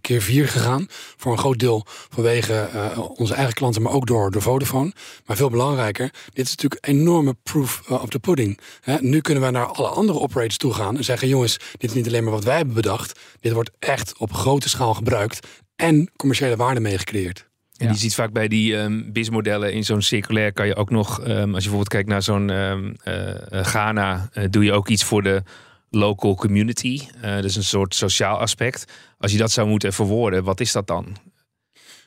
keer 0.00 0.22
vier 0.22 0.48
gegaan. 0.48 0.88
Voor 1.16 1.32
een 1.32 1.38
groot 1.38 1.58
deel 1.58 1.86
vanwege 2.08 2.68
onze 3.14 3.34
eigen 3.34 3.54
klanten, 3.54 3.82
maar 3.82 3.92
ook 3.92 4.06
door 4.06 4.30
de 4.30 4.40
Vodafone. 4.40 4.92
Maar 5.26 5.36
veel 5.36 5.50
belangrijker, 5.50 6.10
dit 6.32 6.44
is 6.44 6.50
natuurlijk 6.50 6.86
een 6.86 6.98
enorme 6.98 7.36
proof 7.42 7.82
of 7.88 8.08
the 8.08 8.18
pudding. 8.18 8.58
nu 9.00 9.20
kunnen 9.20 9.42
we 9.42 9.50
naar 9.50 9.66
alle 9.66 9.88
andere 9.88 10.18
operators 10.18 10.56
toe 10.56 10.74
gaan 10.74 10.96
en 10.96 11.04
zeggen: 11.04 11.28
jongens, 11.28 11.58
dit 11.78 11.90
is 11.90 11.96
niet 11.96 12.06
alleen 12.06 12.24
maar 12.24 12.32
wat 12.32 12.44
wij 12.44 12.56
hebben 12.56 12.74
bedacht. 12.74 13.20
Dit 13.40 13.52
wordt 13.52 13.70
echt 13.78 14.18
op 14.18 14.32
grote 14.32 14.68
schaal 14.68 14.94
gebruikt 14.94 15.46
en 15.76 16.10
commerciële 16.16 16.56
waarde 16.56 16.80
mee 16.80 16.98
gecreëerd. 16.98 17.50
En 17.76 17.88
je 17.88 17.98
ziet 17.98 18.14
vaak 18.14 18.32
bij 18.32 18.48
die 18.48 18.76
um, 18.76 19.12
BIS-modellen 19.12 19.72
in 19.72 19.84
zo'n 19.84 20.02
circulair 20.02 20.52
kan 20.52 20.66
je 20.66 20.74
ook 20.74 20.90
nog, 20.90 21.18
um, 21.20 21.26
als 21.28 21.38
je 21.38 21.70
bijvoorbeeld 21.70 21.88
kijkt 21.88 22.08
naar 22.08 22.22
zo'n 22.22 22.50
um, 22.50 22.96
uh, 23.04 23.62
Ghana, 23.64 24.28
uh, 24.34 24.44
doe 24.50 24.64
je 24.64 24.72
ook 24.72 24.88
iets 24.88 25.04
voor 25.04 25.22
de 25.22 25.42
local 25.94 26.34
community. 26.34 27.00
Dus 27.40 27.56
een 27.56 27.64
soort 27.64 27.94
sociaal 27.94 28.38
aspect. 28.38 28.84
Als 29.18 29.32
je 29.32 29.38
dat 29.38 29.50
zou 29.50 29.68
moeten 29.68 29.92
verwoorden, 29.92 30.44
wat 30.44 30.60
is 30.60 30.72
dat 30.72 30.86
dan? 30.86 31.16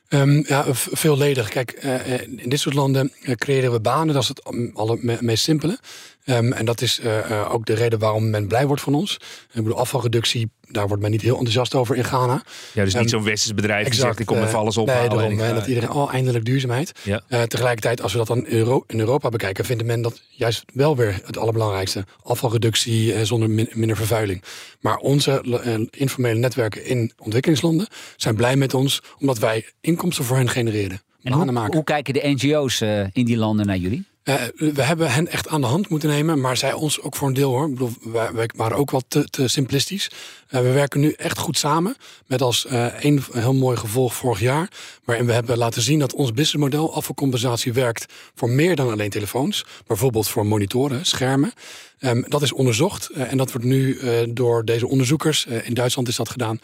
Um, 0.10 0.43
ja, 0.48 0.65
veelledig. 0.74 1.50
Kijk, 1.50 1.84
uh, 1.84 2.21
in 2.21 2.50
dit 2.50 2.60
soort 2.60 2.76
landen 2.76 3.12
creëren 3.36 3.71
we 3.71 3.80
banen. 3.80 4.13
Dat 4.13 4.24
is 4.24 4.28
het 4.28 4.43
alle 4.74 5.17
meest 5.21 5.43
simpele. 5.43 5.80
Um, 6.26 6.54
en 6.54 6.66
dat 6.66 6.82
is 6.82 7.00
uh, 7.00 7.54
ook 7.54 7.66
de 7.66 7.74
reden 7.74 8.00
waarom 8.00 8.30
men 8.30 8.48
blij 8.48 8.68
wordt 8.68 8.82
van 8.82 8.96
ons. 8.96 9.14
Ik 9.54 9.64
bedoel, 9.64 9.78
afvalreductie, 9.78 10.50
daar 10.62 10.88
wordt 10.88 11.02
men 11.02 11.12
niet 11.12 11.22
heel 11.22 11.36
enthousiast 11.36 11.76
over 11.76 11.96
in 11.96 12.04
Ghana. 12.04 12.44
Ja, 12.74 12.84
dus 12.84 12.94
niet 12.94 13.04
um, 13.04 13.10
zo'n 13.10 13.24
westers 13.24 13.54
bedrijf 13.54 13.86
exact, 13.86 13.96
die 13.96 14.06
zegt, 14.06 14.20
ik 14.20 14.26
kom 14.26 14.38
even 14.38 14.60
alles 14.60 14.78
ophalen. 14.78 15.02
Nee, 15.02 15.10
daarom, 15.10 15.40
en 15.40 15.56
dat 15.56 15.68
iedereen, 15.68 15.92
oh, 15.92 16.14
eindelijk 16.14 16.46
duurzaamheid. 16.46 16.92
Ja. 17.04 17.22
Uh, 17.30 17.42
tegelijkertijd, 17.42 18.02
als 18.02 18.12
we 18.12 18.18
dat 18.18 18.28
dan 18.28 18.46
Euro 18.46 18.84
in 18.88 19.00
Europa 19.00 19.30
bekijken, 19.30 19.66
vinden 19.66 19.86
men 19.86 20.02
dat 20.02 20.22
juist 20.30 20.64
wel 20.74 20.96
weer 20.96 21.22
het 21.26 21.38
allerbelangrijkste. 21.38 22.06
Afvalreductie 22.24 23.26
zonder 23.26 23.50
min 23.50 23.70
minder 23.74 23.98
vervuiling. 23.98 24.44
Maar 24.80 24.98
onze 24.98 25.88
informele 25.90 26.40
netwerken 26.40 26.86
in 26.86 27.12
ontwikkelingslanden 27.18 27.88
zijn 28.16 28.36
blij 28.36 28.56
met 28.56 28.74
ons, 28.74 29.02
omdat 29.20 29.38
wij 29.38 29.66
inkomsten 29.82 30.26
voor 30.26 30.38
hen 30.38 30.50
genereren. 30.50 31.02
En 31.24 31.34
hoe, 31.34 31.68
hoe, 31.72 31.84
kijken 31.84 32.14
de 32.14 32.22
NGO's 32.24 32.82
in 33.12 33.26
die 33.26 33.38
landen 33.38 33.66
naar 33.66 33.78
jullie? 33.78 34.06
Uh, 34.26 34.44
we 34.56 34.82
hebben 34.82 35.12
hen 35.12 35.28
echt 35.28 35.48
aan 35.48 35.62
de 35.62 35.68
hand 35.68 35.90
moeten 35.90 36.10
nemen, 36.10 36.42
maar 36.42 36.58
zij 36.58 36.74
ons 36.74 37.02
ook 37.02 37.16
voor 37.16 37.28
een 37.28 37.34
deel 37.34 37.50
hoor. 37.50 37.66
Ik 37.66 37.72
bedoel, 37.72 37.94
wij, 38.34 38.50
waren 38.56 38.78
ook 38.78 38.92
wat 38.92 39.06
te, 39.08 39.30
te 39.30 39.48
simplistisch. 39.48 40.12
Uh, 40.50 40.62
we 40.62 40.72
werken 40.72 41.00
nu 41.00 41.12
echt 41.12 41.38
goed 41.38 41.58
samen, 41.58 41.96
met 42.26 42.42
als 42.42 42.66
uh, 42.66 42.88
een 43.00 43.24
heel 43.32 43.54
mooi 43.54 43.78
gevolg 43.78 44.14
vorig 44.14 44.40
jaar, 44.40 44.70
waarin 45.04 45.26
we 45.26 45.34
hebben 45.34 45.58
laten 45.58 45.82
zien 45.82 46.00
dat 46.00 46.14
ons 46.14 46.32
businessmodel 46.32 46.94
afvalcompensatie 46.94 47.74
werkt 47.74 48.14
voor 48.36 48.50
meer 48.50 48.76
dan 48.76 48.92
alleen 48.92 49.10
telefoons, 49.10 49.66
bijvoorbeeld 49.88 50.28
voor 50.28 50.46
monitoren, 50.46 51.06
schermen. 51.06 51.54
Um, 52.00 52.26
dat 52.28 52.42
is 52.42 52.54
onderzocht 52.54 53.10
en 53.10 53.38
dat 53.38 53.52
wordt 53.52 53.68
nu 53.68 54.00
door 54.30 54.66
deze 54.66 54.88
onderzoekers, 54.88 55.46
in 55.46 55.74
Duitsland 55.74 56.08
is 56.08 56.16
dat 56.16 56.30
gedaan, 56.30 56.60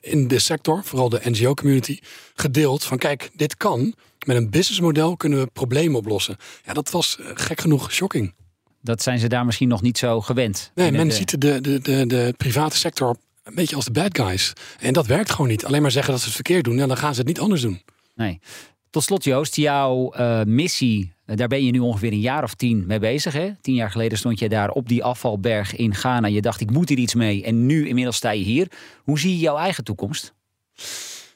in 0.00 0.28
de 0.28 0.38
sector, 0.38 0.84
vooral 0.84 1.08
de 1.08 1.20
NGO-community, 1.22 1.98
gedeeld 2.34 2.84
van 2.84 2.98
kijk, 2.98 3.30
dit 3.34 3.56
kan, 3.56 3.94
met 4.26 4.36
een 4.36 4.50
businessmodel 4.50 5.16
kunnen 5.16 5.38
we 5.38 5.46
problemen 5.46 5.98
oplossen. 5.98 6.36
Ja, 6.64 6.72
dat 6.72 6.90
was 6.90 7.16
uh, 7.20 7.26
gek 7.34 7.60
genoeg 7.60 7.92
shocking. 7.92 8.34
Dat 8.82 9.02
zijn 9.02 9.18
ze 9.18 9.28
daar 9.28 9.44
misschien 9.44 9.68
nog 9.68 9.82
niet 9.82 9.98
zo 9.98 10.20
gewend. 10.20 10.70
Nee, 10.74 10.92
men 10.92 11.12
ziet 11.12 11.40
de, 11.40 11.60
de, 11.60 11.80
de, 11.80 12.06
de 12.06 12.34
private 12.36 12.76
sector 12.76 13.16
een 13.42 13.54
beetje 13.54 13.76
als 13.76 13.84
de 13.84 13.90
bad 13.90 14.18
guys. 14.18 14.52
En 14.80 14.92
dat 14.92 15.06
werkt 15.06 15.30
gewoon 15.30 15.48
niet. 15.50 15.64
Alleen 15.64 15.82
maar 15.82 15.90
zeggen 15.90 16.10
dat 16.10 16.20
ze 16.20 16.26
het 16.26 16.34
verkeerd 16.34 16.64
doen, 16.64 16.78
en 16.78 16.88
dan 16.88 16.96
gaan 16.96 17.12
ze 17.12 17.18
het 17.18 17.28
niet 17.28 17.40
anders 17.40 17.60
doen. 17.60 17.82
Nee. 18.14 18.40
Tot 18.90 19.02
slot, 19.02 19.24
Joost, 19.24 19.56
jouw 19.56 20.14
uh, 20.16 20.42
missie, 20.42 21.12
daar 21.26 21.48
ben 21.48 21.64
je 21.64 21.70
nu 21.70 21.78
ongeveer 21.78 22.12
een 22.12 22.20
jaar 22.20 22.42
of 22.42 22.54
tien 22.54 22.86
mee 22.86 22.98
bezig. 22.98 23.32
Hè? 23.32 23.50
Tien 23.60 23.74
jaar 23.74 23.90
geleden 23.90 24.18
stond 24.18 24.38
je 24.38 24.48
daar 24.48 24.70
op 24.70 24.88
die 24.88 25.04
afvalberg 25.04 25.76
in 25.76 25.94
Ghana. 25.94 26.28
Je 26.28 26.40
dacht, 26.40 26.60
ik 26.60 26.70
moet 26.70 26.88
hier 26.88 26.98
iets 26.98 27.14
mee. 27.14 27.44
En 27.44 27.66
nu 27.66 27.88
inmiddels 27.88 28.16
sta 28.16 28.30
je 28.30 28.44
hier. 28.44 28.68
Hoe 29.02 29.18
zie 29.18 29.30
je 29.30 29.38
jouw 29.38 29.56
eigen 29.56 29.84
toekomst? 29.84 30.34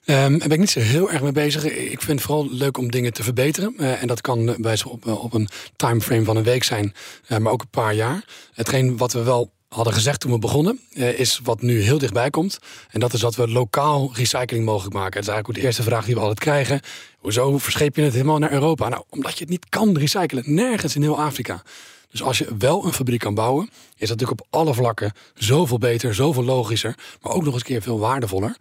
Um, 0.06 0.38
daar 0.38 0.48
ben 0.48 0.50
ik 0.50 0.58
niet 0.58 0.70
zo 0.70 0.80
heel 0.80 1.10
erg 1.10 1.22
mee 1.22 1.32
bezig. 1.32 1.64
Ik 1.64 2.00
vind 2.02 2.18
het 2.18 2.20
vooral 2.20 2.48
leuk 2.50 2.78
om 2.78 2.90
dingen 2.90 3.12
te 3.12 3.22
verbeteren. 3.22 3.74
Uh, 3.78 4.02
en 4.02 4.06
dat 4.06 4.20
kan 4.20 4.56
bij 4.58 4.78
op, 4.86 5.06
op 5.06 5.34
een 5.34 5.48
timeframe 5.76 6.24
van 6.24 6.36
een 6.36 6.42
week 6.42 6.64
zijn, 6.64 6.94
uh, 7.28 7.38
maar 7.38 7.52
ook 7.52 7.60
een 7.60 7.68
paar 7.70 7.94
jaar. 7.94 8.24
Hetgeen 8.52 8.96
wat 8.96 9.12
we 9.12 9.22
wel 9.22 9.52
hadden 9.68 9.92
gezegd 9.92 10.20
toen 10.20 10.32
we 10.32 10.38
begonnen, 10.38 10.80
is 10.94 11.40
wat 11.42 11.62
nu 11.62 11.80
heel 11.80 11.98
dichtbij 11.98 12.30
komt. 12.30 12.58
En 12.90 13.00
dat 13.00 13.12
is 13.12 13.20
dat 13.20 13.34
we 13.34 13.48
lokaal 13.48 14.10
recycling 14.14 14.64
mogelijk 14.64 14.94
maken. 14.94 15.12
Dat 15.12 15.22
is 15.22 15.28
eigenlijk 15.28 15.48
ook 15.48 15.62
de 15.62 15.66
eerste 15.66 15.82
vraag 15.82 16.04
die 16.04 16.14
we 16.14 16.20
altijd 16.20 16.38
krijgen. 16.40 16.80
Hoezo 17.18 17.58
verscheep 17.58 17.96
je 17.96 18.02
het 18.02 18.12
helemaal 18.12 18.38
naar 18.38 18.52
Europa? 18.52 18.88
Nou, 18.88 19.04
omdat 19.08 19.32
je 19.32 19.40
het 19.40 19.48
niet 19.48 19.68
kan 19.68 19.96
recyclen. 19.96 20.54
Nergens 20.54 20.94
in 20.94 21.02
heel 21.02 21.20
Afrika. 21.20 21.62
Dus 22.10 22.22
als 22.22 22.38
je 22.38 22.56
wel 22.58 22.84
een 22.84 22.92
fabriek 22.92 23.20
kan 23.20 23.34
bouwen, 23.34 23.70
is 23.96 24.08
dat 24.08 24.18
natuurlijk 24.18 24.40
op 24.40 24.46
alle 24.50 24.74
vlakken 24.74 25.12
zoveel 25.34 25.78
beter, 25.78 26.14
zoveel 26.14 26.44
logischer, 26.44 26.94
maar 27.22 27.32
ook 27.32 27.44
nog 27.44 27.54
eens 27.54 27.62
keer 27.62 27.82
veel 27.82 27.98
waardevoller. 27.98 28.56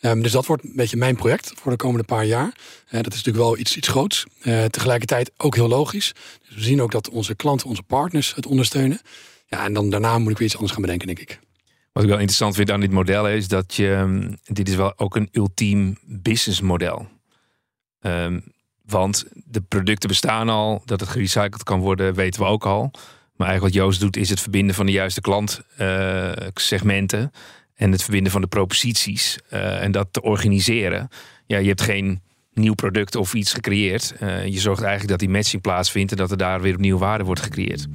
Um, 0.00 0.22
dus 0.22 0.32
dat 0.32 0.46
wordt 0.46 0.64
een 0.64 0.72
beetje 0.74 0.96
mijn 0.96 1.16
project 1.16 1.52
voor 1.54 1.70
de 1.70 1.76
komende 1.76 2.04
paar 2.04 2.24
jaar. 2.24 2.46
Uh, 2.46 3.02
dat 3.02 3.12
is 3.12 3.24
natuurlijk 3.24 3.44
wel 3.44 3.58
iets, 3.58 3.76
iets 3.76 3.88
groots. 3.88 4.26
Uh, 4.42 4.64
tegelijkertijd 4.64 5.30
ook 5.36 5.54
heel 5.54 5.68
logisch. 5.68 6.12
Dus 6.46 6.54
we 6.54 6.62
zien 6.62 6.82
ook 6.82 6.90
dat 6.90 7.08
onze 7.08 7.34
klanten, 7.34 7.68
onze 7.68 7.82
partners 7.82 8.34
het 8.34 8.46
ondersteunen. 8.46 9.00
Ja, 9.46 9.64
en 9.64 9.72
dan 9.72 9.90
daarna 9.90 10.18
moet 10.18 10.30
ik 10.30 10.38
weer 10.38 10.46
iets 10.46 10.56
anders 10.56 10.72
gaan 10.72 10.82
bedenken, 10.82 11.06
denk 11.06 11.18
ik. 11.18 11.40
Wat 11.92 12.02
ik 12.02 12.10
wel 12.10 12.18
interessant 12.18 12.54
vind 12.54 12.70
aan 12.70 12.80
dit 12.80 12.90
model 12.90 13.28
is 13.28 13.48
dat 13.48 13.74
je. 13.74 13.92
Ehm, 13.92 14.32
dit 14.44 14.68
is 14.68 14.74
wel 14.74 14.98
ook 14.98 15.16
een 15.16 15.28
ultiem 15.32 15.98
businessmodel. 16.02 17.08
Um, 18.00 18.54
want 18.82 19.24
de 19.44 19.60
producten 19.60 20.08
bestaan 20.08 20.48
al, 20.48 20.82
dat 20.84 21.00
het 21.00 21.08
gerecycled 21.08 21.62
kan 21.62 21.80
worden, 21.80 22.14
weten 22.14 22.40
we 22.40 22.46
ook 22.46 22.66
al. 22.66 22.90
Maar 23.36 23.48
eigenlijk 23.48 23.74
wat 23.74 23.84
Joost 23.84 24.00
doet, 24.00 24.16
is 24.16 24.30
het 24.30 24.40
verbinden 24.40 24.74
van 24.74 24.86
de 24.86 24.92
juiste 24.92 25.20
klantsegmenten. 25.20 27.20
Uh, 27.20 27.26
en 27.76 27.92
het 27.92 28.02
verbinden 28.02 28.32
van 28.32 28.40
de 28.40 28.46
proposities 28.46 29.38
uh, 29.52 29.82
en 29.82 29.92
dat 29.92 30.08
te 30.10 30.22
organiseren. 30.22 31.08
Ja, 31.46 31.58
je 31.58 31.68
hebt 31.68 31.82
geen 31.82 32.20
nieuw 32.52 32.74
product 32.74 33.16
of 33.16 33.34
iets 33.34 33.52
gecreëerd. 33.52 34.14
Uh, 34.22 34.46
je 34.46 34.58
zorgt 34.58 34.80
eigenlijk 34.82 35.10
dat 35.10 35.18
die 35.18 35.28
matching 35.28 35.62
plaatsvindt 35.62 36.10
en 36.10 36.16
dat 36.16 36.30
er 36.30 36.36
daar 36.36 36.60
weer 36.60 36.74
opnieuw 36.74 36.98
waarde 36.98 37.24
wordt 37.24 37.40
gecreëerd. 37.40 37.86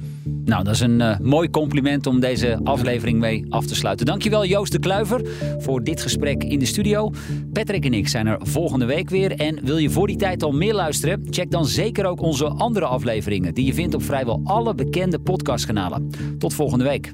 Nou, 0.44 0.64
dat 0.64 0.74
is 0.74 0.80
een 0.80 1.00
uh, 1.00 1.18
mooi 1.18 1.50
compliment 1.50 2.06
om 2.06 2.20
deze 2.20 2.60
aflevering 2.64 3.18
mee 3.18 3.44
af 3.48 3.66
te 3.66 3.74
sluiten. 3.74 4.06
Dankjewel 4.06 4.46
Joost 4.46 4.72
de 4.72 4.78
Kluiver 4.78 5.20
voor 5.58 5.84
dit 5.84 6.02
gesprek 6.02 6.44
in 6.44 6.58
de 6.58 6.64
studio. 6.64 7.12
Patrick 7.52 7.84
en 7.84 7.94
ik 7.94 8.08
zijn 8.08 8.26
er 8.26 8.38
volgende 8.40 8.84
week 8.84 9.10
weer. 9.10 9.32
En 9.32 9.64
wil 9.64 9.76
je 9.76 9.90
voor 9.90 10.06
die 10.06 10.16
tijd 10.16 10.42
al 10.42 10.52
meer 10.52 10.74
luisteren? 10.74 11.26
Check 11.30 11.50
dan 11.50 11.66
zeker 11.66 12.06
ook 12.06 12.20
onze 12.20 12.46
andere 12.46 12.86
afleveringen 12.86 13.54
die 13.54 13.66
je 13.66 13.74
vindt 13.74 13.94
op 13.94 14.02
vrijwel 14.02 14.40
alle 14.44 14.74
bekende 14.74 15.18
podcastkanalen. 15.18 16.10
Tot 16.38 16.54
volgende 16.54 16.84
week. 16.84 17.10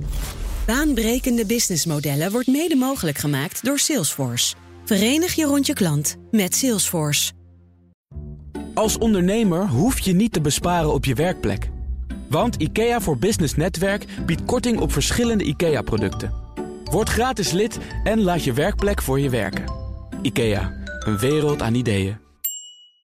Baanbrekende 0.69 1.47
businessmodellen 1.47 2.33
wordt 2.33 2.47
mede 2.47 2.77
mogelijk 2.77 3.19
gemaakt 3.19 3.65
door 3.65 3.79
Salesforce. 3.79 4.55
Verenig 4.85 5.35
je 5.35 5.45
rond 5.45 5.67
je 5.67 5.73
klant 5.73 6.17
met 6.31 6.55
Salesforce. 6.55 7.33
Als 8.75 8.99
ondernemer 8.99 9.69
hoef 9.69 9.99
je 9.99 10.13
niet 10.13 10.33
te 10.33 10.41
besparen 10.41 10.93
op 10.93 11.05
je 11.05 11.15
werkplek. 11.15 11.71
Want 12.29 12.55
IKEA 12.55 13.01
voor 13.01 13.19
Business 13.19 13.55
Netwerk 13.55 14.05
biedt 14.27 14.45
korting 14.45 14.81
op 14.81 14.93
verschillende 14.93 15.45
IKEA-producten. 15.45 16.33
Word 16.85 17.09
gratis 17.09 17.51
lid 17.51 17.79
en 18.05 18.23
laat 18.23 18.45
je 18.45 18.53
werkplek 18.53 19.03
voor 19.03 19.21
je 19.21 19.31
werken. 19.31 19.65
IKEA, 20.23 20.73
een 20.99 21.19
wereld 21.19 21.63
aan 21.63 21.75
ideeën. 21.75 22.28